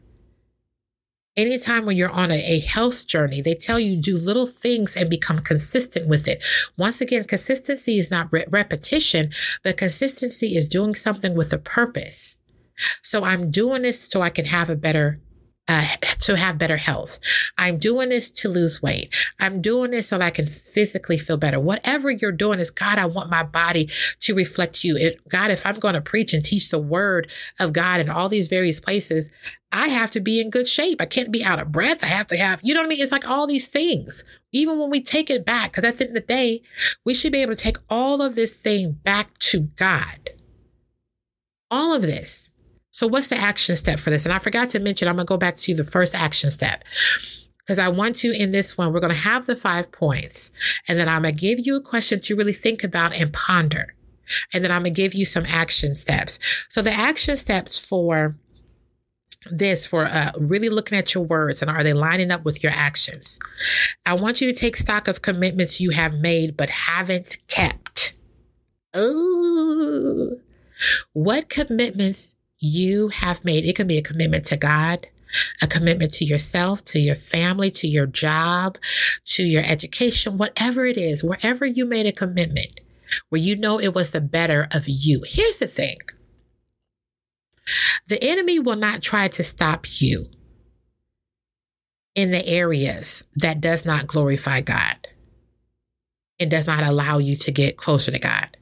anytime 1.37 1.85
when 1.85 1.97
you're 1.97 2.09
on 2.09 2.31
a, 2.31 2.35
a, 2.35 2.59
health 2.59 3.07
journey, 3.07 3.41
they 3.41 3.55
tell 3.55 3.79
you 3.79 3.97
do 3.97 4.17
little 4.17 4.47
things 4.47 4.95
and 4.95 5.09
become 5.09 5.39
consistent 5.39 6.07
with 6.07 6.27
it. 6.27 6.43
Once 6.77 7.01
again, 7.01 7.23
consistency 7.25 7.99
is 7.99 8.09
not 8.09 8.31
re- 8.31 8.45
repetition, 8.49 9.31
but 9.63 9.77
consistency 9.77 10.55
is 10.55 10.69
doing 10.69 10.95
something 10.95 11.35
with 11.35 11.51
a 11.53 11.57
purpose. 11.57 12.37
So 13.01 13.23
I'm 13.23 13.51
doing 13.51 13.83
this 13.83 14.01
so 14.01 14.21
I 14.21 14.29
can 14.29 14.45
have 14.45 14.69
a 14.69 14.75
better 14.75 15.19
uh, 15.67 15.87
to 16.19 16.35
have 16.37 16.57
better 16.57 16.77
health. 16.77 17.19
I'm 17.57 17.77
doing 17.77 18.09
this 18.09 18.29
to 18.31 18.49
lose 18.49 18.81
weight. 18.81 19.13
I'm 19.39 19.61
doing 19.61 19.91
this 19.91 20.09
so 20.09 20.17
that 20.17 20.25
I 20.25 20.29
can 20.29 20.45
physically 20.45 21.17
feel 21.17 21.37
better. 21.37 21.59
Whatever 21.59 22.11
you're 22.11 22.31
doing 22.31 22.59
is 22.59 22.69
God, 22.69 22.97
I 22.99 23.05
want 23.05 23.29
my 23.29 23.43
body 23.43 23.89
to 24.21 24.35
reflect 24.35 24.83
you. 24.83 24.95
It, 24.95 25.27
God, 25.27 25.51
if 25.51 25.65
I'm 25.65 25.79
going 25.79 25.95
to 25.95 26.01
preach 26.01 26.33
and 26.33 26.43
teach 26.43 26.69
the 26.69 26.79
word 26.79 27.29
of 27.59 27.73
God 27.73 27.99
in 27.99 28.09
all 28.09 28.29
these 28.29 28.47
various 28.47 28.79
places, 28.79 29.31
I 29.71 29.87
have 29.87 30.11
to 30.11 30.19
be 30.19 30.39
in 30.39 30.51
good 30.51 30.67
shape. 30.67 31.01
I 31.01 31.05
can't 31.05 31.31
be 31.31 31.43
out 31.43 31.59
of 31.59 31.71
breath. 31.71 32.03
I 32.03 32.07
have 32.07 32.27
to 32.27 32.37
have, 32.37 32.61
you 32.63 32.73
know 32.73 32.81
what 32.81 32.85
I 32.85 32.89
mean? 32.89 33.01
It's 33.01 33.11
like 33.11 33.27
all 33.27 33.47
these 33.47 33.67
things. 33.67 34.23
Even 34.51 34.79
when 34.79 34.89
we 34.89 35.01
take 35.01 35.29
it 35.29 35.45
back, 35.45 35.71
because 35.71 35.83
at 35.83 35.97
the 35.97 36.05
end 36.07 36.15
of 36.15 36.21
the 36.21 36.33
day, 36.33 36.61
we 37.03 37.13
should 37.13 37.31
be 37.31 37.41
able 37.41 37.55
to 37.55 37.61
take 37.61 37.77
all 37.89 38.21
of 38.21 38.35
this 38.35 38.53
thing 38.53 38.93
back 39.03 39.37
to 39.39 39.61
God. 39.75 40.29
All 41.71 41.93
of 41.93 42.03
this. 42.03 42.49
So, 42.95 43.07
what's 43.07 43.27
the 43.27 43.35
action 43.35 43.75
step 43.75 43.99
for 43.99 44.09
this? 44.09 44.25
And 44.25 44.31
I 44.31 44.39
forgot 44.39 44.69
to 44.69 44.79
mention, 44.79 45.09
I'm 45.09 45.15
going 45.15 45.25
to 45.25 45.29
go 45.29 45.35
back 45.35 45.57
to 45.57 45.75
the 45.75 45.83
first 45.83 46.15
action 46.15 46.49
step 46.49 46.85
because 47.59 47.77
I 47.77 47.89
want 47.89 48.15
to, 48.17 48.31
in 48.31 48.53
this 48.53 48.77
one, 48.77 48.93
we're 48.93 49.01
going 49.01 49.11
to 49.11 49.19
have 49.19 49.47
the 49.47 49.57
five 49.57 49.91
points. 49.91 50.53
And 50.87 50.97
then 50.97 51.09
I'm 51.09 51.23
going 51.23 51.35
to 51.35 51.41
give 51.41 51.59
you 51.59 51.75
a 51.75 51.81
question 51.81 52.21
to 52.21 52.37
really 52.37 52.53
think 52.53 52.85
about 52.85 53.13
and 53.13 53.33
ponder. 53.33 53.95
And 54.53 54.63
then 54.63 54.71
I'm 54.71 54.83
going 54.83 54.93
to 54.93 55.01
give 55.01 55.13
you 55.13 55.25
some 55.25 55.45
action 55.45 55.93
steps. 55.93 56.39
So, 56.69 56.81
the 56.81 56.93
action 56.93 57.35
steps 57.35 57.77
for 57.77 58.37
this 59.51 59.85
for 59.85 60.05
uh, 60.05 60.31
really 60.39 60.69
looking 60.69 60.97
at 60.97 61.13
your 61.13 61.25
words 61.25 61.61
and 61.61 61.69
are 61.69 61.83
they 61.83 61.93
lining 61.93 62.31
up 62.31 62.45
with 62.45 62.63
your 62.63 62.71
actions? 62.71 63.39
I 64.05 64.13
want 64.13 64.39
you 64.39 64.53
to 64.53 64.57
take 64.57 64.77
stock 64.77 65.09
of 65.09 65.21
commitments 65.21 65.81
you 65.81 65.89
have 65.89 66.13
made 66.13 66.55
but 66.55 66.69
haven't 66.69 67.39
kept. 67.49 68.13
Oh, 68.93 70.37
what 71.11 71.49
commitments 71.49 72.34
you 72.59 73.09
have 73.09 73.45
made. 73.45 73.65
It 73.65 73.75
can 73.75 73.87
be 73.87 73.97
a 73.97 74.03
commitment 74.03 74.45
to 74.45 74.57
God, 74.57 75.07
a 75.61 75.67
commitment 75.67 76.13
to 76.13 76.25
yourself, 76.25 76.83
to 76.85 76.99
your 76.99 77.15
family, 77.15 77.71
to 77.71 77.87
your 77.87 78.05
job, 78.05 78.77
to 79.25 79.43
your 79.43 79.63
education, 79.63 80.37
whatever 80.37 80.85
it 80.85 80.97
is, 80.97 81.23
wherever 81.23 81.65
you 81.65 81.85
made 81.85 82.05
a 82.05 82.11
commitment 82.11 82.79
where 83.29 83.41
you 83.41 83.55
know 83.55 83.79
it 83.79 83.93
was 83.93 84.11
the 84.11 84.21
better 84.21 84.67
of 84.71 84.87
you. 84.87 85.23
Here's 85.27 85.57
the 85.57 85.67
thing 85.67 85.97
the 88.07 88.23
enemy 88.23 88.59
will 88.59 88.75
not 88.75 89.01
try 89.01 89.27
to 89.27 89.43
stop 89.43 89.99
you 89.99 90.29
in 92.13 92.31
the 92.31 92.47
areas 92.47 93.23
that 93.35 93.59
does 93.59 93.85
not 93.85 94.07
glorify 94.07 94.61
God 94.61 95.07
and 96.39 96.51
does 96.51 96.67
not 96.67 96.83
allow 96.83 97.17
you 97.17 97.35
to 97.35 97.51
get 97.51 97.77
closer 97.77 98.11
to 98.11 98.19
God. 98.19 98.57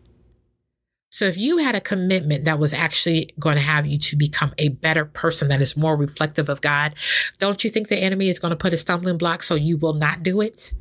So 1.14 1.26
if 1.26 1.38
you 1.38 1.60
had 1.60 1.76
a 1.76 1.80
commitment 1.80 2.46
that 2.46 2.58
was 2.58 2.74
actually 2.74 3.36
going 3.38 3.56
to 3.56 3.62
have 3.62 3.86
you 3.86 4.00
to 4.00 4.16
become 4.16 4.52
a 4.58 4.70
better 4.70 5.06
person 5.06 5.48
that 5.50 5.62
is 5.62 5.78
more 5.78 5.96
reflective 5.96 6.50
of 6.50 6.60
God, 6.60 6.96
don't 7.38 7.64
you 7.64 7.70
think 7.70 7.88
the 7.88 8.00
enemy 8.00 8.30
is 8.30 8.40
going 8.40 8.50
to 8.50 8.56
put 8.56 8.74
a 8.74 8.78
stumbling 8.78 9.20
block 9.20 9.44
so 9.44 9.54
you 9.54 9.78
will 9.78 9.94
not 9.94 10.24
do 10.24 10.42
it? 10.42 10.74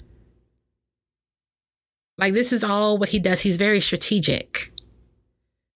Like 2.16 2.33
this 2.33 2.51
is 2.51 2.64
all 2.64 2.97
what 2.97 3.11
he 3.11 3.18
does. 3.18 3.42
He's 3.42 3.59
very 3.59 3.79
strategic. 3.79 4.73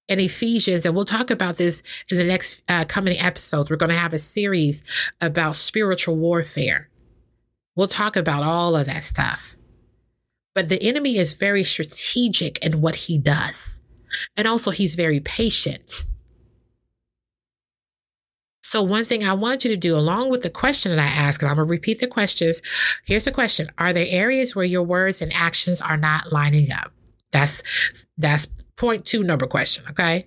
In 0.09 0.21
Ephesians, 0.21 0.87
and 0.87 0.95
we'll 0.95 1.05
talk 1.05 1.31
about 1.31 1.57
this 1.57 1.83
in 2.11 2.16
the 2.16 2.25
next 2.25 2.62
uh, 2.66 2.87
coming 2.87 3.19
episodes. 3.19 3.69
We're 3.69 3.77
going 3.77 3.90
to 3.90 3.99
have 3.99 4.14
a 4.14 4.19
series 4.19 4.83
about 5.21 5.57
spiritual 5.57 6.16
warfare. 6.16 6.88
We'll 7.75 7.88
talk 7.88 8.16
about 8.16 8.42
all 8.42 8.75
of 8.75 8.87
that 8.87 9.05
stuff. 9.05 9.55
But 10.55 10.71
the 10.71 10.83
enemy 10.83 11.19
is 11.19 11.35
very 11.35 11.62
strategic 11.62 12.64
in 12.64 12.81
what 12.81 12.95
he 12.95 13.19
does. 13.19 13.83
And 14.37 14.47
also, 14.47 14.71
he's 14.71 14.95
very 14.95 15.21
patient. 15.21 16.05
So, 18.62 18.83
one 18.83 19.05
thing 19.05 19.23
I 19.23 19.33
want 19.33 19.64
you 19.64 19.71
to 19.71 19.77
do, 19.77 19.97
along 19.97 20.31
with 20.31 20.42
the 20.42 20.51
question 20.51 20.90
that 20.90 20.99
I 20.99 21.07
ask, 21.07 21.40
and 21.40 21.49
I'm 21.49 21.57
going 21.57 21.69
to 21.69 21.71
repeat 21.71 22.01
the 22.01 22.09
questions. 22.09 22.61
Here's 23.05 23.25
the 23.25 23.31
question 23.31 23.71
Are 23.79 23.92
there 23.92 24.07
areas 24.09 24.57
where 24.57 24.64
your 24.64 24.83
words 24.83 25.23
and 25.23 25.33
actions 25.33 25.81
are 25.81 25.97
not 25.97 26.33
lining 26.33 26.73
up? 26.73 26.92
That's, 27.31 27.62
that's 28.19 28.49
point 28.77 29.05
two 29.05 29.23
number 29.23 29.47
question. 29.47 29.85
Okay. 29.90 30.27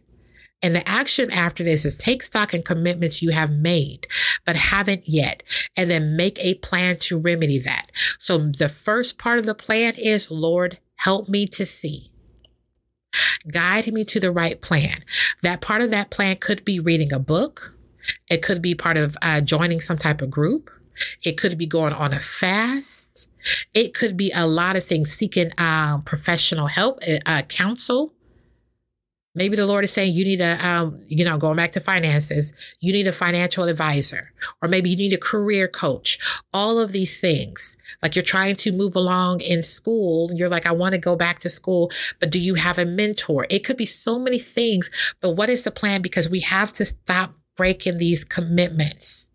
And 0.61 0.75
the 0.75 0.87
action 0.87 1.31
after 1.31 1.63
this 1.63 1.85
is 1.85 1.95
take 1.95 2.21
stock 2.23 2.53
in 2.53 2.63
commitments 2.63 3.21
you 3.21 3.31
have 3.31 3.51
made, 3.51 4.07
but 4.45 4.55
haven't 4.55 5.03
yet, 5.07 5.43
and 5.75 5.89
then 5.89 6.17
make 6.17 6.37
a 6.39 6.55
plan 6.55 6.97
to 6.97 7.17
remedy 7.17 7.59
that. 7.59 7.91
So 8.19 8.37
the 8.37 8.69
first 8.69 9.17
part 9.17 9.39
of 9.39 9.45
the 9.45 9.55
plan 9.55 9.95
is, 9.95 10.29
Lord, 10.29 10.79
help 10.95 11.29
me 11.29 11.47
to 11.47 11.65
see. 11.65 12.11
Guide 13.51 13.91
me 13.91 14.03
to 14.05 14.19
the 14.19 14.31
right 14.31 14.59
plan. 14.61 15.03
That 15.41 15.61
part 15.61 15.81
of 15.81 15.91
that 15.91 16.09
plan 16.09 16.37
could 16.37 16.65
be 16.65 16.79
reading 16.79 17.11
a 17.13 17.19
book. 17.19 17.75
It 18.29 18.41
could 18.41 18.61
be 18.61 18.75
part 18.75 18.97
of 18.97 19.17
uh, 19.21 19.41
joining 19.41 19.81
some 19.81 19.97
type 19.97 20.21
of 20.21 20.31
group. 20.31 20.69
It 21.23 21.37
could 21.37 21.57
be 21.57 21.65
going 21.65 21.93
on 21.93 22.13
a 22.13 22.19
fast. 22.19 23.31
It 23.73 23.93
could 23.93 24.17
be 24.17 24.31
a 24.35 24.45
lot 24.45 24.75
of 24.75 24.83
things, 24.83 25.11
seeking 25.11 25.51
um, 25.57 26.01
professional 26.03 26.67
help, 26.67 26.99
uh, 27.07 27.19
uh 27.25 27.41
counsel. 27.43 28.13
Maybe 29.35 29.55
the 29.55 29.67
Lord 29.67 29.83
is 29.83 29.93
saying 29.93 30.15
you 30.15 30.25
need 30.25 30.41
a, 30.41 30.65
um, 30.65 31.03
you 31.07 31.23
know, 31.23 31.37
going 31.37 31.55
back 31.55 31.71
to 31.73 31.79
finances, 31.79 32.51
you 32.79 32.91
need 32.91 33.07
a 33.07 33.13
financial 33.13 33.65
advisor, 33.65 34.33
or 34.61 34.67
maybe 34.67 34.89
you 34.89 34.97
need 34.97 35.13
a 35.13 35.19
career 35.19 35.67
coach. 35.67 36.19
All 36.51 36.79
of 36.79 36.91
these 36.91 37.19
things, 37.19 37.77
like 38.01 38.15
you're 38.15 38.23
trying 38.23 38.55
to 38.55 38.71
move 38.71 38.95
along 38.95 39.41
in 39.41 39.61
school, 39.61 40.31
you're 40.33 40.49
like, 40.49 40.65
I 40.65 40.71
want 40.71 40.93
to 40.93 40.97
go 40.97 41.15
back 41.15 41.39
to 41.39 41.49
school, 41.49 41.91
but 42.19 42.31
do 42.31 42.39
you 42.39 42.55
have 42.55 42.79
a 42.79 42.85
mentor? 42.85 43.45
It 43.51 43.59
could 43.63 43.77
be 43.77 43.85
so 43.85 44.17
many 44.17 44.39
things, 44.39 44.89
but 45.21 45.31
what 45.31 45.49
is 45.49 45.63
the 45.63 45.71
plan? 45.71 46.01
Because 46.01 46.27
we 46.27 46.39
have 46.41 46.71
to 46.73 46.85
stop 46.85 47.35
breaking 47.55 47.97
these 47.97 48.23
commitments. 48.23 49.27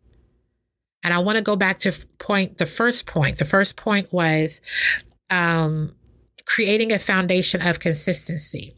And 1.04 1.14
I 1.14 1.18
want 1.18 1.36
to 1.36 1.42
go 1.42 1.54
back 1.54 1.78
to 1.80 1.92
point, 2.18 2.56
the 2.56 2.66
first 2.66 3.06
point. 3.06 3.38
The 3.38 3.44
first 3.44 3.76
point 3.76 4.12
was, 4.12 4.60
um, 5.30 5.94
creating 6.46 6.92
a 6.92 6.98
foundation 6.98 7.62
of 7.62 7.78
consistency. 7.78 8.74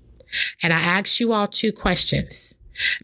And 0.63 0.73
I 0.73 0.81
asked 0.81 1.21
you 1.21 1.33
all 1.33 1.47
two 1.47 1.73
questions, 1.73 2.57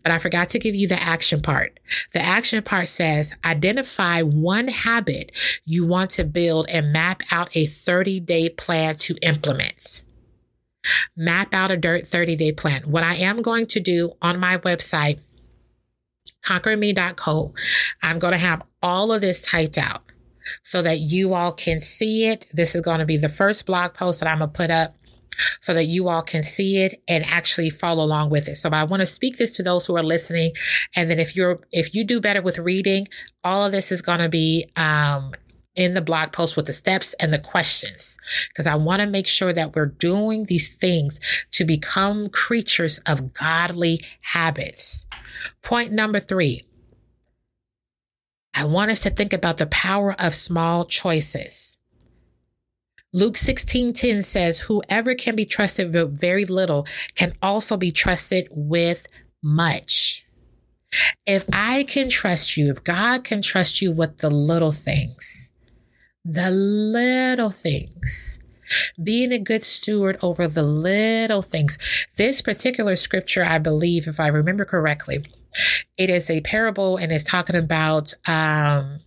but 0.02 0.12
I 0.12 0.18
forgot 0.18 0.48
to 0.50 0.58
give 0.58 0.74
you 0.74 0.88
the 0.88 1.00
action 1.00 1.40
part. 1.40 1.78
The 2.12 2.20
action 2.20 2.62
part 2.62 2.88
says 2.88 3.35
identify 3.44 4.22
one 4.22 4.68
habit 4.68 5.32
you 5.64 5.87
want 5.87 6.11
to 6.12 6.24
build 6.24 6.66
and 6.68 6.92
map 6.92 7.22
out 7.30 7.56
a 7.56 7.66
30 7.66 8.20
day 8.20 8.48
plan 8.48 8.96
to 8.96 9.16
implement. 9.22 10.02
Map 11.16 11.54
out 11.54 11.70
a 11.70 11.76
dirt 11.76 12.06
30 12.06 12.37
day 12.37 12.52
plan. 12.52 12.82
What 12.82 13.04
I 13.04 13.14
am 13.14 13.42
going 13.42 13.66
to 13.66 13.80
do 13.80 14.12
on 14.20 14.40
my 14.40 14.58
website, 14.58 15.20
conquerme.co, 16.44 17.54
I'm 18.02 18.18
going 18.18 18.32
to 18.32 18.38
have 18.38 18.62
all 18.82 19.12
of 19.12 19.20
this 19.20 19.40
typed 19.42 19.78
out 19.78 20.02
so 20.64 20.82
that 20.82 20.98
you 20.98 21.35
all 21.35 21.52
can 21.52 21.80
see 21.80 22.26
it. 22.26 22.46
This 22.52 22.74
is 22.74 22.80
going 22.80 22.98
to 22.98 23.04
be 23.04 23.16
the 23.16 23.28
first 23.28 23.64
blog 23.64 23.94
post 23.94 24.20
that 24.20 24.28
I'm 24.28 24.38
going 24.38 24.50
to 24.50 24.56
put 24.56 24.70
up 24.70 24.96
so 25.61 25.75
that 25.75 25.85
you 25.85 26.09
all 26.09 26.23
can 26.23 26.42
see 26.42 26.79
it 26.79 27.03
and 27.09 27.25
actually 27.25 27.71
follow 27.71 28.05
along 28.05 28.31
with 28.31 28.49
it. 28.49 28.57
So 28.57 28.71
I 28.71 28.85
want 28.85 29.01
to 29.01 29.07
speak 29.07 29.38
this 29.38 29.57
to 29.57 29.62
those 29.62 29.87
who 29.87 29.97
are 29.97 30.03
listening. 30.03 30.53
And 30.95 31.11
then 31.11 31.18
if 31.18 31.37
you're, 31.37 31.61
if 31.71 31.95
you 31.95 32.05
do 32.05 32.21
better 32.21 32.42
with 32.42 32.59
reading, 32.59 33.09
all 33.45 33.64
of 33.64 33.73
this 33.73 33.92
is 33.92 34.03
going 34.03 34.21
to 34.21 34.29
be, 34.29 34.71
um, 34.77 35.33
in 35.75 35.95
the 35.95 36.03
blog 36.03 36.33
post 36.33 36.57
with 36.57 36.66
the 36.66 36.73
steps 36.73 37.14
and 37.14 37.33
the 37.33 37.38
questions 37.38 38.18
because 38.49 38.66
I 38.66 38.75
want 38.75 39.01
to 39.01 39.07
make 39.07 39.27
sure 39.27 39.53
that 39.53 39.75
we're 39.75 39.87
doing 39.87 40.45
these 40.45 40.75
things 40.77 41.18
to 41.53 41.64
become 41.64 42.29
creatures 42.29 42.99
of 43.07 43.33
godly 43.33 44.01
habits. 44.23 45.07
Point 45.62 45.92
number 45.92 46.21
three. 46.21 46.64
I 48.55 48.64
want 48.64 48.90
us 48.90 49.01
to 49.01 49.11
think 49.11 49.33
about 49.33 49.57
the 49.57 49.66
power 49.66 50.14
of 50.18 50.35
small 50.35 50.85
choices. 50.85 51.71
Luke 53.12 53.37
16:10 53.37 54.22
says, 54.22 54.61
"Whoever 54.61 55.14
can 55.14 55.37
be 55.37 55.44
trusted 55.44 55.92
with 55.92 56.18
very 56.18 56.44
little 56.44 56.87
can 57.14 57.35
also 57.42 57.77
be 57.77 57.92
trusted 57.92 58.48
with 58.51 59.07
much." 59.42 60.25
If 61.27 61.44
I 61.53 61.85
can 61.85 62.09
trust 62.09 62.57
you, 62.57 62.70
if 62.70 62.85
God 62.85 63.25
can 63.25 63.42
trust 63.42 63.81
you 63.81 63.92
with 63.92 64.18
the 64.18 64.31
little 64.31 64.72
things, 64.72 65.53
the 66.25 66.51
little 66.51 67.51
things, 67.51 68.38
being 69.03 69.33
a 69.33 69.38
good 69.38 69.64
steward 69.64 70.18
over 70.22 70.48
the 70.48 70.62
little 70.62 71.42
things. 71.42 71.79
This 72.16 72.42
particular 72.42 72.96
scripture, 72.96 73.44
I 73.44 73.59
believe, 73.59 74.07
if 74.07 74.20
I 74.20 74.29
remember 74.29 74.64
correctly, 74.64 75.25
it 75.98 76.11
is 76.11 76.31
a 76.31 76.40
parable 76.40 76.96
and 76.96 77.12
it's 77.12 77.25
talking 77.25 77.57
about 77.57 78.14
um 78.27 79.01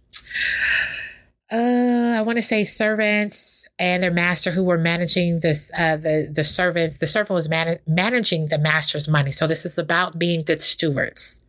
uh, 1.51 2.15
I 2.17 2.21
want 2.23 2.37
to 2.37 2.41
say 2.41 2.63
servants 2.63 3.64
and 3.77 4.03
their 4.03 4.11
master 4.11 4.51
who 4.51 4.63
were 4.63 4.77
managing 4.77 5.41
this, 5.41 5.71
uh, 5.77 5.97
the, 5.97 6.31
the 6.33 6.43
servant, 6.43 6.99
the 6.99 7.07
servant 7.07 7.35
was 7.35 7.49
man- 7.49 7.79
managing 7.85 8.47
the 8.47 8.57
master's 8.57 9.07
money. 9.07 9.31
So 9.31 9.47
this 9.47 9.65
is 9.65 9.77
about 9.77 10.17
being 10.17 10.43
good 10.43 10.61
stewards. 10.61 11.45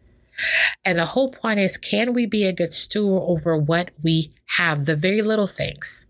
And 0.84 0.98
the 0.98 1.06
whole 1.06 1.30
point 1.30 1.60
is, 1.60 1.76
can 1.76 2.12
we 2.12 2.26
be 2.26 2.44
a 2.44 2.52
good 2.52 2.72
steward 2.72 3.22
over 3.26 3.56
what 3.56 3.90
we 4.02 4.34
have? 4.56 4.84
The 4.84 4.96
very 4.96 5.22
little 5.22 5.46
things. 5.46 6.06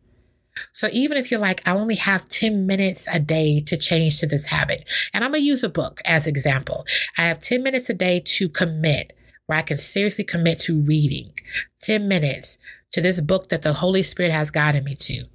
So 0.72 0.88
even 0.92 1.18
if 1.18 1.30
you're 1.30 1.38
like, 1.38 1.66
I 1.66 1.72
only 1.72 1.96
have 1.96 2.28
10 2.28 2.66
minutes 2.66 3.06
a 3.12 3.20
day 3.20 3.60
to 3.60 3.76
change 3.76 4.20
to 4.20 4.26
this 4.26 4.46
habit, 4.46 4.88
and 5.12 5.22
I'm 5.22 5.32
going 5.32 5.42
to 5.42 5.46
use 5.46 5.62
a 5.62 5.68
book 5.68 6.00
as 6.04 6.26
example. 6.26 6.86
I 7.18 7.22
have 7.22 7.40
10 7.40 7.62
minutes 7.62 7.90
a 7.90 7.94
day 7.94 8.20
to 8.20 8.48
commit 8.48 9.12
where 9.46 9.58
I 9.58 9.62
can 9.62 9.78
seriously 9.78 10.24
commit 10.24 10.58
to 10.60 10.80
reading 10.80 11.32
10 11.82 12.08
minutes 12.08 12.58
to 12.92 13.00
this 13.00 13.20
book 13.20 13.50
that 13.50 13.62
the 13.62 13.74
Holy 13.74 14.02
Spirit 14.02 14.32
has 14.32 14.50
guided 14.50 14.84
me 14.84 14.94
to. 14.96 15.26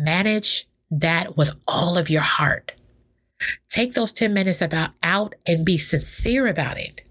Manage 0.00 0.66
that 0.90 1.36
with 1.36 1.50
all 1.68 1.98
of 1.98 2.08
your 2.08 2.22
heart. 2.22 2.72
Take 3.68 3.94
those 3.94 4.12
10 4.12 4.32
minutes 4.32 4.62
about 4.62 4.90
out 5.02 5.34
and 5.46 5.64
be 5.64 5.78
sincere 5.78 6.46
about 6.46 6.78
it. 6.78 7.02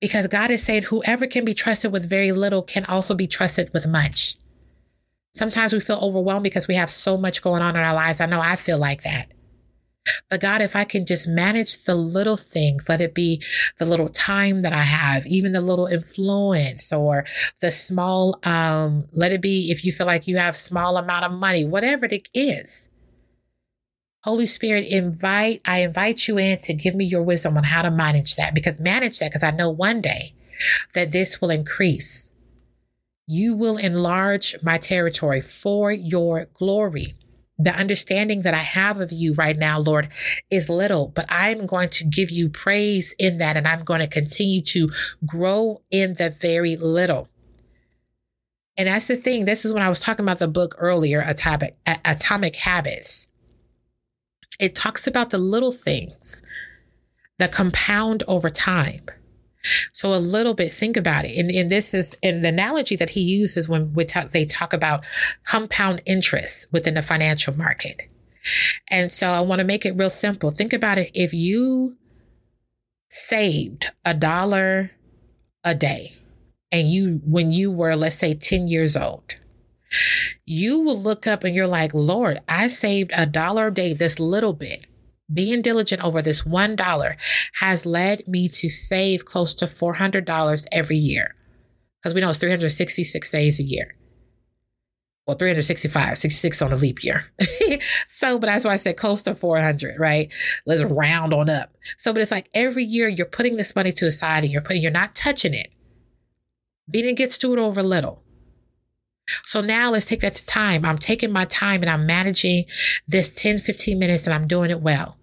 Because 0.00 0.26
God 0.26 0.50
is 0.50 0.62
saying 0.62 0.84
whoever 0.84 1.26
can 1.26 1.44
be 1.44 1.54
trusted 1.54 1.92
with 1.92 2.08
very 2.08 2.32
little 2.32 2.62
can 2.62 2.84
also 2.84 3.14
be 3.14 3.26
trusted 3.26 3.72
with 3.72 3.86
much. 3.86 4.36
Sometimes 5.32 5.72
we 5.72 5.80
feel 5.80 5.98
overwhelmed 6.02 6.44
because 6.44 6.66
we 6.66 6.74
have 6.74 6.90
so 6.90 7.16
much 7.16 7.42
going 7.42 7.62
on 7.62 7.76
in 7.76 7.82
our 7.82 7.94
lives. 7.94 8.20
I 8.20 8.26
know 8.26 8.40
I 8.40 8.56
feel 8.56 8.78
like 8.78 9.02
that. 9.02 9.30
But 10.28 10.40
God, 10.40 10.60
if 10.60 10.76
I 10.76 10.84
can 10.84 11.06
just 11.06 11.26
manage 11.26 11.84
the 11.84 11.94
little 11.94 12.36
things, 12.36 12.88
let 12.88 13.00
it 13.00 13.14
be 13.14 13.42
the 13.78 13.86
little 13.86 14.08
time 14.08 14.62
that 14.62 14.72
I 14.72 14.82
have, 14.82 15.26
even 15.26 15.52
the 15.52 15.60
little 15.60 15.86
influence 15.86 16.92
or 16.92 17.24
the 17.60 17.70
small, 17.70 18.38
um, 18.44 19.08
let 19.12 19.32
it 19.32 19.40
be 19.40 19.70
if 19.70 19.84
you 19.84 19.92
feel 19.92 20.06
like 20.06 20.26
you 20.26 20.38
have 20.38 20.56
small 20.56 20.96
amount 20.96 21.24
of 21.24 21.32
money, 21.32 21.64
whatever 21.64 22.06
it 22.06 22.28
is. 22.34 22.90
Holy 24.24 24.46
Spirit, 24.46 24.86
invite, 24.88 25.60
I 25.64 25.82
invite 25.82 26.26
you 26.26 26.36
in 26.36 26.58
to 26.62 26.74
give 26.74 26.96
me 26.96 27.04
your 27.04 27.22
wisdom 27.22 27.56
on 27.56 27.64
how 27.64 27.82
to 27.82 27.90
manage 27.92 28.34
that 28.34 28.54
because 28.54 28.80
manage 28.80 29.20
that 29.20 29.30
because 29.30 29.44
I 29.44 29.52
know 29.52 29.70
one 29.70 30.00
day 30.00 30.34
that 30.94 31.12
this 31.12 31.40
will 31.40 31.50
increase. 31.50 32.32
You 33.28 33.54
will 33.54 33.76
enlarge 33.76 34.56
my 34.62 34.78
territory 34.78 35.40
for 35.40 35.92
your 35.92 36.46
glory 36.54 37.14
the 37.58 37.74
understanding 37.74 38.42
that 38.42 38.54
I 38.54 38.58
have 38.58 39.00
of 39.00 39.12
you 39.12 39.34
right 39.34 39.56
now, 39.56 39.78
Lord, 39.78 40.08
is 40.50 40.68
little, 40.68 41.08
but 41.08 41.24
I'm 41.28 41.66
going 41.66 41.88
to 41.90 42.04
give 42.04 42.30
you 42.30 42.48
praise 42.48 43.14
in 43.18 43.38
that 43.38 43.56
and 43.56 43.66
I'm 43.66 43.82
going 43.82 44.00
to 44.00 44.06
continue 44.06 44.60
to 44.62 44.90
grow 45.24 45.80
in 45.90 46.14
the 46.14 46.30
very 46.30 46.76
little. 46.76 47.28
And 48.76 48.88
that's 48.88 49.06
the 49.08 49.16
thing. 49.16 49.46
This 49.46 49.64
is 49.64 49.72
when 49.72 49.82
I 49.82 49.88
was 49.88 49.98
talking 49.98 50.24
about 50.24 50.38
the 50.38 50.48
book 50.48 50.74
earlier, 50.78 51.20
Atomic, 51.20 51.76
Atomic 52.04 52.56
Habits. 52.56 53.28
It 54.60 54.74
talks 54.74 55.06
about 55.06 55.30
the 55.30 55.38
little 55.38 55.72
things 55.72 56.44
that 57.38 57.52
compound 57.52 58.22
over 58.28 58.50
time. 58.50 59.06
So 59.92 60.14
a 60.14 60.16
little 60.16 60.54
bit, 60.54 60.72
think 60.72 60.96
about 60.96 61.24
it. 61.24 61.36
And, 61.38 61.50
and 61.50 61.70
this 61.70 61.94
is, 61.94 62.16
the 62.22 62.48
analogy 62.48 62.96
that 62.96 63.10
he 63.10 63.20
uses 63.20 63.68
when 63.68 63.92
we 63.94 64.04
talk, 64.04 64.30
they 64.30 64.44
talk 64.44 64.72
about 64.72 65.04
compound 65.44 66.02
interest 66.06 66.72
within 66.72 66.94
the 66.94 67.02
financial 67.02 67.56
market. 67.56 68.08
And 68.88 69.10
so 69.10 69.28
I 69.28 69.40
want 69.40 69.60
to 69.60 69.64
make 69.64 69.84
it 69.84 69.96
real 69.96 70.10
simple. 70.10 70.50
Think 70.50 70.72
about 70.72 70.98
it. 70.98 71.10
If 71.14 71.32
you 71.32 71.96
saved 73.08 73.90
a 74.04 74.14
dollar 74.14 74.92
a 75.64 75.74
day 75.74 76.12
and 76.70 76.90
you, 76.90 77.20
when 77.24 77.50
you 77.52 77.70
were, 77.70 77.96
let's 77.96 78.16
say 78.16 78.34
10 78.34 78.68
years 78.68 78.96
old, 78.96 79.34
you 80.44 80.80
will 80.80 81.00
look 81.00 81.26
up 81.26 81.44
and 81.44 81.54
you're 81.54 81.66
like, 81.66 81.94
Lord, 81.94 82.40
I 82.48 82.66
saved 82.68 83.10
a 83.14 83.26
dollar 83.26 83.68
a 83.68 83.74
day, 83.74 83.92
this 83.92 84.18
little 84.18 84.52
bit. 84.52 84.86
Being 85.32 85.62
diligent 85.62 86.04
over 86.04 86.22
this 86.22 86.42
$1 86.42 87.16
has 87.60 87.86
led 87.86 88.26
me 88.28 88.48
to 88.48 88.68
save 88.68 89.24
close 89.24 89.54
to 89.56 89.66
$400 89.66 90.66
every 90.70 90.96
year 90.96 91.34
because 92.00 92.14
we 92.14 92.20
know 92.20 92.30
it's 92.30 92.38
366 92.38 93.30
days 93.30 93.58
a 93.58 93.64
year. 93.64 93.96
Well, 95.26 95.36
365, 95.36 96.18
66 96.18 96.62
on 96.62 96.72
a 96.72 96.76
leap 96.76 97.02
year. 97.02 97.32
so, 98.06 98.38
but 98.38 98.46
that's 98.46 98.64
why 98.64 98.74
I 98.74 98.76
said 98.76 98.96
close 98.96 99.24
to 99.24 99.34
400, 99.34 99.98
right? 99.98 100.32
Let's 100.66 100.84
round 100.84 101.34
on 101.34 101.50
up. 101.50 101.74
So, 101.98 102.12
but 102.12 102.22
it's 102.22 102.30
like 102.30 102.48
every 102.54 102.84
year 102.84 103.08
you're 103.08 103.26
putting 103.26 103.56
this 103.56 103.74
money 103.74 103.90
to 103.90 104.06
a 104.06 104.12
side 104.12 104.44
and 104.44 104.52
you're 104.52 104.62
putting, 104.62 104.82
you're 104.82 104.92
not 104.92 105.16
touching 105.16 105.52
it. 105.52 105.72
Being 106.88 107.16
get 107.16 107.32
steward 107.32 107.58
over 107.58 107.82
little. 107.82 108.22
So 109.46 109.60
now 109.60 109.90
let's 109.90 110.04
take 110.04 110.20
that 110.20 110.34
to 110.34 110.44
time. 110.44 110.84
I'm 110.84 110.98
taking 110.98 111.30
my 111.30 111.44
time 111.44 111.80
and 111.82 111.88
I'm 111.88 112.04
managing 112.04 112.64
this 113.06 113.32
10, 113.32 113.60
15 113.60 113.96
minutes 113.96 114.26
and 114.26 114.34
I'm 114.34 114.48
doing 114.48 114.72
it 114.72 114.80
well. 114.80 115.16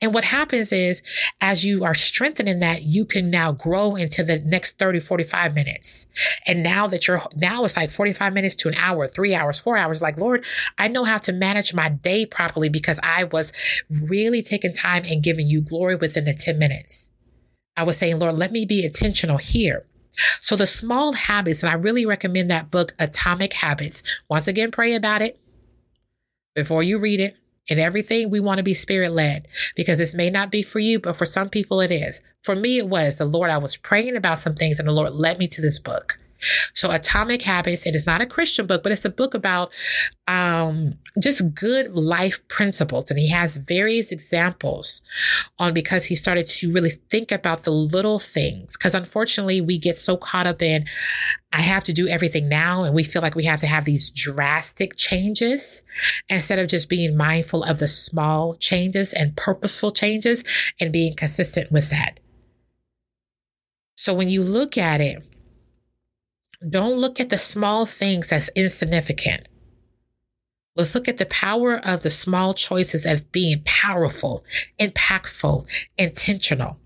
And 0.00 0.14
what 0.14 0.24
happens 0.24 0.72
is 0.72 1.02
as 1.40 1.64
you 1.64 1.82
are 1.82 1.94
strengthening 1.94 2.60
that, 2.60 2.82
you 2.82 3.04
can 3.04 3.28
now 3.28 3.50
grow 3.50 3.96
into 3.96 4.22
the 4.22 4.38
next 4.38 4.78
30, 4.78 5.00
45 5.00 5.52
minutes. 5.52 6.06
And 6.46 6.62
now 6.62 6.86
that 6.86 7.08
you're, 7.08 7.26
now 7.34 7.64
it's 7.64 7.76
like 7.76 7.90
45 7.90 8.32
minutes 8.32 8.54
to 8.56 8.68
an 8.68 8.74
hour, 8.74 9.08
three 9.08 9.34
hours, 9.34 9.58
four 9.58 9.76
hours. 9.76 10.00
Like, 10.00 10.16
Lord, 10.16 10.44
I 10.78 10.86
know 10.86 11.02
how 11.02 11.18
to 11.18 11.32
manage 11.32 11.74
my 11.74 11.88
day 11.88 12.24
properly 12.24 12.68
because 12.68 13.00
I 13.02 13.24
was 13.24 13.52
really 13.90 14.42
taking 14.42 14.74
time 14.74 15.04
and 15.06 15.24
giving 15.24 15.48
you 15.48 15.60
glory 15.60 15.96
within 15.96 16.26
the 16.26 16.34
10 16.34 16.56
minutes. 16.56 17.10
I 17.76 17.82
was 17.82 17.96
saying, 17.96 18.20
Lord, 18.20 18.36
let 18.36 18.52
me 18.52 18.64
be 18.64 18.84
intentional 18.84 19.38
here. 19.38 19.86
So 20.40 20.56
the 20.56 20.66
small 20.66 21.12
habits, 21.12 21.62
and 21.62 21.70
I 21.70 21.74
really 21.74 22.06
recommend 22.06 22.50
that 22.50 22.70
book, 22.70 22.94
Atomic 22.98 23.54
Habits. 23.54 24.02
Once 24.28 24.46
again, 24.46 24.70
pray 24.70 24.94
about 24.94 25.22
it 25.22 25.38
before 26.54 26.82
you 26.82 26.98
read 26.98 27.20
it. 27.20 27.36
And 27.68 27.80
everything 27.80 28.30
we 28.30 28.38
want 28.38 28.58
to 28.58 28.62
be 28.62 28.74
spirit 28.74 29.10
led 29.10 29.48
because 29.74 29.98
this 29.98 30.14
may 30.14 30.30
not 30.30 30.52
be 30.52 30.62
for 30.62 30.78
you, 30.78 31.00
but 31.00 31.16
for 31.16 31.26
some 31.26 31.48
people 31.48 31.80
it 31.80 31.90
is. 31.90 32.22
For 32.40 32.54
me, 32.54 32.78
it 32.78 32.88
was 32.88 33.16
the 33.16 33.24
Lord. 33.24 33.50
I 33.50 33.58
was 33.58 33.76
praying 33.76 34.16
about 34.16 34.38
some 34.38 34.54
things 34.54 34.78
and 34.78 34.86
the 34.86 34.92
Lord 34.92 35.12
led 35.12 35.38
me 35.40 35.48
to 35.48 35.60
this 35.60 35.80
book. 35.80 36.16
So 36.74 36.90
Atomic 36.90 37.42
Habits, 37.42 37.86
it 37.86 37.94
is 37.94 38.06
not 38.06 38.20
a 38.20 38.26
Christian 38.26 38.66
book, 38.66 38.82
but 38.82 38.92
it's 38.92 39.04
a 39.04 39.10
book 39.10 39.34
about 39.34 39.70
um, 40.28 40.98
just 41.18 41.54
good 41.54 41.92
life 41.92 42.46
principles. 42.48 43.10
And 43.10 43.18
he 43.18 43.30
has 43.30 43.56
various 43.56 44.12
examples 44.12 45.02
on 45.58 45.72
because 45.72 46.04
he 46.04 46.16
started 46.16 46.48
to 46.48 46.72
really 46.72 46.90
think 46.90 47.32
about 47.32 47.62
the 47.62 47.70
little 47.70 48.18
things. 48.18 48.76
Because 48.76 48.94
unfortunately, 48.94 49.60
we 49.60 49.78
get 49.78 49.98
so 49.98 50.16
caught 50.16 50.46
up 50.46 50.62
in, 50.62 50.86
I 51.52 51.60
have 51.60 51.84
to 51.84 51.92
do 51.92 52.08
everything 52.08 52.48
now. 52.48 52.84
And 52.84 52.94
we 52.94 53.04
feel 53.04 53.22
like 53.22 53.34
we 53.34 53.44
have 53.44 53.60
to 53.60 53.66
have 53.66 53.84
these 53.84 54.10
drastic 54.10 54.96
changes 54.96 55.82
instead 56.28 56.58
of 56.58 56.68
just 56.68 56.88
being 56.88 57.16
mindful 57.16 57.62
of 57.62 57.78
the 57.78 57.88
small 57.88 58.54
changes 58.56 59.12
and 59.12 59.36
purposeful 59.36 59.90
changes 59.90 60.44
and 60.80 60.92
being 60.92 61.14
consistent 61.14 61.72
with 61.72 61.90
that. 61.90 62.20
So 63.96 64.12
when 64.12 64.28
you 64.28 64.42
look 64.42 64.76
at 64.76 65.00
it, 65.00 65.24
don't 66.68 66.98
look 66.98 67.20
at 67.20 67.30
the 67.30 67.38
small 67.38 67.86
things 67.86 68.32
as 68.32 68.50
insignificant. 68.54 69.48
Let's 70.74 70.94
look 70.94 71.08
at 71.08 71.16
the 71.16 71.26
power 71.26 71.76
of 71.76 72.02
the 72.02 72.10
small 72.10 72.52
choices 72.52 73.06
as 73.06 73.24
being 73.24 73.62
powerful, 73.64 74.44
impactful, 74.78 75.66
intentional. 75.96 76.78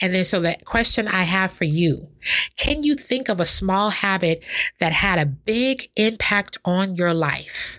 And 0.00 0.14
then, 0.14 0.24
so 0.24 0.40
that 0.40 0.64
question 0.64 1.06
I 1.06 1.22
have 1.22 1.52
for 1.52 1.64
you 1.64 2.08
can 2.56 2.82
you 2.82 2.96
think 2.96 3.28
of 3.28 3.40
a 3.40 3.44
small 3.44 3.90
habit 3.90 4.44
that 4.78 4.92
had 4.92 5.18
a 5.18 5.26
big 5.26 5.88
impact 5.96 6.58
on 6.64 6.96
your 6.96 7.14
life? 7.14 7.78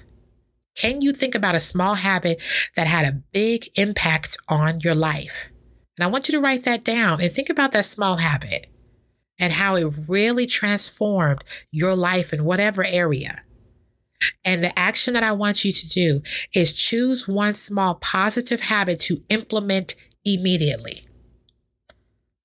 Can 0.75 1.01
you 1.01 1.11
think 1.11 1.35
about 1.35 1.55
a 1.55 1.59
small 1.59 1.95
habit 1.95 2.41
that 2.75 2.87
had 2.87 3.05
a 3.05 3.21
big 3.33 3.69
impact 3.75 4.37
on 4.47 4.79
your 4.79 4.95
life? 4.95 5.49
And 5.97 6.05
I 6.05 6.07
want 6.07 6.27
you 6.27 6.31
to 6.31 6.39
write 6.39 6.63
that 6.63 6.83
down 6.83 7.21
and 7.21 7.31
think 7.31 7.49
about 7.49 7.73
that 7.73 7.85
small 7.85 8.17
habit 8.17 8.70
and 9.41 9.53
how 9.53 9.75
it 9.75 9.91
really 10.07 10.45
transformed 10.45 11.43
your 11.71 11.95
life 11.95 12.31
in 12.31 12.45
whatever 12.45 12.85
area. 12.85 13.41
And 14.45 14.63
the 14.63 14.77
action 14.77 15.15
that 15.15 15.23
I 15.23 15.31
want 15.31 15.65
you 15.65 15.73
to 15.73 15.89
do 15.89 16.21
is 16.53 16.73
choose 16.73 17.27
one 17.27 17.55
small 17.55 17.95
positive 17.95 18.61
habit 18.61 18.99
to 19.01 19.23
implement 19.29 19.95
immediately. 20.23 21.07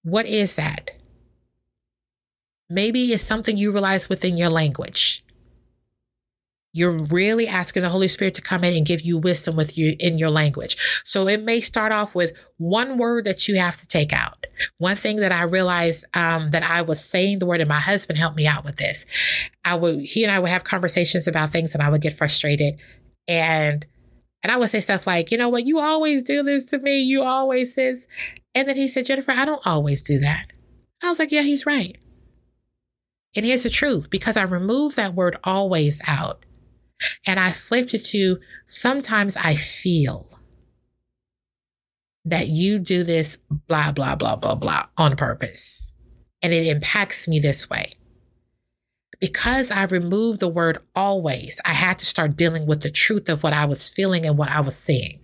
What 0.03 0.25
is 0.25 0.55
that? 0.55 0.93
Maybe 2.71 3.13
it's 3.13 3.23
something 3.23 3.59
you 3.59 3.73
realize 3.73 4.09
within 4.09 4.39
your 4.39 4.49
language 4.49 5.23
you're 6.77 7.05
really 7.05 7.49
asking 7.49 7.83
the 7.83 7.89
Holy 7.89 8.07
Spirit 8.07 8.35
to 8.35 8.43
come 8.43 8.63
in 8.63 8.77
and 8.77 8.85
give 8.85 9.01
you 9.01 9.17
wisdom 9.17 9.57
with 9.57 9.79
you 9.79 9.97
in 9.99 10.19
your 10.19 10.29
language. 10.29 10.77
So 11.05 11.27
it 11.27 11.43
may 11.43 11.61
start 11.61 11.91
off 11.91 12.15
with 12.15 12.37
one 12.59 12.99
word 12.99 13.25
that 13.25 13.49
you 13.49 13.57
have 13.57 13.77
to 13.77 13.89
take 13.89 14.13
out. 14.13 14.47
One 14.77 14.97
thing 14.97 15.17
that 15.17 15.33
I 15.33 15.43
realized 15.43 16.05
um, 16.13 16.51
that 16.51 16.63
I 16.63 16.83
was 16.83 17.03
saying 17.03 17.39
the 17.39 17.47
word, 17.47 17.63
and 17.63 17.69
my 17.69 17.81
husband 17.81 18.19
helped 18.19 18.37
me 18.37 18.47
out 18.47 18.63
with 18.63 18.77
this. 18.77 19.07
I 19.65 19.75
would 19.75 20.01
he 20.01 20.23
and 20.23 20.31
I 20.31 20.39
would 20.39 20.51
have 20.51 20.65
conversations 20.65 21.27
about 21.27 21.51
things, 21.51 21.73
and 21.73 21.83
I 21.83 21.89
would 21.89 22.03
get 22.03 22.19
frustrated, 22.19 22.79
and 23.27 23.87
and 24.43 24.53
I 24.53 24.59
would 24.59 24.69
say 24.69 24.83
stuff 24.83 25.07
like, 25.07 25.31
you 25.31 25.39
know 25.39 25.49
what, 25.49 25.65
you 25.65 25.81
always 25.81 26.23
do 26.23 26.43
this 26.43 26.67
to 26.67 26.79
me. 26.79 27.01
You 27.01 27.23
always 27.23 27.75
this, 27.75 28.07
and 28.55 28.69
then 28.69 28.77
he 28.77 28.87
said, 28.87 29.07
Jennifer, 29.07 29.33
I 29.33 29.47
don't 29.47 29.67
always 29.67 30.03
do 30.03 30.19
that. 30.19 30.53
I 31.03 31.09
was 31.09 31.19
like, 31.19 31.33
yeah, 31.33 31.43
he's 31.43 31.65
right. 31.65 31.97
And 33.35 33.45
here's 33.47 33.63
the 33.63 33.71
truth 33.71 34.11
because 34.11 34.37
I 34.37 34.43
removed 34.43 34.97
that 34.97 35.15
word 35.15 35.37
always 35.45 36.01
out, 36.07 36.45
and 37.27 37.39
I 37.39 37.53
flipped 37.53 37.95
it 37.95 38.05
to 38.07 38.39
sometimes 38.65 39.37
I 39.37 39.55
feel 39.55 40.39
that 42.25 42.49
you 42.49 42.79
do 42.79 43.05
this 43.05 43.39
blah, 43.51 43.93
blah, 43.93 44.17
blah, 44.17 44.37
blah, 44.37 44.55
blah 44.55 44.87
on 44.97 45.17
purpose. 45.17 45.93
And 46.43 46.53
it 46.53 46.67
impacts 46.67 47.29
me 47.29 47.39
this 47.39 47.71
way. 47.71 47.93
Because 49.21 49.71
I 49.71 49.85
removed 49.85 50.41
the 50.41 50.49
word 50.49 50.79
always, 50.95 51.61
I 51.65 51.73
had 51.73 51.99
to 52.01 52.07
start 52.07 52.37
dealing 52.37 52.67
with 52.67 52.83
the 52.83 52.91
truth 52.91 53.29
of 53.29 53.43
what 53.43 53.53
I 53.53 53.65
was 53.65 53.89
feeling 53.89 54.27
and 54.27 54.37
what 54.37 54.51
I 54.51 54.61
was 54.61 54.77
seeing. 54.77 55.23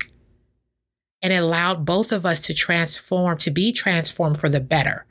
And 1.21 1.33
it 1.33 1.37
allowed 1.37 1.85
both 1.85 2.11
of 2.11 2.25
us 2.25 2.41
to 2.43 2.55
transform, 2.55 3.37
to 3.39 3.51
be 3.51 3.73
transformed 3.73 4.41
for 4.41 4.49
the 4.49 4.61
better. 4.61 5.07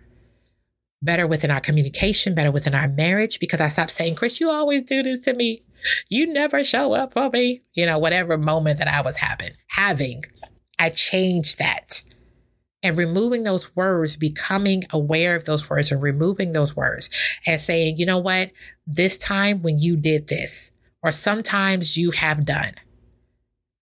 Better 1.02 1.28
within 1.28 1.52
our 1.52 1.62
communication, 1.62 2.34
better 2.34 2.52
within 2.52 2.76
our 2.76 2.88
marriage, 2.88 3.40
because 3.40 3.62
I 3.62 3.68
stopped 3.68 3.92
saying, 3.92 4.16
Chris, 4.16 4.40
you 4.40 4.50
always 4.50 4.82
do 4.82 5.04
this 5.04 5.22
to 5.22 5.34
me 5.34 5.64
you 6.10 6.32
never 6.32 6.64
show 6.64 6.94
up 6.94 7.14
for 7.14 7.30
me. 7.30 7.62
You 7.74 7.86
know, 7.86 7.98
whatever 7.98 8.38
moment 8.38 8.80
that 8.80 8.88
I 8.88 9.02
was 9.02 9.18
having, 9.18 9.52
having, 9.68 10.24
I 10.80 10.90
changed 10.90 11.60
that. 11.60 12.04
And 12.84 12.98
removing 12.98 13.44
those 13.44 13.76
words, 13.76 14.16
becoming 14.16 14.86
aware 14.90 15.36
of 15.36 15.46
those 15.46 15.70
words 15.70 15.92
and 15.92 16.02
removing 16.02 16.54
those 16.54 16.76
words 16.76 17.12
and 17.46 17.62
saying, 17.62 17.98
you 17.98 18.08
know 18.08 18.18
what, 18.18 18.52
this 18.88 19.20
time 19.20 19.62
when 19.62 19.78
you 19.78 19.96
did 19.96 20.28
this, 20.28 20.72
or 21.04 21.12
sometimes 21.12 21.96
you 21.96 22.12
have 22.12 22.44
done. 22.44 22.74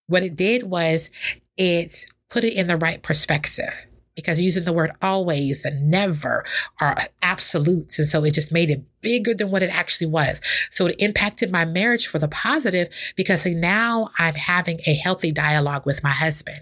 What 0.07 0.23
it 0.23 0.35
did 0.35 0.63
was 0.63 1.09
it 1.55 2.05
put 2.29 2.43
it 2.43 2.55
in 2.55 2.67
the 2.67 2.75
right 2.75 3.01
perspective 3.01 3.85
because 4.19 4.41
using 4.41 4.65
the 4.65 4.73
word 4.73 4.91
always 5.01 5.63
and 5.63 5.89
never 5.89 6.43
are 6.81 7.07
absolutes. 7.21 7.97
And 7.99 8.07
so 8.07 8.23
it 8.25 8.33
just 8.33 8.51
made 8.51 8.69
it 8.69 8.83
bigger 9.01 9.33
than 9.33 9.49
what 9.49 9.63
it 9.63 9.69
actually 9.69 10.07
was. 10.07 10.41
So 10.71 10.87
it 10.87 10.95
impacted 10.99 11.51
my 11.51 11.63
marriage 11.63 12.07
for 12.07 12.19
the 12.19 12.27
positive 12.27 12.89
because 13.15 13.45
now 13.45 14.09
I'm 14.17 14.35
having 14.35 14.81
a 14.85 14.93
healthy 14.95 15.31
dialogue 15.31 15.85
with 15.85 16.03
my 16.03 16.11
husband. 16.11 16.61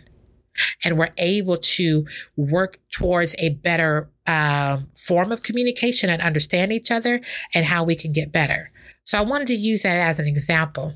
And 0.83 0.97
we're 0.97 1.13
able 1.17 1.57
to 1.57 2.05
work 2.35 2.79
towards 2.91 3.35
a 3.37 3.49
better 3.49 4.09
um, 4.25 4.87
form 4.95 5.31
of 5.31 5.43
communication 5.43 6.09
and 6.09 6.21
understand 6.21 6.71
each 6.71 6.91
other 6.91 7.21
and 7.53 7.65
how 7.65 7.83
we 7.83 7.95
can 7.95 8.11
get 8.11 8.31
better. 8.31 8.71
So 9.03 9.17
I 9.17 9.21
wanted 9.21 9.47
to 9.47 9.55
use 9.55 9.83
that 9.83 10.09
as 10.09 10.19
an 10.19 10.27
example. 10.27 10.95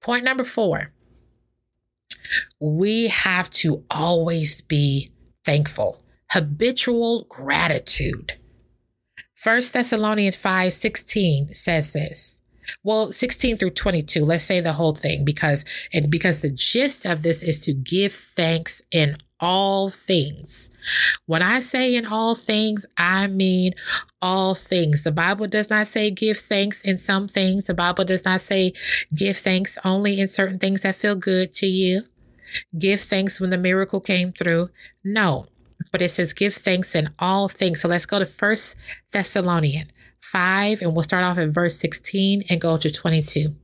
Point 0.00 0.24
number 0.24 0.44
four 0.44 0.92
we 2.60 3.08
have 3.08 3.50
to 3.50 3.84
always 3.90 4.60
be 4.62 5.10
thankful, 5.44 6.02
habitual 6.30 7.26
gratitude. 7.28 8.38
1 9.42 9.62
Thessalonians 9.72 10.36
5 10.36 10.72
16 10.72 11.52
says 11.52 11.92
this. 11.92 12.40
Well, 12.82 13.12
16 13.12 13.58
through 13.58 13.70
22, 13.70 14.24
let's 14.24 14.44
say 14.44 14.60
the 14.60 14.72
whole 14.72 14.94
thing 14.94 15.24
because, 15.24 15.64
and 15.92 16.10
because 16.10 16.40
the 16.40 16.50
gist 16.50 17.04
of 17.04 17.22
this 17.22 17.42
is 17.42 17.60
to 17.60 17.74
give 17.74 18.14
thanks 18.14 18.80
in 18.90 19.18
all 19.40 19.90
things. 19.90 20.70
When 21.26 21.42
I 21.42 21.58
say 21.58 21.94
in 21.94 22.06
all 22.06 22.34
things, 22.34 22.86
I 22.96 23.26
mean 23.26 23.74
all 24.22 24.54
things. 24.54 25.02
The 25.02 25.12
Bible 25.12 25.46
does 25.46 25.68
not 25.68 25.86
say 25.86 26.10
give 26.10 26.38
thanks 26.38 26.80
in 26.80 26.96
some 26.96 27.28
things. 27.28 27.66
The 27.66 27.74
Bible 27.74 28.04
does 28.04 28.24
not 28.24 28.40
say 28.40 28.72
give 29.14 29.36
thanks 29.36 29.76
only 29.84 30.18
in 30.18 30.28
certain 30.28 30.58
things 30.58 30.82
that 30.82 30.96
feel 30.96 31.16
good 31.16 31.52
to 31.54 31.66
you. 31.66 32.04
Give 32.78 33.00
thanks 33.00 33.40
when 33.40 33.50
the 33.50 33.58
miracle 33.58 34.00
came 34.00 34.32
through. 34.32 34.70
No, 35.02 35.46
but 35.92 36.02
it 36.02 36.10
says 36.10 36.32
give 36.32 36.54
thanks 36.54 36.94
in 36.94 37.10
all 37.18 37.48
things. 37.48 37.80
So 37.80 37.88
let's 37.88 38.06
go 38.06 38.18
to 38.18 38.26
First 38.26 38.76
Thessalonian 39.12 39.90
5 40.20 40.82
and 40.82 40.94
we'll 40.94 41.02
start 41.02 41.24
off 41.24 41.38
at 41.38 41.50
verse 41.50 41.76
16 41.76 42.44
and 42.48 42.60
go 42.60 42.76
to 42.76 42.90
22. 42.90 43.54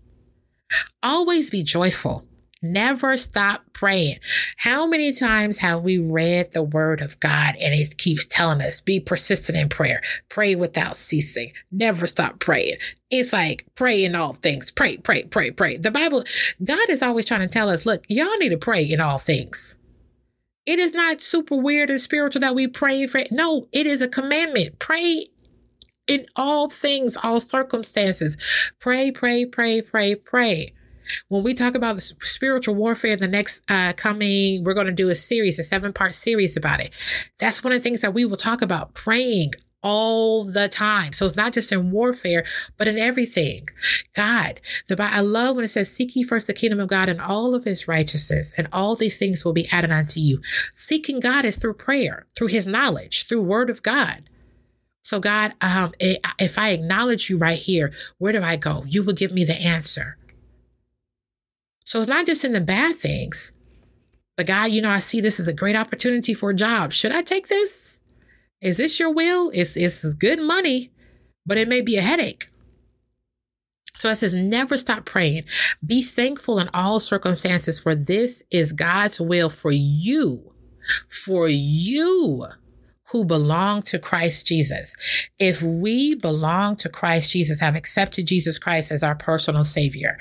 Always 1.03 1.51
be 1.51 1.63
joyful 1.63 2.25
Never 2.63 3.17
stop 3.17 3.63
praying. 3.73 4.19
How 4.59 4.87
many 4.87 5.15
times 5.15 5.59
have 5.59 5.83
we 5.83 5.97
read 5.99 6.53
the 6.53 6.63
word 6.63 7.01
of 7.01 7.19
God 7.19 7.55
and 7.59 7.73
it 7.73 7.97
keeps 7.97 8.27
telling 8.27 8.61
us 8.61 8.83
be 8.83 9.01
persistent 9.01 9.57
in 9.57 9.71
prayer, 9.71 10.03
pray 10.29 10.55
without 10.55 10.97
ceasing, 10.97 11.53
never 11.73 12.07
stop 12.07 12.39
praying. 12.39 12.77
It's 13.11 13.33
like 13.33 13.65
pray 13.77 14.05
in 14.05 14.15
all 14.15 14.35
things, 14.35 14.71
pray, 14.71 14.99
pray, 14.99 15.25
pray, 15.25 15.51
pray. 15.51 15.79
The 15.79 15.91
Bible, 15.91 16.25
God 16.63 16.91
is 16.91 17.03
always 17.03 17.25
trying 17.25 17.41
to 17.41 17.49
tell 17.49 17.71
us, 17.71 17.87
look, 17.87 18.05
y'all 18.09 18.37
need 18.37 18.51
to 18.51 18.59
pray 18.59 18.85
in 18.85 19.01
all 19.01 19.19
things. 19.19 19.79
It 20.67 20.79
is 20.79 20.93
not 20.93 21.23
super 21.23 21.57
weird 21.57 21.89
and 21.89 22.01
spiritual 22.01 22.41
that 22.41 22.55
we 22.55 22.67
pray 22.69 23.07
for. 23.07 23.19
it. 23.19 23.33
No, 23.33 23.69
it 23.73 23.87
is 23.87 24.03
a 24.03 24.09
commandment. 24.09 24.79
Pray 24.79 25.29
in 26.07 26.27
all 26.37 26.69
things, 26.69 27.17
all 27.17 27.41
circumstances. 27.41 28.37
Pray, 28.79 29.11
pray, 29.11 29.47
pray, 29.47 29.81
pray, 29.81 30.15
pray. 30.15 30.75
When 31.29 31.43
we 31.43 31.55
talk 31.55 31.75
about 31.75 32.03
spiritual 32.03 32.75
warfare, 32.75 33.17
the 33.17 33.29
next 33.29 33.63
uh, 33.71 33.93
coming, 33.95 34.65
we're 34.65 34.75
going 34.75 34.87
to 34.87 34.93
do 34.93 35.09
a 35.09 35.15
series, 35.15 35.59
a 35.59 35.65
seven 35.65 35.93
part 35.93 36.15
series 36.15 36.57
about 36.57 36.81
it. 36.81 36.93
That's 37.39 37.65
one 37.65 37.73
of 37.73 37.79
the 37.79 37.83
things 37.83 38.01
that 38.03 38.15
we 38.15 38.25
will 38.25 38.37
talk 38.37 38.63
about 38.63 38.95
praying 38.95 39.53
all 39.83 40.45
the 40.45 40.69
time. 40.69 41.13
So 41.13 41.27
it's 41.27 41.37
not 41.37 41.53
just 41.53 41.73
in 41.73 41.91
warfare, 41.91 42.45
but 42.77 42.89
in 42.89 42.99
everything. 42.99 43.69
God, 44.15 44.61
the 44.89 45.03
I 45.03 45.21
love 45.21 45.57
when 45.57 45.65
it 45.65 45.69
says, 45.69 45.91
seek 45.91 46.15
ye 46.15 46.23
first 46.23 46.47
the 46.47 46.53
kingdom 46.53 46.81
of 46.81 46.89
God 46.89 47.09
and 47.09 47.21
all 47.21 47.55
of 47.55 47.65
his 47.65 47.89
righteousness 47.89 48.55
and 48.57 48.69
all 48.73 48.95
these 48.95 49.19
things 49.19 49.45
will 49.45 49.53
be 49.53 49.69
added 49.71 49.91
unto 49.91 50.21
you. 50.21 50.41
Seeking 50.75 51.21
God 51.21 51.45
is 51.45 51.57
through 51.57 51.75
prayer, 51.75 52.27
through 52.37 52.49
his 52.49 52.67
knowledge, 52.67 53.27
through 53.27 53.43
word 53.43 53.71
of 53.71 53.83
God. 53.83 54.29
So 55.03 55.19
God, 55.19 55.55
um, 55.61 55.93
if 55.99 56.59
I 56.59 56.71
acknowledge 56.71 57.31
you 57.31 57.39
right 57.39 57.59
here, 57.59 57.91
where 58.19 58.33
do 58.33 58.43
I 58.43 58.57
go? 58.57 58.85
You 58.87 59.03
will 59.03 59.15
give 59.15 59.33
me 59.33 59.45
the 59.45 59.61
answer. 59.61 60.19
So 61.91 61.99
it's 61.99 62.07
not 62.07 62.25
just 62.25 62.45
in 62.45 62.53
the 62.53 62.61
bad 62.61 62.95
things, 62.95 63.51
but 64.37 64.47
God, 64.47 64.71
you 64.71 64.81
know, 64.81 64.91
I 64.91 65.01
see 65.01 65.21
this 65.21 65.41
as 65.41 65.49
a 65.49 65.53
great 65.53 65.75
opportunity 65.75 66.35
for 66.35 66.51
a 66.51 66.55
job. 66.55 66.93
Should 66.93 67.11
I 67.11 67.21
take 67.21 67.49
this? 67.49 67.99
Is 68.61 68.77
this 68.77 69.01
your 69.01 69.13
will? 69.13 69.51
It's, 69.53 69.77
it's 69.77 70.05
good 70.15 70.39
money, 70.41 70.93
but 71.45 71.59
it 71.59 71.67
may 71.67 71.81
be 71.81 71.97
a 71.97 72.01
headache. 72.01 72.47
So 73.97 74.09
it 74.09 74.15
says, 74.15 74.33
never 74.33 74.77
stop 74.77 75.05
praying. 75.05 75.47
Be 75.85 76.01
thankful 76.01 76.61
in 76.61 76.71
all 76.73 77.01
circumstances, 77.01 77.81
for 77.81 77.97
this 77.97 78.45
is 78.53 78.71
God's 78.71 79.21
will 79.21 79.51
for 79.51 79.73
you. 79.73 80.55
For 81.09 81.49
you 81.49 82.47
who 83.13 83.25
belong 83.25 83.83
to 83.83 83.99
Christ 83.99 84.47
Jesus. 84.47 84.95
If 85.39 85.63
we 85.63 86.15
belong 86.15 86.77
to 86.77 86.89
Christ 86.89 87.33
Jesus, 87.33 87.61
have 87.61 87.77
accepted 87.77 88.27
Jesus 88.27 88.59
Christ 88.59 88.93
as 88.93 89.03
our 89.03 89.15
personal 89.15 89.65
savior, 89.65 90.17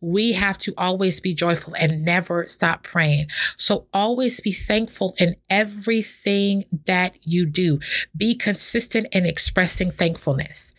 we 0.00 0.32
have 0.32 0.58
to 0.58 0.74
always 0.76 1.20
be 1.20 1.34
joyful 1.34 1.74
and 1.74 2.04
never 2.04 2.46
stop 2.46 2.82
praying. 2.82 3.28
So 3.56 3.86
always 3.92 4.40
be 4.40 4.52
thankful 4.52 5.14
in 5.18 5.36
everything 5.48 6.64
that 6.86 7.16
you 7.22 7.46
do. 7.46 7.78
Be 8.16 8.34
consistent 8.34 9.06
in 9.12 9.26
expressing 9.26 9.90
thankfulness. 9.90 10.74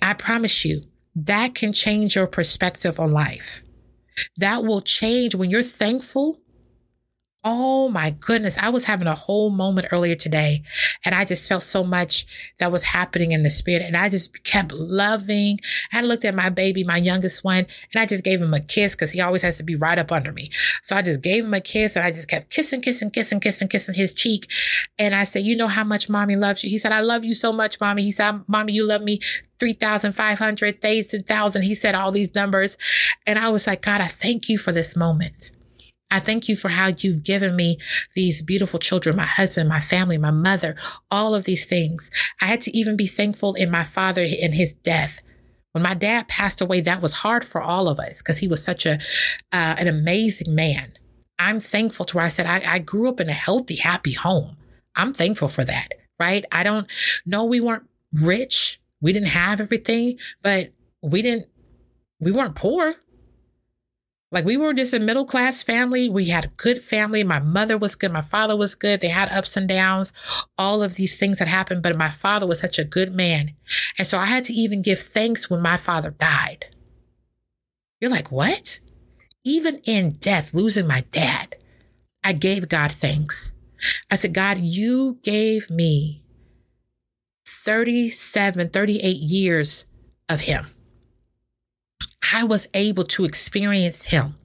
I 0.00 0.14
promise 0.14 0.64
you 0.64 0.84
that 1.14 1.54
can 1.54 1.72
change 1.72 2.16
your 2.16 2.26
perspective 2.26 2.98
on 2.98 3.12
life. 3.12 3.62
That 4.36 4.64
will 4.64 4.80
change 4.80 5.34
when 5.34 5.50
you're 5.50 5.62
thankful 5.62 6.40
Oh 7.46 7.90
my 7.90 8.08
goodness. 8.08 8.56
I 8.56 8.70
was 8.70 8.86
having 8.86 9.06
a 9.06 9.14
whole 9.14 9.50
moment 9.50 9.88
earlier 9.92 10.14
today 10.14 10.62
and 11.04 11.14
I 11.14 11.26
just 11.26 11.46
felt 11.46 11.62
so 11.62 11.84
much 11.84 12.26
that 12.58 12.72
was 12.72 12.84
happening 12.84 13.32
in 13.32 13.42
the 13.42 13.50
spirit. 13.50 13.82
And 13.82 13.98
I 13.98 14.08
just 14.08 14.42
kept 14.44 14.72
loving. 14.72 15.60
I 15.92 16.00
looked 16.00 16.24
at 16.24 16.34
my 16.34 16.48
baby, 16.48 16.84
my 16.84 16.96
youngest 16.96 17.44
one, 17.44 17.66
and 17.92 18.00
I 18.00 18.06
just 18.06 18.24
gave 18.24 18.40
him 18.40 18.54
a 18.54 18.60
kiss 18.60 18.94
because 18.94 19.10
he 19.10 19.20
always 19.20 19.42
has 19.42 19.58
to 19.58 19.62
be 19.62 19.76
right 19.76 19.98
up 19.98 20.10
under 20.10 20.32
me. 20.32 20.50
So 20.82 20.96
I 20.96 21.02
just 21.02 21.20
gave 21.20 21.44
him 21.44 21.52
a 21.52 21.60
kiss 21.60 21.96
and 21.96 22.04
I 22.04 22.12
just 22.12 22.28
kept 22.28 22.48
kissing, 22.48 22.80
kissing, 22.80 23.10
kissing, 23.10 23.40
kissing, 23.40 23.68
kissing 23.68 23.94
his 23.94 24.14
cheek. 24.14 24.50
And 24.98 25.14
I 25.14 25.24
said, 25.24 25.42
you 25.42 25.54
know 25.54 25.68
how 25.68 25.84
much 25.84 26.08
mommy 26.08 26.36
loves 26.36 26.64
you. 26.64 26.70
He 26.70 26.78
said, 26.78 26.92
I 26.92 27.00
love 27.00 27.24
you 27.24 27.34
so 27.34 27.52
much, 27.52 27.78
mommy. 27.78 28.04
He 28.04 28.12
said, 28.12 28.40
mommy, 28.48 28.72
you 28.72 28.86
love 28.86 29.02
me 29.02 29.20
3,500, 29.60 30.78
1,000. 30.82 31.62
He 31.62 31.74
said 31.74 31.94
all 31.94 32.10
these 32.10 32.34
numbers. 32.34 32.78
And 33.26 33.38
I 33.38 33.50
was 33.50 33.66
like, 33.66 33.82
God, 33.82 34.00
I 34.00 34.08
thank 34.08 34.48
you 34.48 34.56
for 34.56 34.72
this 34.72 34.96
moment. 34.96 35.50
I 36.10 36.20
thank 36.20 36.48
you 36.48 36.56
for 36.56 36.68
how 36.68 36.92
you've 36.96 37.24
given 37.24 37.56
me 37.56 37.78
these 38.14 38.42
beautiful 38.42 38.78
children, 38.78 39.16
my 39.16 39.26
husband, 39.26 39.68
my 39.68 39.80
family, 39.80 40.18
my 40.18 40.30
mother, 40.30 40.76
all 41.10 41.34
of 41.34 41.44
these 41.44 41.66
things. 41.66 42.10
I 42.40 42.46
had 42.46 42.60
to 42.62 42.76
even 42.76 42.96
be 42.96 43.06
thankful 43.06 43.54
in 43.54 43.70
my 43.70 43.84
father 43.84 44.22
in 44.22 44.52
his 44.52 44.74
death. 44.74 45.20
When 45.72 45.82
my 45.82 45.94
dad 45.94 46.28
passed 46.28 46.60
away, 46.60 46.80
that 46.82 47.02
was 47.02 47.14
hard 47.14 47.44
for 47.44 47.60
all 47.60 47.88
of 47.88 47.98
us 47.98 48.18
because 48.18 48.38
he 48.38 48.46
was 48.46 48.62
such 48.62 48.86
a 48.86 48.94
uh, 49.52 49.74
an 49.78 49.88
amazing 49.88 50.54
man. 50.54 50.92
I'm 51.38 51.58
thankful 51.58 52.04
to 52.06 52.16
where 52.16 52.26
I 52.26 52.28
said 52.28 52.46
I, 52.46 52.62
I 52.74 52.78
grew 52.78 53.08
up 53.08 53.20
in 53.20 53.28
a 53.28 53.32
healthy, 53.32 53.76
happy 53.76 54.12
home. 54.12 54.56
I'm 54.94 55.12
thankful 55.12 55.48
for 55.48 55.64
that, 55.64 55.88
right? 56.20 56.44
I 56.52 56.62
don't 56.62 56.86
know 57.26 57.44
we 57.44 57.60
weren't 57.60 57.88
rich. 58.12 58.80
We 59.00 59.12
didn't 59.12 59.28
have 59.28 59.60
everything, 59.60 60.18
but 60.42 60.72
we 61.02 61.22
didn't, 61.22 61.46
we 62.20 62.30
weren't 62.30 62.54
poor. 62.54 62.94
Like 64.34 64.44
we 64.44 64.56
were 64.56 64.74
just 64.74 64.92
a 64.92 64.98
middle 64.98 65.24
class 65.24 65.62
family. 65.62 66.08
We 66.08 66.28
had 66.28 66.46
a 66.46 66.56
good 66.56 66.82
family. 66.82 67.22
My 67.22 67.38
mother 67.38 67.78
was 67.78 67.94
good. 67.94 68.10
My 68.10 68.20
father 68.20 68.56
was 68.56 68.74
good. 68.74 69.00
They 69.00 69.08
had 69.08 69.30
ups 69.30 69.56
and 69.56 69.68
downs, 69.68 70.12
all 70.58 70.82
of 70.82 70.96
these 70.96 71.16
things 71.16 71.38
that 71.38 71.46
happened. 71.46 71.84
But 71.84 71.96
my 71.96 72.10
father 72.10 72.44
was 72.44 72.58
such 72.58 72.76
a 72.76 72.84
good 72.84 73.14
man. 73.14 73.52
And 73.96 74.08
so 74.08 74.18
I 74.18 74.26
had 74.26 74.42
to 74.44 74.52
even 74.52 74.82
give 74.82 74.98
thanks 74.98 75.48
when 75.48 75.62
my 75.62 75.76
father 75.76 76.10
died. 76.10 76.64
You're 78.00 78.10
like, 78.10 78.32
what? 78.32 78.80
Even 79.44 79.78
in 79.86 80.14
death, 80.14 80.52
losing 80.52 80.88
my 80.88 81.04
dad, 81.12 81.54
I 82.24 82.32
gave 82.32 82.68
God 82.68 82.90
thanks. 82.90 83.54
I 84.10 84.16
said, 84.16 84.34
God, 84.34 84.58
you 84.58 85.20
gave 85.22 85.70
me 85.70 86.24
37, 87.46 88.70
38 88.70 89.16
years 89.16 89.86
of 90.28 90.40
him. 90.40 90.66
I 92.32 92.44
was 92.44 92.68
able 92.74 93.04
to 93.04 93.24
experience 93.24 94.06
him. 94.06 94.36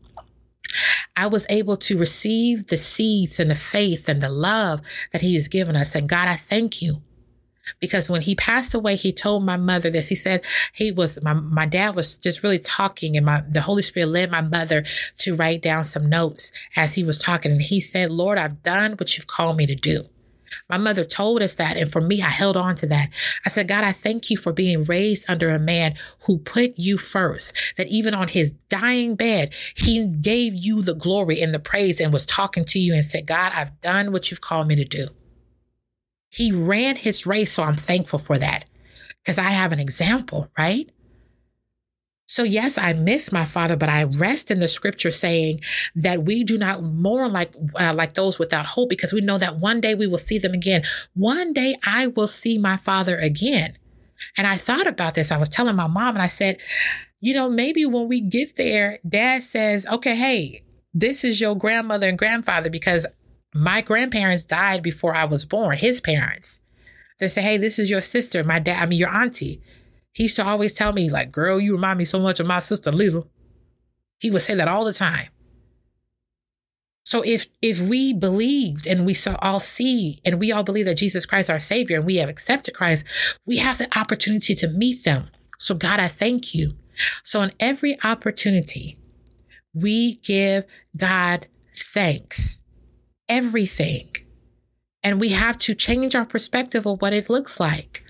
I 1.16 1.28
was 1.28 1.46
able 1.50 1.78
to 1.78 1.98
receive 1.98 2.68
the 2.68 2.78
seeds 2.78 3.40
and 3.40 3.50
the 3.50 3.56
faith 3.56 4.08
and 4.08 4.22
the 4.22 4.30
love 4.30 4.82
that 5.12 5.22
he 5.22 5.36
has 5.36 5.48
given 5.48 5.76
us. 5.76 5.96
And 5.96 6.08
God, 6.08 6.28
I 6.28 6.36
thank 6.36 6.82
you. 6.82 7.02
Because 7.80 8.10
when 8.10 8.22
he 8.22 8.36
passed 8.36 8.74
away, 8.74 8.96
he 8.96 9.12
told 9.12 9.44
my 9.44 9.58
mother 9.58 9.90
this. 9.90 10.08
He 10.08 10.16
said 10.16 10.44
he 10.74 10.92
was 10.92 11.22
my 11.22 11.34
my 11.34 11.68
dad 11.68 11.96
was 11.96 12.18
just 12.18 12.42
really 12.42 12.58
talking, 12.58 13.16
and 13.16 13.26
my 13.26 13.44
the 13.48 13.62
Holy 13.62 13.84
Spirit 13.84 14.08
led 14.08 14.32
my 14.32 14.42
mother 14.42 14.84
to 15.20 15.36
write 15.36 15.62
down 15.62 15.86
some 15.86 16.10
notes 16.10 16.52
as 16.76 16.96
he 16.96 17.04
was 17.04 17.20
talking. 17.20 17.52
And 17.52 17.62
he 17.62 17.80
said, 17.80 18.10
Lord, 18.10 18.40
I've 18.40 18.64
done 18.64 18.94
what 18.94 19.16
you've 19.16 19.28
called 19.28 19.58
me 19.58 19.68
to 19.68 19.76
do. 19.76 20.06
My 20.70 20.78
mother 20.78 21.04
told 21.04 21.42
us 21.42 21.56
that. 21.56 21.78
And 21.78 21.92
for 21.92 22.02
me, 22.02 22.22
I 22.22 22.30
held 22.30 22.58
on 22.58 22.76
to 22.76 22.88
that. 22.88 23.10
I 23.46 23.50
said, 23.50 23.68
God, 23.68 23.84
I 23.84 23.92
thank 23.92 24.30
you 24.30 24.38
for 24.38 24.52
being 24.52 24.84
raised 24.84 25.26
under 25.30 25.50
a 25.50 25.60
man 25.60 25.96
who 26.22 26.38
put 26.38 26.78
you 26.78 26.98
first, 26.98 27.56
that 27.78 27.88
even 27.88 28.14
on 28.14 28.30
his 28.30 28.54
dying 28.70 29.16
bed, 29.16 29.54
he 29.76 30.08
gave 30.08 30.54
you 30.54 30.82
the 30.82 30.96
glory 30.96 31.42
and 31.42 31.54
the 31.54 31.60
praise 31.60 32.00
and 32.00 32.14
was 32.14 32.26
talking 32.26 32.66
to 32.66 32.80
you 32.80 32.94
and 32.94 33.06
said, 33.06 33.26
God, 33.26 33.52
I've 33.56 33.80
done 33.82 34.12
what 34.12 34.32
you've 34.32 34.42
called 34.42 34.68
me 34.68 34.76
to 34.76 34.86
do. 34.86 35.10
He 36.30 36.52
ran 36.52 36.96
his 36.96 37.26
race. 37.26 37.54
So 37.54 37.64
I'm 37.64 37.74
thankful 37.74 38.20
for 38.20 38.38
that 38.38 38.66
because 39.24 39.38
I 39.38 39.50
have 39.50 39.72
an 39.72 39.80
example, 39.80 40.50
right? 40.58 40.90
So 42.30 42.44
yes, 42.44 42.78
I 42.78 42.94
miss 42.94 43.32
my 43.32 43.44
father, 43.44 43.76
but 43.76 43.90
I 43.90 44.04
rest 44.04 44.52
in 44.52 44.60
the 44.60 44.68
scripture 44.68 45.10
saying 45.10 45.62
that 45.96 46.26
we 46.26 46.44
do 46.44 46.60
not 46.60 46.84
mourn 46.84 47.34
like 47.34 47.56
uh, 47.80 47.92
like 47.96 48.14
those 48.14 48.38
without 48.38 48.68
hope 48.68 48.92
because 48.92 49.12
we 49.12 49.22
know 49.22 49.40
that 49.40 49.58
one 49.58 49.82
day 49.82 49.96
we 49.96 50.06
will 50.06 50.20
see 50.20 50.38
them 50.38 50.54
again. 50.54 50.84
One 51.16 51.54
day 51.54 51.76
I 51.84 52.06
will 52.06 52.28
see 52.28 52.60
my 52.60 52.78
father 52.78 53.18
again. 53.18 53.80
And 54.38 54.46
I 54.46 54.58
thought 54.58 54.86
about 54.86 55.16
this. 55.16 55.32
I 55.32 55.38
was 55.38 55.50
telling 55.50 55.76
my 55.76 55.88
mom 55.88 56.16
and 56.16 56.22
I 56.22 56.28
said, 56.28 56.60
you 57.20 57.34
know, 57.34 57.50
maybe 57.50 57.84
when 57.88 58.08
we 58.08 58.22
get 58.22 58.58
there, 58.58 59.00
dad 59.08 59.42
says, 59.42 59.88
okay, 59.88 60.16
hey, 60.16 60.64
this 60.94 61.24
is 61.24 61.42
your 61.42 61.56
grandmother 61.56 62.10
and 62.10 62.18
grandfather 62.18 62.70
because 62.70 63.08
my 63.56 63.82
grandparents 63.82 64.46
died 64.46 64.84
before 64.84 65.16
I 65.16 65.26
was 65.26 65.46
born, 65.46 65.80
his 65.80 66.00
parents. 66.00 66.62
They 67.20 67.28
say, 67.28 67.42
hey, 67.42 67.58
this 67.58 67.80
is 67.80 67.90
your 67.90 68.02
sister, 68.02 68.44
my 68.44 68.60
dad, 68.60 68.84
I 68.84 68.86
mean, 68.86 69.00
your 69.00 69.10
auntie. 69.10 69.64
He 70.20 70.24
used 70.24 70.36
to 70.36 70.46
always 70.46 70.74
tell 70.74 70.92
me, 70.92 71.10
like, 71.10 71.32
girl, 71.32 71.62
you 71.62 71.72
remind 71.72 71.98
me 71.98 72.04
so 72.04 72.20
much 72.20 72.42
of 72.42 72.46
my 72.46 72.60
sister 72.60 72.92
Lila. 72.92 73.24
He 74.20 74.30
would 74.30 74.42
say 74.42 74.54
that 74.54 74.68
all 74.68 74.84
the 74.84 74.92
time. 74.92 75.30
So 77.06 77.22
if 77.22 77.48
if 77.62 77.80
we 77.80 78.12
believed 78.12 78.86
and 78.86 79.06
we 79.06 79.14
saw 79.14 79.38
all 79.42 79.62
see 79.62 80.20
and 80.26 80.38
we 80.38 80.52
all 80.52 80.64
believe 80.64 80.88
that 80.88 80.98
Jesus 80.98 81.26
Christ 81.26 81.50
our 81.50 81.58
savior 81.58 81.96
and 81.96 82.06
we 82.06 82.18
have 82.18 82.28
accepted 82.28 82.74
Christ, 82.76 83.06
we 83.48 83.60
have 83.60 83.78
the 83.78 83.88
opportunity 83.98 84.56
to 84.56 84.68
meet 84.68 85.06
them. 85.06 85.30
So 85.58 85.74
God, 85.74 86.02
I 86.02 86.10
thank 86.10 86.54
you. 86.54 86.76
So 87.24 87.42
in 87.42 87.54
every 87.58 87.98
opportunity, 88.04 89.00
we 89.74 90.18
give 90.18 90.66
God 90.98 91.48
thanks. 91.94 92.60
Everything. 93.30 94.10
And 95.02 95.18
we 95.22 95.30
have 95.30 95.58
to 95.60 95.74
change 95.74 96.14
our 96.14 96.26
perspective 96.26 96.86
of 96.86 97.02
what 97.02 97.14
it 97.14 97.30
looks 97.30 97.58
like. 97.58 98.04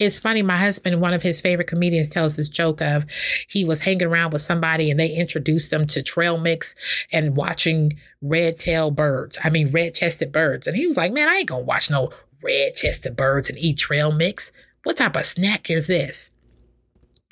It's 0.00 0.18
funny, 0.18 0.42
my 0.42 0.56
husband, 0.56 1.00
one 1.00 1.14
of 1.14 1.22
his 1.22 1.40
favorite 1.40 1.68
comedians, 1.68 2.08
tells 2.08 2.34
this 2.34 2.48
joke 2.48 2.80
of 2.80 3.04
he 3.48 3.64
was 3.64 3.82
hanging 3.82 4.08
around 4.08 4.32
with 4.32 4.42
somebody 4.42 4.90
and 4.90 4.98
they 4.98 5.14
introduced 5.14 5.70
them 5.70 5.86
to 5.88 6.02
trail 6.02 6.36
mix 6.36 6.74
and 7.12 7.36
watching 7.36 7.98
red 8.20 8.58
tailed 8.58 8.96
birds. 8.96 9.38
I 9.44 9.50
mean, 9.50 9.70
red 9.70 9.94
chested 9.94 10.32
birds. 10.32 10.66
And 10.66 10.76
he 10.76 10.88
was 10.88 10.96
like, 10.96 11.12
man, 11.12 11.28
I 11.28 11.36
ain't 11.36 11.48
gonna 11.48 11.62
watch 11.62 11.90
no 11.90 12.10
red 12.42 12.74
chested 12.74 13.14
birds 13.14 13.48
and 13.48 13.58
eat 13.58 13.78
trail 13.78 14.10
mix. 14.10 14.50
What 14.82 14.96
type 14.96 15.14
of 15.14 15.24
snack 15.24 15.70
is 15.70 15.86
this? 15.86 16.30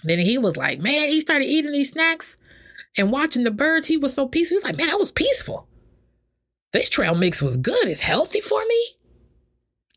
Then 0.04 0.20
he 0.20 0.38
was 0.38 0.56
like, 0.56 0.78
man, 0.78 1.08
he 1.08 1.20
started 1.20 1.46
eating 1.46 1.72
these 1.72 1.90
snacks 1.90 2.36
and 2.96 3.10
watching 3.10 3.42
the 3.42 3.50
birds. 3.50 3.88
He 3.88 3.96
was 3.96 4.14
so 4.14 4.28
peaceful. 4.28 4.54
He 4.54 4.58
was 4.58 4.64
like, 4.64 4.76
man, 4.76 4.86
that 4.86 4.98
was 5.00 5.12
peaceful. 5.12 5.68
This 6.72 6.88
trail 6.88 7.14
mix 7.16 7.42
was 7.42 7.56
good. 7.56 7.88
It's 7.88 8.00
healthy 8.00 8.40
for 8.40 8.64
me. 8.66 8.86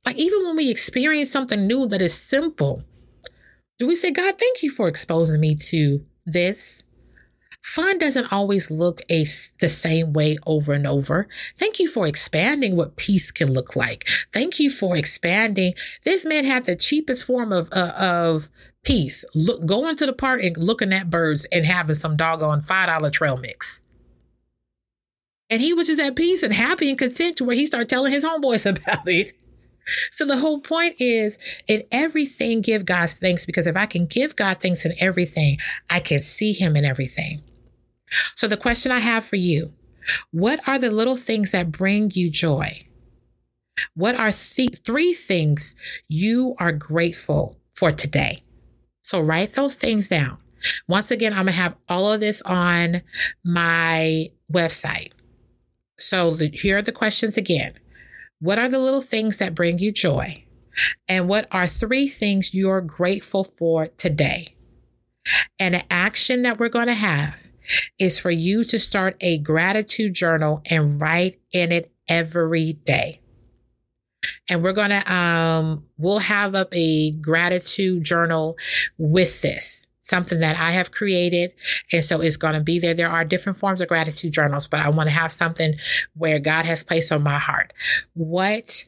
Like, 0.06 0.18
even 0.18 0.44
when 0.46 0.56
we 0.56 0.70
experience 0.70 1.32
something 1.32 1.66
new 1.66 1.88
that 1.88 2.02
is 2.02 2.14
simple, 2.14 2.84
do 3.80 3.88
we 3.88 3.96
say, 3.96 4.12
God, 4.12 4.38
thank 4.38 4.62
you 4.62 4.70
for 4.70 4.88
exposing 4.88 5.42
me 5.42 5.56
to 5.56 6.06
this? 6.26 6.84
Fun 7.64 7.98
doesn't 7.98 8.32
always 8.32 8.70
look 8.70 9.02
a, 9.10 9.26
the 9.60 9.70
same 9.70 10.14
way 10.14 10.38
over 10.46 10.74
and 10.74 10.86
over. 10.86 11.28
Thank 11.58 11.80
you 11.80 11.90
for 11.90 12.06
expanding 12.06 12.76
what 12.76 12.96
peace 12.96 13.32
can 13.32 13.52
look 13.52 13.76
like. 13.76 14.08
Thank 14.32 14.60
you 14.60 14.70
for 14.70 14.96
expanding. 14.96 15.74
This 16.04 16.26
man 16.26 16.46
had 16.46 16.66
the 16.66 16.76
cheapest 16.76 17.24
form 17.24 17.52
of, 17.52 17.68
uh, 17.74 17.94
of 17.98 18.50
peace. 18.84 19.26
Look, 19.34 19.66
going 19.66 19.96
to 19.96 20.06
the 20.06 20.14
park 20.14 20.44
and 20.44 20.56
looking 20.56 20.94
at 20.94 21.10
birds 21.10 21.46
and 21.52 21.66
having 21.66 21.96
some 21.96 22.16
doggone 22.16 22.62
$5 22.62 23.12
trail 23.12 23.38
mix. 23.38 23.82
And 25.50 25.60
he 25.60 25.74
was 25.74 25.88
just 25.88 26.00
at 26.00 26.16
peace 26.16 26.44
and 26.44 26.54
happy 26.54 26.90
and 26.90 27.00
content 27.00 27.38
to 27.38 27.44
where 27.44 27.56
he 27.56 27.66
started 27.66 27.90
telling 27.90 28.14
his 28.14 28.24
homeboys 28.24 28.66
about 28.70 29.08
it. 29.08 29.36
So 30.12 30.26
the 30.26 30.38
whole 30.38 30.62
point 30.62 30.96
is 31.00 31.38
in 31.68 31.84
everything, 31.92 32.62
give 32.62 32.86
God 32.86 33.10
thanks 33.10 33.46
because 33.46 33.68
if 33.68 33.76
I 33.76 33.86
can 33.86 34.06
give 34.06 34.36
God 34.36 34.62
thanks 34.62 34.86
in 34.86 34.94
everything, 35.00 35.58
I 35.90 36.00
can 36.00 36.22
see 36.22 36.54
him 36.54 36.76
in 36.76 36.86
everything. 36.86 37.44
So 38.36 38.48
the 38.48 38.58
question 38.58 38.92
I 38.92 39.00
have 39.00 39.26
for 39.26 39.36
you, 39.36 39.74
what 40.32 40.66
are 40.68 40.80
the 40.80 40.92
little 40.92 41.18
things 41.18 41.52
that 41.52 41.72
bring 41.72 42.12
you 42.14 42.30
joy? 42.30 42.88
What 43.94 44.16
are 44.16 44.32
th- 44.32 44.80
three 44.86 45.14
things 45.14 45.76
you 46.08 46.56
are 46.60 46.72
grateful 46.72 47.58
for 47.74 47.92
today? 47.92 48.44
So 49.02 49.20
write 49.20 49.54
those 49.54 49.76
things 49.76 50.08
down. 50.08 50.38
Once 50.88 51.12
again, 51.12 51.34
I'm 51.34 51.46
going 51.46 51.48
to 51.48 51.62
have 51.62 51.76
all 51.88 52.12
of 52.12 52.20
this 52.20 52.42
on 52.44 53.02
my 53.44 54.32
website. 54.52 55.12
So 55.98 56.32
the, 56.32 56.48
here 56.50 56.78
are 56.78 56.82
the 56.82 56.92
questions 56.92 57.38
again. 57.38 57.74
What 58.46 58.60
are 58.60 58.70
the 58.70 58.78
little 58.78 59.02
things 59.02 59.38
that 59.38 59.56
bring 59.56 59.80
you 59.80 59.92
joy? 59.92 60.44
And 61.08 61.28
what 61.28 61.48
are 61.50 61.66
three 61.66 62.08
things 62.08 62.54
you're 62.54 62.80
grateful 62.80 63.44
for 63.44 63.88
today? 63.88 64.56
And 65.58 65.74
an 65.74 65.82
action 65.90 66.44
that 66.44 66.60
we're 66.60 66.70
going 66.70 66.86
to 66.86 66.94
have 66.94 67.38
is 67.98 68.20
for 68.20 68.30
you 68.30 68.64
to 68.66 68.80
start 68.80 69.18
a 69.20 69.40
gratitude 69.40 70.14
journal 70.14 70.62
and 70.68 71.02
write 71.02 71.40
in 71.52 71.72
it 71.72 71.92
every 72.08 72.74
day. 72.74 73.20
And 74.48 74.62
we're 74.62 74.74
going 74.74 74.92
to, 74.92 75.12
um, 75.12 75.86
we'll 75.98 76.20
have 76.20 76.54
up 76.54 76.70
a 76.72 77.14
gratitude 77.14 78.04
journal 78.04 78.58
with 79.00 79.42
this 79.42 79.88
something 80.06 80.40
that 80.40 80.56
I 80.56 80.72
have 80.72 80.92
created. 80.92 81.52
And 81.92 82.06
so 82.06 82.22
it's 82.22 82.38
going 82.38 82.54
to 82.54 82.60
be 82.60 82.80
there. 82.80 82.94
There 82.94 83.10
are 83.10 83.26
different 83.26 83.58
forms 83.58 83.82
of 83.82 83.88
gratitude 83.88 84.34
journals, 84.34 84.68
but 84.68 84.80
I 84.80 84.90
want 84.90 85.10
to 85.10 85.16
have 85.16 85.32
something 85.32 85.74
where 86.14 86.40
God 86.40 86.66
has 86.66 86.84
placed 86.84 87.12
on 87.12 87.24
my 87.24 87.40
heart. 87.40 87.74
What 88.14 88.86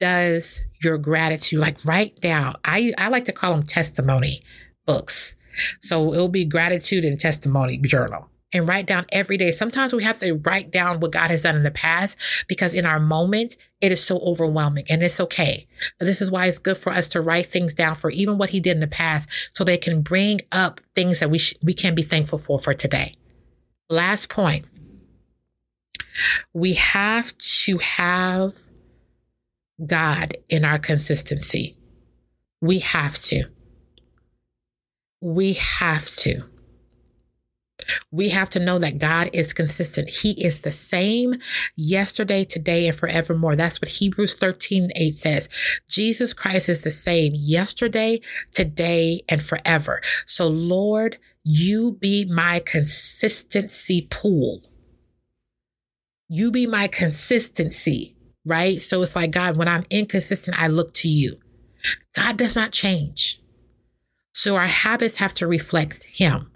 does 0.00 0.62
your 0.82 0.96
gratitude 0.96 1.60
like 1.60 1.84
write 1.84 2.20
down? 2.20 2.56
I, 2.64 2.92
I 2.96 3.08
like 3.08 3.26
to 3.26 3.32
call 3.32 3.52
them 3.52 3.64
testimony 3.64 4.42
books. 4.86 5.36
So 5.82 6.14
it'll 6.14 6.28
be 6.28 6.46
gratitude 6.46 7.04
and 7.04 7.20
testimony 7.20 7.76
journal 7.78 8.30
and 8.52 8.66
write 8.66 8.86
down 8.86 9.06
every 9.12 9.36
day. 9.36 9.50
Sometimes 9.50 9.92
we 9.92 10.02
have 10.02 10.18
to 10.20 10.32
write 10.34 10.70
down 10.70 11.00
what 11.00 11.12
God 11.12 11.30
has 11.30 11.42
done 11.42 11.56
in 11.56 11.62
the 11.62 11.70
past 11.70 12.18
because 12.48 12.74
in 12.74 12.84
our 12.84 13.00
moment, 13.00 13.56
it 13.80 13.92
is 13.92 14.02
so 14.02 14.18
overwhelming 14.18 14.84
and 14.88 15.02
it's 15.02 15.20
okay. 15.20 15.66
But 15.98 16.06
this 16.06 16.20
is 16.20 16.30
why 16.30 16.46
it's 16.46 16.58
good 16.58 16.76
for 16.76 16.92
us 16.92 17.08
to 17.10 17.20
write 17.20 17.46
things 17.46 17.74
down 17.74 17.94
for 17.94 18.10
even 18.10 18.38
what 18.38 18.50
he 18.50 18.60
did 18.60 18.72
in 18.72 18.80
the 18.80 18.86
past 18.86 19.28
so 19.52 19.64
they 19.64 19.78
can 19.78 20.02
bring 20.02 20.40
up 20.50 20.80
things 20.94 21.20
that 21.20 21.30
we, 21.30 21.38
sh- 21.38 21.54
we 21.62 21.74
can 21.74 21.94
be 21.94 22.02
thankful 22.02 22.38
for 22.38 22.58
for 22.58 22.74
today. 22.74 23.16
Last 23.88 24.28
point. 24.28 24.66
We 26.52 26.74
have 26.74 27.36
to 27.38 27.78
have 27.78 28.58
God 29.84 30.36
in 30.48 30.64
our 30.64 30.78
consistency. 30.78 31.76
We 32.60 32.80
have 32.80 33.18
to. 33.24 33.44
We 35.22 35.54
have 35.54 36.14
to 36.16 36.49
we 38.10 38.30
have 38.30 38.50
to 38.50 38.60
know 38.60 38.78
that 38.78 38.98
God 38.98 39.30
is 39.32 39.52
consistent. 39.52 40.08
He 40.08 40.32
is 40.42 40.60
the 40.60 40.72
same 40.72 41.36
yesterday, 41.76 42.44
today, 42.44 42.86
and 42.86 42.96
forevermore. 42.96 43.56
That's 43.56 43.80
what 43.80 43.90
Hebrews 43.90 44.34
13 44.34 44.90
8 44.94 45.14
says. 45.14 45.48
Jesus 45.88 46.32
Christ 46.32 46.68
is 46.68 46.82
the 46.82 46.90
same 46.90 47.32
yesterday, 47.34 48.20
today, 48.54 49.22
and 49.28 49.42
forever. 49.42 50.00
So, 50.26 50.46
Lord, 50.46 51.18
you 51.42 51.92
be 51.92 52.24
my 52.24 52.60
consistency 52.60 54.06
pool. 54.10 54.62
You 56.28 56.50
be 56.50 56.66
my 56.66 56.86
consistency, 56.86 58.16
right? 58.44 58.80
So 58.80 59.02
it's 59.02 59.16
like, 59.16 59.32
God, 59.32 59.56
when 59.56 59.68
I'm 59.68 59.86
inconsistent, 59.90 60.60
I 60.60 60.68
look 60.68 60.94
to 60.94 61.08
you. 61.08 61.38
God 62.14 62.36
does 62.36 62.54
not 62.54 62.72
change. 62.72 63.40
So 64.32 64.56
our 64.56 64.66
habits 64.66 65.18
have 65.18 65.34
to 65.34 65.46
reflect 65.46 66.04
Him. 66.04 66.50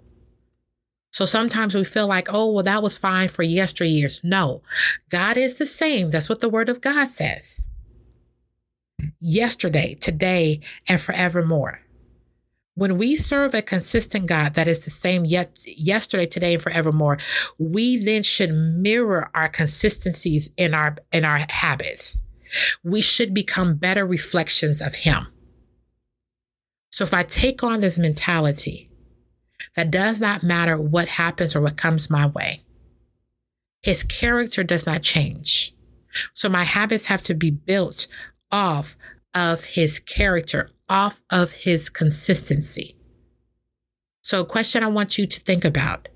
So 1.15 1.25
sometimes 1.25 1.73
we 1.73 1.85
feel 1.85 2.07
like, 2.07 2.27
oh, 2.33 2.51
well, 2.51 2.63
that 2.65 2.83
was 2.83 2.97
fine 2.97 3.29
for 3.29 3.41
yesteryears. 3.41 4.21
No, 4.21 4.61
God 5.09 5.37
is 5.37 5.55
the 5.55 5.65
same. 5.65 6.09
That's 6.09 6.27
what 6.27 6.41
the 6.41 6.49
word 6.49 6.67
of 6.67 6.81
God 6.81 7.05
says. 7.05 7.69
Yesterday, 9.21 9.93
today, 9.93 10.59
and 10.89 10.99
forevermore. 10.99 11.79
When 12.73 12.97
we 12.97 13.15
serve 13.15 13.53
a 13.53 13.61
consistent 13.61 14.25
God 14.25 14.55
that 14.55 14.67
is 14.67 14.83
the 14.83 14.89
same 14.89 15.23
yet 15.23 15.57
yesterday, 15.65 16.25
today, 16.25 16.55
and 16.55 16.61
forevermore, 16.61 17.17
we 17.57 17.95
then 18.03 18.21
should 18.21 18.51
mirror 18.51 19.31
our 19.33 19.47
consistencies 19.47 20.51
in 20.57 20.73
our 20.73 20.97
in 21.13 21.23
our 21.23 21.45
habits. 21.47 22.19
We 22.83 22.99
should 22.99 23.33
become 23.33 23.77
better 23.77 24.05
reflections 24.05 24.81
of 24.81 24.95
Him. 24.95 25.27
So 26.89 27.05
if 27.05 27.13
I 27.13 27.23
take 27.23 27.63
on 27.63 27.79
this 27.79 27.97
mentality, 27.97 28.91
that 29.75 29.91
does 29.91 30.19
not 30.19 30.43
matter 30.43 30.77
what 30.77 31.07
happens 31.07 31.55
or 31.55 31.61
what 31.61 31.77
comes 31.77 32.09
my 32.09 32.27
way. 32.27 32.63
His 33.81 34.03
character 34.03 34.63
does 34.63 34.85
not 34.85 35.01
change. 35.01 35.75
So 36.33 36.49
my 36.49 36.63
habits 36.63 37.07
have 37.07 37.21
to 37.23 37.33
be 37.33 37.51
built 37.51 38.07
off 38.51 38.95
of 39.33 39.65
his 39.65 39.99
character, 39.99 40.71
off 40.87 41.21
of 41.29 41.51
his 41.51 41.89
consistency. 41.89 42.95
So, 44.21 44.41
a 44.41 44.45
question 44.45 44.81
I 44.81 44.87
want 44.87 45.19
you 45.19 45.27
to 45.27 45.39
think 45.39 45.63
about 45.63 46.07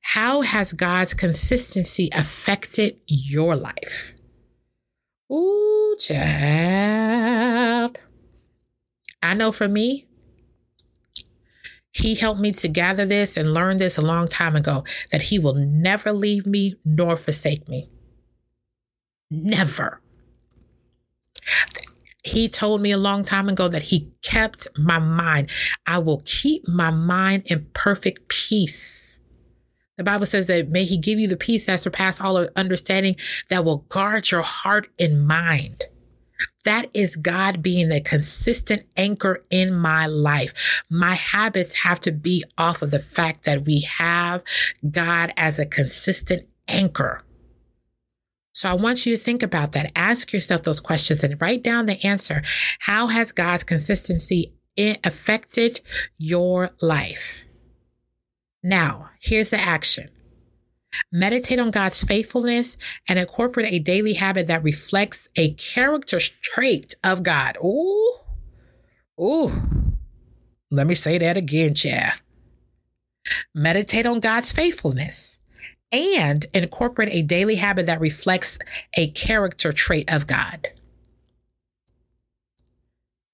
How 0.00 0.40
has 0.40 0.72
God's 0.72 1.14
consistency 1.14 2.08
affected 2.12 2.96
your 3.06 3.54
life? 3.54 4.14
Ooh, 5.30 5.96
child. 6.00 7.98
I 9.22 9.34
know 9.34 9.52
for 9.52 9.68
me, 9.68 10.07
he 11.98 12.14
helped 12.14 12.40
me 12.40 12.52
to 12.52 12.68
gather 12.68 13.04
this 13.04 13.36
and 13.36 13.52
learn 13.52 13.78
this 13.78 13.98
a 13.98 14.02
long 14.02 14.28
time 14.28 14.54
ago 14.54 14.84
that 15.10 15.22
He 15.22 15.38
will 15.38 15.54
never 15.54 16.12
leave 16.12 16.46
me 16.46 16.76
nor 16.84 17.16
forsake 17.16 17.68
me. 17.68 17.88
Never. 19.30 20.00
He 22.22 22.48
told 22.48 22.82
me 22.82 22.92
a 22.92 22.98
long 22.98 23.24
time 23.24 23.48
ago 23.48 23.66
that 23.68 23.82
He 23.82 24.12
kept 24.22 24.68
my 24.76 25.00
mind. 25.00 25.50
I 25.86 25.98
will 25.98 26.22
keep 26.24 26.68
my 26.68 26.90
mind 26.90 27.44
in 27.46 27.66
perfect 27.74 28.28
peace. 28.28 29.18
The 29.96 30.04
Bible 30.04 30.26
says 30.26 30.46
that 30.46 30.68
may 30.68 30.84
He 30.84 30.98
give 30.98 31.18
you 31.18 31.26
the 31.26 31.36
peace 31.36 31.66
that 31.66 31.80
surpasses 31.80 32.20
all 32.20 32.46
understanding 32.54 33.16
that 33.50 33.64
will 33.64 33.78
guard 33.88 34.30
your 34.30 34.42
heart 34.42 34.88
and 35.00 35.26
mind. 35.26 35.86
That 36.68 36.90
is 36.92 37.16
God 37.16 37.62
being 37.62 37.90
a 37.90 37.98
consistent 37.98 38.84
anchor 38.94 39.42
in 39.48 39.74
my 39.74 40.06
life. 40.06 40.52
My 40.90 41.14
habits 41.14 41.76
have 41.76 41.98
to 42.02 42.12
be 42.12 42.44
off 42.58 42.82
of 42.82 42.90
the 42.90 42.98
fact 42.98 43.44
that 43.44 43.64
we 43.64 43.80
have 43.80 44.42
God 44.90 45.32
as 45.34 45.58
a 45.58 45.64
consistent 45.64 46.46
anchor. 46.68 47.22
So 48.52 48.68
I 48.68 48.74
want 48.74 49.06
you 49.06 49.16
to 49.16 49.22
think 49.22 49.42
about 49.42 49.72
that. 49.72 49.92
Ask 49.96 50.34
yourself 50.34 50.62
those 50.62 50.78
questions 50.78 51.24
and 51.24 51.40
write 51.40 51.62
down 51.62 51.86
the 51.86 52.06
answer. 52.06 52.42
How 52.80 53.06
has 53.06 53.32
God's 53.32 53.64
consistency 53.64 54.52
affected 54.76 55.80
your 56.18 56.72
life? 56.82 57.44
Now, 58.62 59.08
here's 59.20 59.48
the 59.48 59.58
action. 59.58 60.10
Meditate 61.12 61.58
on 61.58 61.70
God's 61.70 62.02
faithfulness 62.02 62.76
and 63.08 63.18
incorporate 63.18 63.72
a 63.72 63.78
daily 63.78 64.14
habit 64.14 64.46
that 64.46 64.62
reflects 64.62 65.28
a 65.36 65.52
character 65.54 66.18
trait 66.20 66.94
of 67.02 67.22
God. 67.22 67.56
Ooh, 67.62 68.18
ooh. 69.20 69.52
Let 70.70 70.86
me 70.86 70.94
say 70.94 71.18
that 71.18 71.36
again, 71.36 71.74
Chad. 71.74 72.14
Meditate 73.54 74.06
on 74.06 74.20
God's 74.20 74.52
faithfulness 74.52 75.38
and 75.90 76.46
incorporate 76.52 77.12
a 77.12 77.22
daily 77.22 77.56
habit 77.56 77.86
that 77.86 78.00
reflects 78.00 78.58
a 78.94 79.10
character 79.10 79.72
trait 79.72 80.12
of 80.12 80.26
God. 80.26 80.68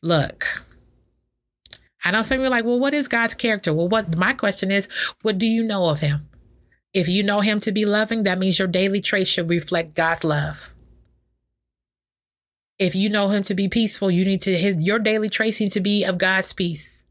Look, 0.02 0.64
I 2.04 2.10
know 2.10 2.22
some 2.22 2.36
of 2.36 2.40
you 2.42 2.46
are 2.46 2.50
like, 2.50 2.64
well, 2.64 2.78
what 2.78 2.94
is 2.94 3.08
God's 3.08 3.34
character? 3.34 3.72
Well, 3.72 3.88
what 3.88 4.16
my 4.16 4.34
question 4.34 4.70
is, 4.70 4.88
what 5.22 5.38
do 5.38 5.46
you 5.46 5.64
know 5.64 5.88
of 5.88 6.00
him? 6.00 6.28
If 6.94 7.08
you 7.08 7.24
know 7.24 7.40
him 7.40 7.58
to 7.60 7.72
be 7.72 7.84
loving, 7.84 8.22
that 8.22 8.38
means 8.38 8.58
your 8.58 8.68
daily 8.68 9.00
traits 9.00 9.28
should 9.28 9.50
reflect 9.50 9.94
God's 9.94 10.22
love. 10.22 10.72
If 12.78 12.94
you 12.94 13.08
know 13.08 13.28
him 13.28 13.42
to 13.44 13.54
be 13.54 13.68
peaceful, 13.68 14.10
you 14.10 14.24
need 14.24 14.40
to 14.42 14.56
his 14.56 14.76
your 14.76 15.00
daily 15.00 15.28
traits 15.28 15.60
need 15.60 15.72
to 15.72 15.80
be 15.80 16.04
of 16.04 16.18
God's 16.18 16.52
peace. 16.52 17.02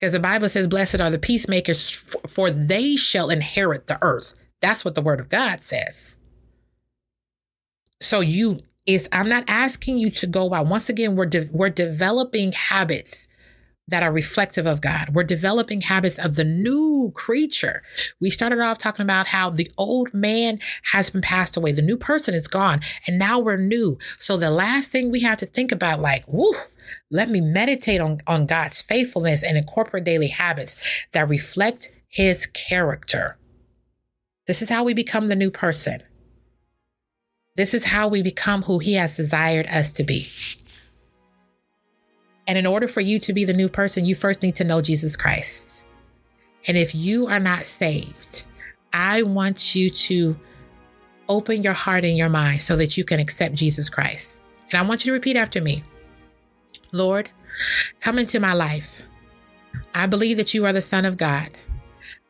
Because 0.00 0.12
the 0.12 0.20
Bible 0.20 0.48
says, 0.48 0.66
Blessed 0.66 1.00
are 1.00 1.10
the 1.10 1.18
peacemakers, 1.18 1.90
for 2.28 2.50
they 2.50 2.96
shall 2.96 3.30
inherit 3.30 3.86
the 3.86 3.98
earth. 4.02 4.34
That's 4.60 4.84
what 4.84 4.94
the 4.94 5.02
word 5.02 5.20
of 5.20 5.28
God 5.28 5.60
says. 5.60 6.16
So 8.00 8.20
you 8.20 8.60
is 8.86 9.08
I'm 9.12 9.28
not 9.28 9.44
asking 9.46 9.98
you 9.98 10.10
to 10.10 10.26
go 10.26 10.52
out. 10.54 10.66
Once 10.66 10.88
again, 10.88 11.14
we're 11.16 11.26
de- 11.26 11.48
we're 11.52 11.70
developing 11.70 12.52
habits 12.52 13.28
that 13.88 14.02
are 14.02 14.12
reflective 14.12 14.66
of 14.66 14.80
God. 14.80 15.10
We're 15.10 15.24
developing 15.24 15.82
habits 15.82 16.18
of 16.18 16.36
the 16.36 16.44
new 16.44 17.10
creature. 17.14 17.82
We 18.20 18.30
started 18.30 18.60
off 18.60 18.78
talking 18.78 19.02
about 19.02 19.28
how 19.28 19.50
the 19.50 19.70
old 19.76 20.14
man 20.14 20.60
has 20.92 21.10
been 21.10 21.20
passed 21.20 21.56
away. 21.56 21.72
The 21.72 21.82
new 21.82 21.96
person 21.96 22.34
is 22.34 22.46
gone 22.46 22.80
and 23.06 23.18
now 23.18 23.38
we're 23.38 23.56
new. 23.56 23.98
So 24.18 24.36
the 24.36 24.50
last 24.50 24.90
thing 24.90 25.10
we 25.10 25.20
have 25.20 25.38
to 25.38 25.46
think 25.46 25.72
about, 25.72 26.00
like, 26.00 26.24
whoo, 26.28 26.54
let 27.10 27.28
me 27.28 27.40
meditate 27.40 28.00
on, 28.00 28.20
on 28.26 28.46
God's 28.46 28.80
faithfulness 28.80 29.42
and 29.42 29.56
incorporate 29.56 30.04
daily 30.04 30.28
habits 30.28 30.80
that 31.12 31.28
reflect 31.28 31.90
his 32.08 32.46
character. 32.46 33.36
This 34.46 34.62
is 34.62 34.68
how 34.68 34.84
we 34.84 34.94
become 34.94 35.28
the 35.28 35.36
new 35.36 35.50
person. 35.50 36.02
This 37.56 37.74
is 37.74 37.86
how 37.86 38.08
we 38.08 38.22
become 38.22 38.62
who 38.62 38.78
he 38.78 38.94
has 38.94 39.16
desired 39.16 39.66
us 39.66 39.92
to 39.94 40.04
be. 40.04 40.28
And 42.46 42.58
in 42.58 42.66
order 42.66 42.88
for 42.88 43.00
you 43.00 43.18
to 43.20 43.32
be 43.32 43.44
the 43.44 43.52
new 43.52 43.68
person, 43.68 44.04
you 44.04 44.14
first 44.14 44.42
need 44.42 44.56
to 44.56 44.64
know 44.64 44.82
Jesus 44.82 45.16
Christ. 45.16 45.86
And 46.66 46.76
if 46.76 46.94
you 46.94 47.26
are 47.26 47.40
not 47.40 47.66
saved, 47.66 48.46
I 48.92 49.22
want 49.22 49.74
you 49.74 49.90
to 49.90 50.38
open 51.28 51.62
your 51.62 51.72
heart 51.72 52.04
and 52.04 52.16
your 52.16 52.28
mind 52.28 52.62
so 52.62 52.76
that 52.76 52.96
you 52.96 53.04
can 53.04 53.20
accept 53.20 53.54
Jesus 53.54 53.88
Christ. 53.88 54.42
And 54.70 54.74
I 54.74 54.82
want 54.82 55.04
you 55.04 55.10
to 55.10 55.14
repeat 55.14 55.36
after 55.36 55.60
me 55.60 55.84
Lord, 56.90 57.30
come 58.00 58.18
into 58.18 58.38
my 58.38 58.52
life. 58.52 59.04
I 59.94 60.06
believe 60.06 60.36
that 60.36 60.52
you 60.52 60.66
are 60.66 60.72
the 60.72 60.82
Son 60.82 61.04
of 61.04 61.16
God. 61.16 61.50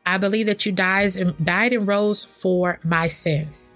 I 0.05 0.17
believe 0.17 0.45
that 0.45 0.65
you 0.65 0.71
dies 0.71 1.17
and, 1.17 1.33
died 1.43 1.73
and 1.73 1.87
rose 1.87 2.23
for 2.23 2.79
my 2.83 3.07
sins. 3.07 3.75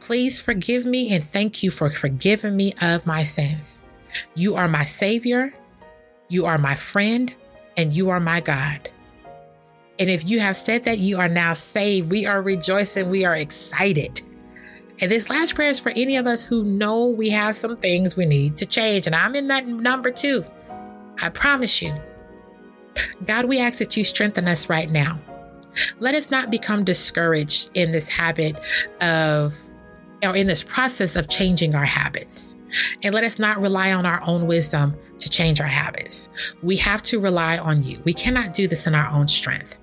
Please 0.00 0.40
forgive 0.40 0.84
me 0.86 1.12
and 1.12 1.24
thank 1.24 1.62
you 1.62 1.70
for 1.70 1.90
forgiving 1.90 2.56
me 2.56 2.74
of 2.80 3.06
my 3.06 3.24
sins. 3.24 3.84
You 4.34 4.54
are 4.54 4.68
my 4.68 4.84
Savior, 4.84 5.54
you 6.28 6.46
are 6.46 6.58
my 6.58 6.74
friend, 6.74 7.34
and 7.76 7.92
you 7.92 8.10
are 8.10 8.20
my 8.20 8.40
God. 8.40 8.88
And 9.98 10.10
if 10.10 10.24
you 10.24 10.40
have 10.40 10.56
said 10.56 10.84
that 10.84 10.98
you 10.98 11.18
are 11.18 11.28
now 11.28 11.54
saved, 11.54 12.10
we 12.10 12.26
are 12.26 12.42
rejoicing, 12.42 13.08
we 13.08 13.24
are 13.24 13.36
excited. 13.36 14.20
And 15.00 15.10
this 15.10 15.28
last 15.28 15.54
prayer 15.54 15.70
is 15.70 15.78
for 15.78 15.90
any 15.90 16.16
of 16.16 16.26
us 16.26 16.44
who 16.44 16.64
know 16.64 17.06
we 17.06 17.30
have 17.30 17.54
some 17.56 17.76
things 17.76 18.16
we 18.16 18.26
need 18.26 18.56
to 18.58 18.66
change. 18.66 19.06
And 19.06 19.14
I'm 19.14 19.34
in 19.34 19.48
that 19.48 19.66
number 19.66 20.10
two. 20.10 20.44
I 21.20 21.28
promise 21.28 21.82
you. 21.82 21.94
God, 23.26 23.44
we 23.44 23.58
ask 23.58 23.78
that 23.78 23.96
you 23.96 24.04
strengthen 24.04 24.48
us 24.48 24.68
right 24.68 24.90
now. 24.90 25.18
Let 25.98 26.14
us 26.14 26.30
not 26.30 26.50
become 26.50 26.84
discouraged 26.84 27.70
in 27.74 27.92
this 27.92 28.08
habit 28.08 28.56
of, 29.02 29.54
or 30.22 30.36
in 30.36 30.46
this 30.46 30.62
process 30.62 31.16
of 31.16 31.28
changing 31.28 31.74
our 31.74 31.84
habits. 31.84 32.56
And 33.02 33.14
let 33.14 33.24
us 33.24 33.38
not 33.38 33.60
rely 33.60 33.92
on 33.92 34.06
our 34.06 34.22
own 34.22 34.46
wisdom 34.46 34.96
to 35.18 35.30
change 35.30 35.60
our 35.60 35.66
habits. 35.66 36.28
We 36.62 36.76
have 36.76 37.02
to 37.04 37.20
rely 37.20 37.58
on 37.58 37.82
you. 37.82 38.00
We 38.04 38.14
cannot 38.14 38.52
do 38.52 38.68
this 38.68 38.86
in 38.86 38.94
our 38.94 39.10
own 39.12 39.28
strength 39.28 39.76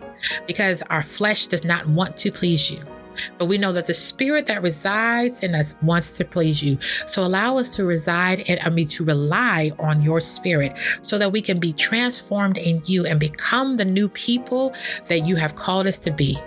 because 0.47 0.81
our 0.83 1.03
flesh 1.03 1.47
does 1.47 1.63
not 1.63 1.87
want 1.87 2.17
to 2.17 2.31
please 2.31 2.69
you. 2.71 2.83
But 3.37 3.45
we 3.45 3.57
know 3.57 3.73
that 3.73 3.85
the 3.85 3.93
spirit 3.93 4.47
that 4.47 4.63
resides 4.63 5.43
in 5.43 5.53
us 5.55 5.75
wants 5.81 6.17
to 6.17 6.25
please 6.25 6.63
you. 6.63 6.77
So 7.05 7.23
allow 7.23 7.57
us 7.57 7.75
to 7.75 7.85
reside 7.85 8.43
and 8.47 8.59
I 8.61 8.69
mean 8.69 8.87
to 8.89 9.05
rely 9.05 9.71
on 9.79 10.01
your 10.01 10.19
spirit 10.19 10.77
so 11.01 11.17
that 11.17 11.31
we 11.31 11.41
can 11.41 11.59
be 11.59 11.73
transformed 11.73 12.57
in 12.57 12.81
you 12.85 13.05
and 13.05 13.19
become 13.19 13.77
the 13.77 13.85
new 13.85 14.09
people 14.09 14.73
that 15.09 15.25
you 15.25 15.35
have 15.35 15.55
called 15.55 15.87
us 15.87 15.99
to 15.99 16.11
be. 16.11 16.39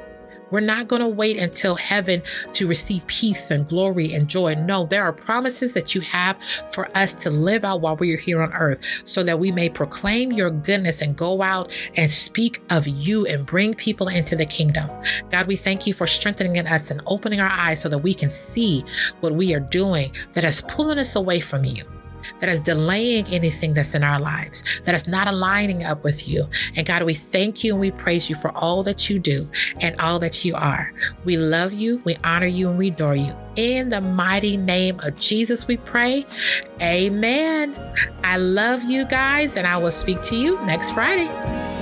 We're 0.51 0.61
not 0.61 0.88
going 0.88 1.03
to 1.03 1.09
wait 1.09 1.38
until 1.38 1.76
heaven 1.76 2.22
to 2.55 2.66
receive 2.66 3.07
peace 3.07 3.51
and 3.51 3.68
glory 3.68 4.12
and 4.12 4.28
joy. 4.28 4.55
No, 4.55 4.86
there 4.86 5.05
are 5.05 5.12
promises 5.12 5.74
that 5.74 5.94
you 5.94 6.01
have 6.03 6.38
for 6.72 6.88
us 6.97 7.14
to 7.22 7.30
live 7.30 7.64
out 7.64 7.80
while 7.80 7.97
we 7.97 8.12
are 8.14 8.18
here 8.18 8.42
on 8.42 8.53
earth 8.53 8.80
so 9.05 9.22
that 9.22 9.38
we 9.38 9.51
may 9.51 9.68
proclaim 9.68 10.32
your 10.32 10.51
goodness 10.51 11.03
and 11.03 11.16
go 11.16 11.42
out 11.42 11.72
and 11.97 12.11
speak 12.11 12.62
of 12.70 12.86
you 12.86 13.26
and 13.26 13.47
bring 13.47 13.74
people 13.74 14.09
into 14.09 14.36
the 14.36 14.47
kingdom. 14.47 14.90
God, 15.30 15.47
we 15.47 15.57
thank 15.57 15.86
you 15.86 15.94
for 15.94 16.07
strengthening 16.07 16.59
us 16.66 16.90
and 16.90 17.03
opening 17.07 17.40
our 17.40 17.51
eyes 17.51 17.80
so 17.80 17.88
that 17.88 17.99
we 17.99 18.14
can 18.14 18.30
see 18.30 18.84
what 19.20 19.34
we 19.34 19.55
are 19.55 19.61
doing 19.61 20.12
that 20.32 20.44
is 20.44 20.62
pulling 20.62 20.99
us 20.99 21.16
away 21.16 21.40
from 21.40 21.64
you 21.64 21.84
that 22.41 22.49
is 22.49 22.61
delaying 22.61 23.26
anything 23.26 23.74
that's 23.74 23.95
in 23.95 24.03
our 24.03 24.20
lives, 24.20 24.62
that 24.84 24.95
is 24.95 25.07
not 25.07 25.28
aligning 25.28 25.84
up 25.84 26.05
with 26.05 26.28
you. 26.28 26.49
And 26.74 26.87
God, 26.87 27.03
we 27.03 27.14
thank 27.14 27.64
you 27.64 27.72
and 27.72 27.80
we 27.80 27.91
praise 27.91 28.28
you 28.28 28.37
for 28.37 28.51
all 28.57 28.82
that 28.84 29.09
you 29.09 29.18
do 29.18 29.49
and 29.80 29.99
all 30.01 30.18
that 30.20 30.45
you 30.45 30.55
are. 30.55 30.93
We 31.24 31.37
love 31.37 31.72
you, 31.72 32.01
we 32.05 32.16
honor 32.24 32.47
you, 32.47 32.68
and 32.68 32.78
we 32.78 32.89
adore 32.89 33.16
you. 33.16 33.34
In 33.57 33.89
the 33.89 34.01
mighty 34.01 34.57
name 34.57 35.01
of 35.01 35.18
Jesus, 35.18 35.66
we 35.66 35.78
pray. 35.78 36.26
Amen. 36.82 37.74
I 38.22 38.37
love 38.37 38.82
you 38.84 39.07
guys, 39.07 39.57
and 39.57 39.66
I 39.66 39.78
will 39.78 39.91
speak 39.91 40.22
to 40.22 40.37
you 40.37 40.59
next 40.66 40.91
Friday. 40.93 41.76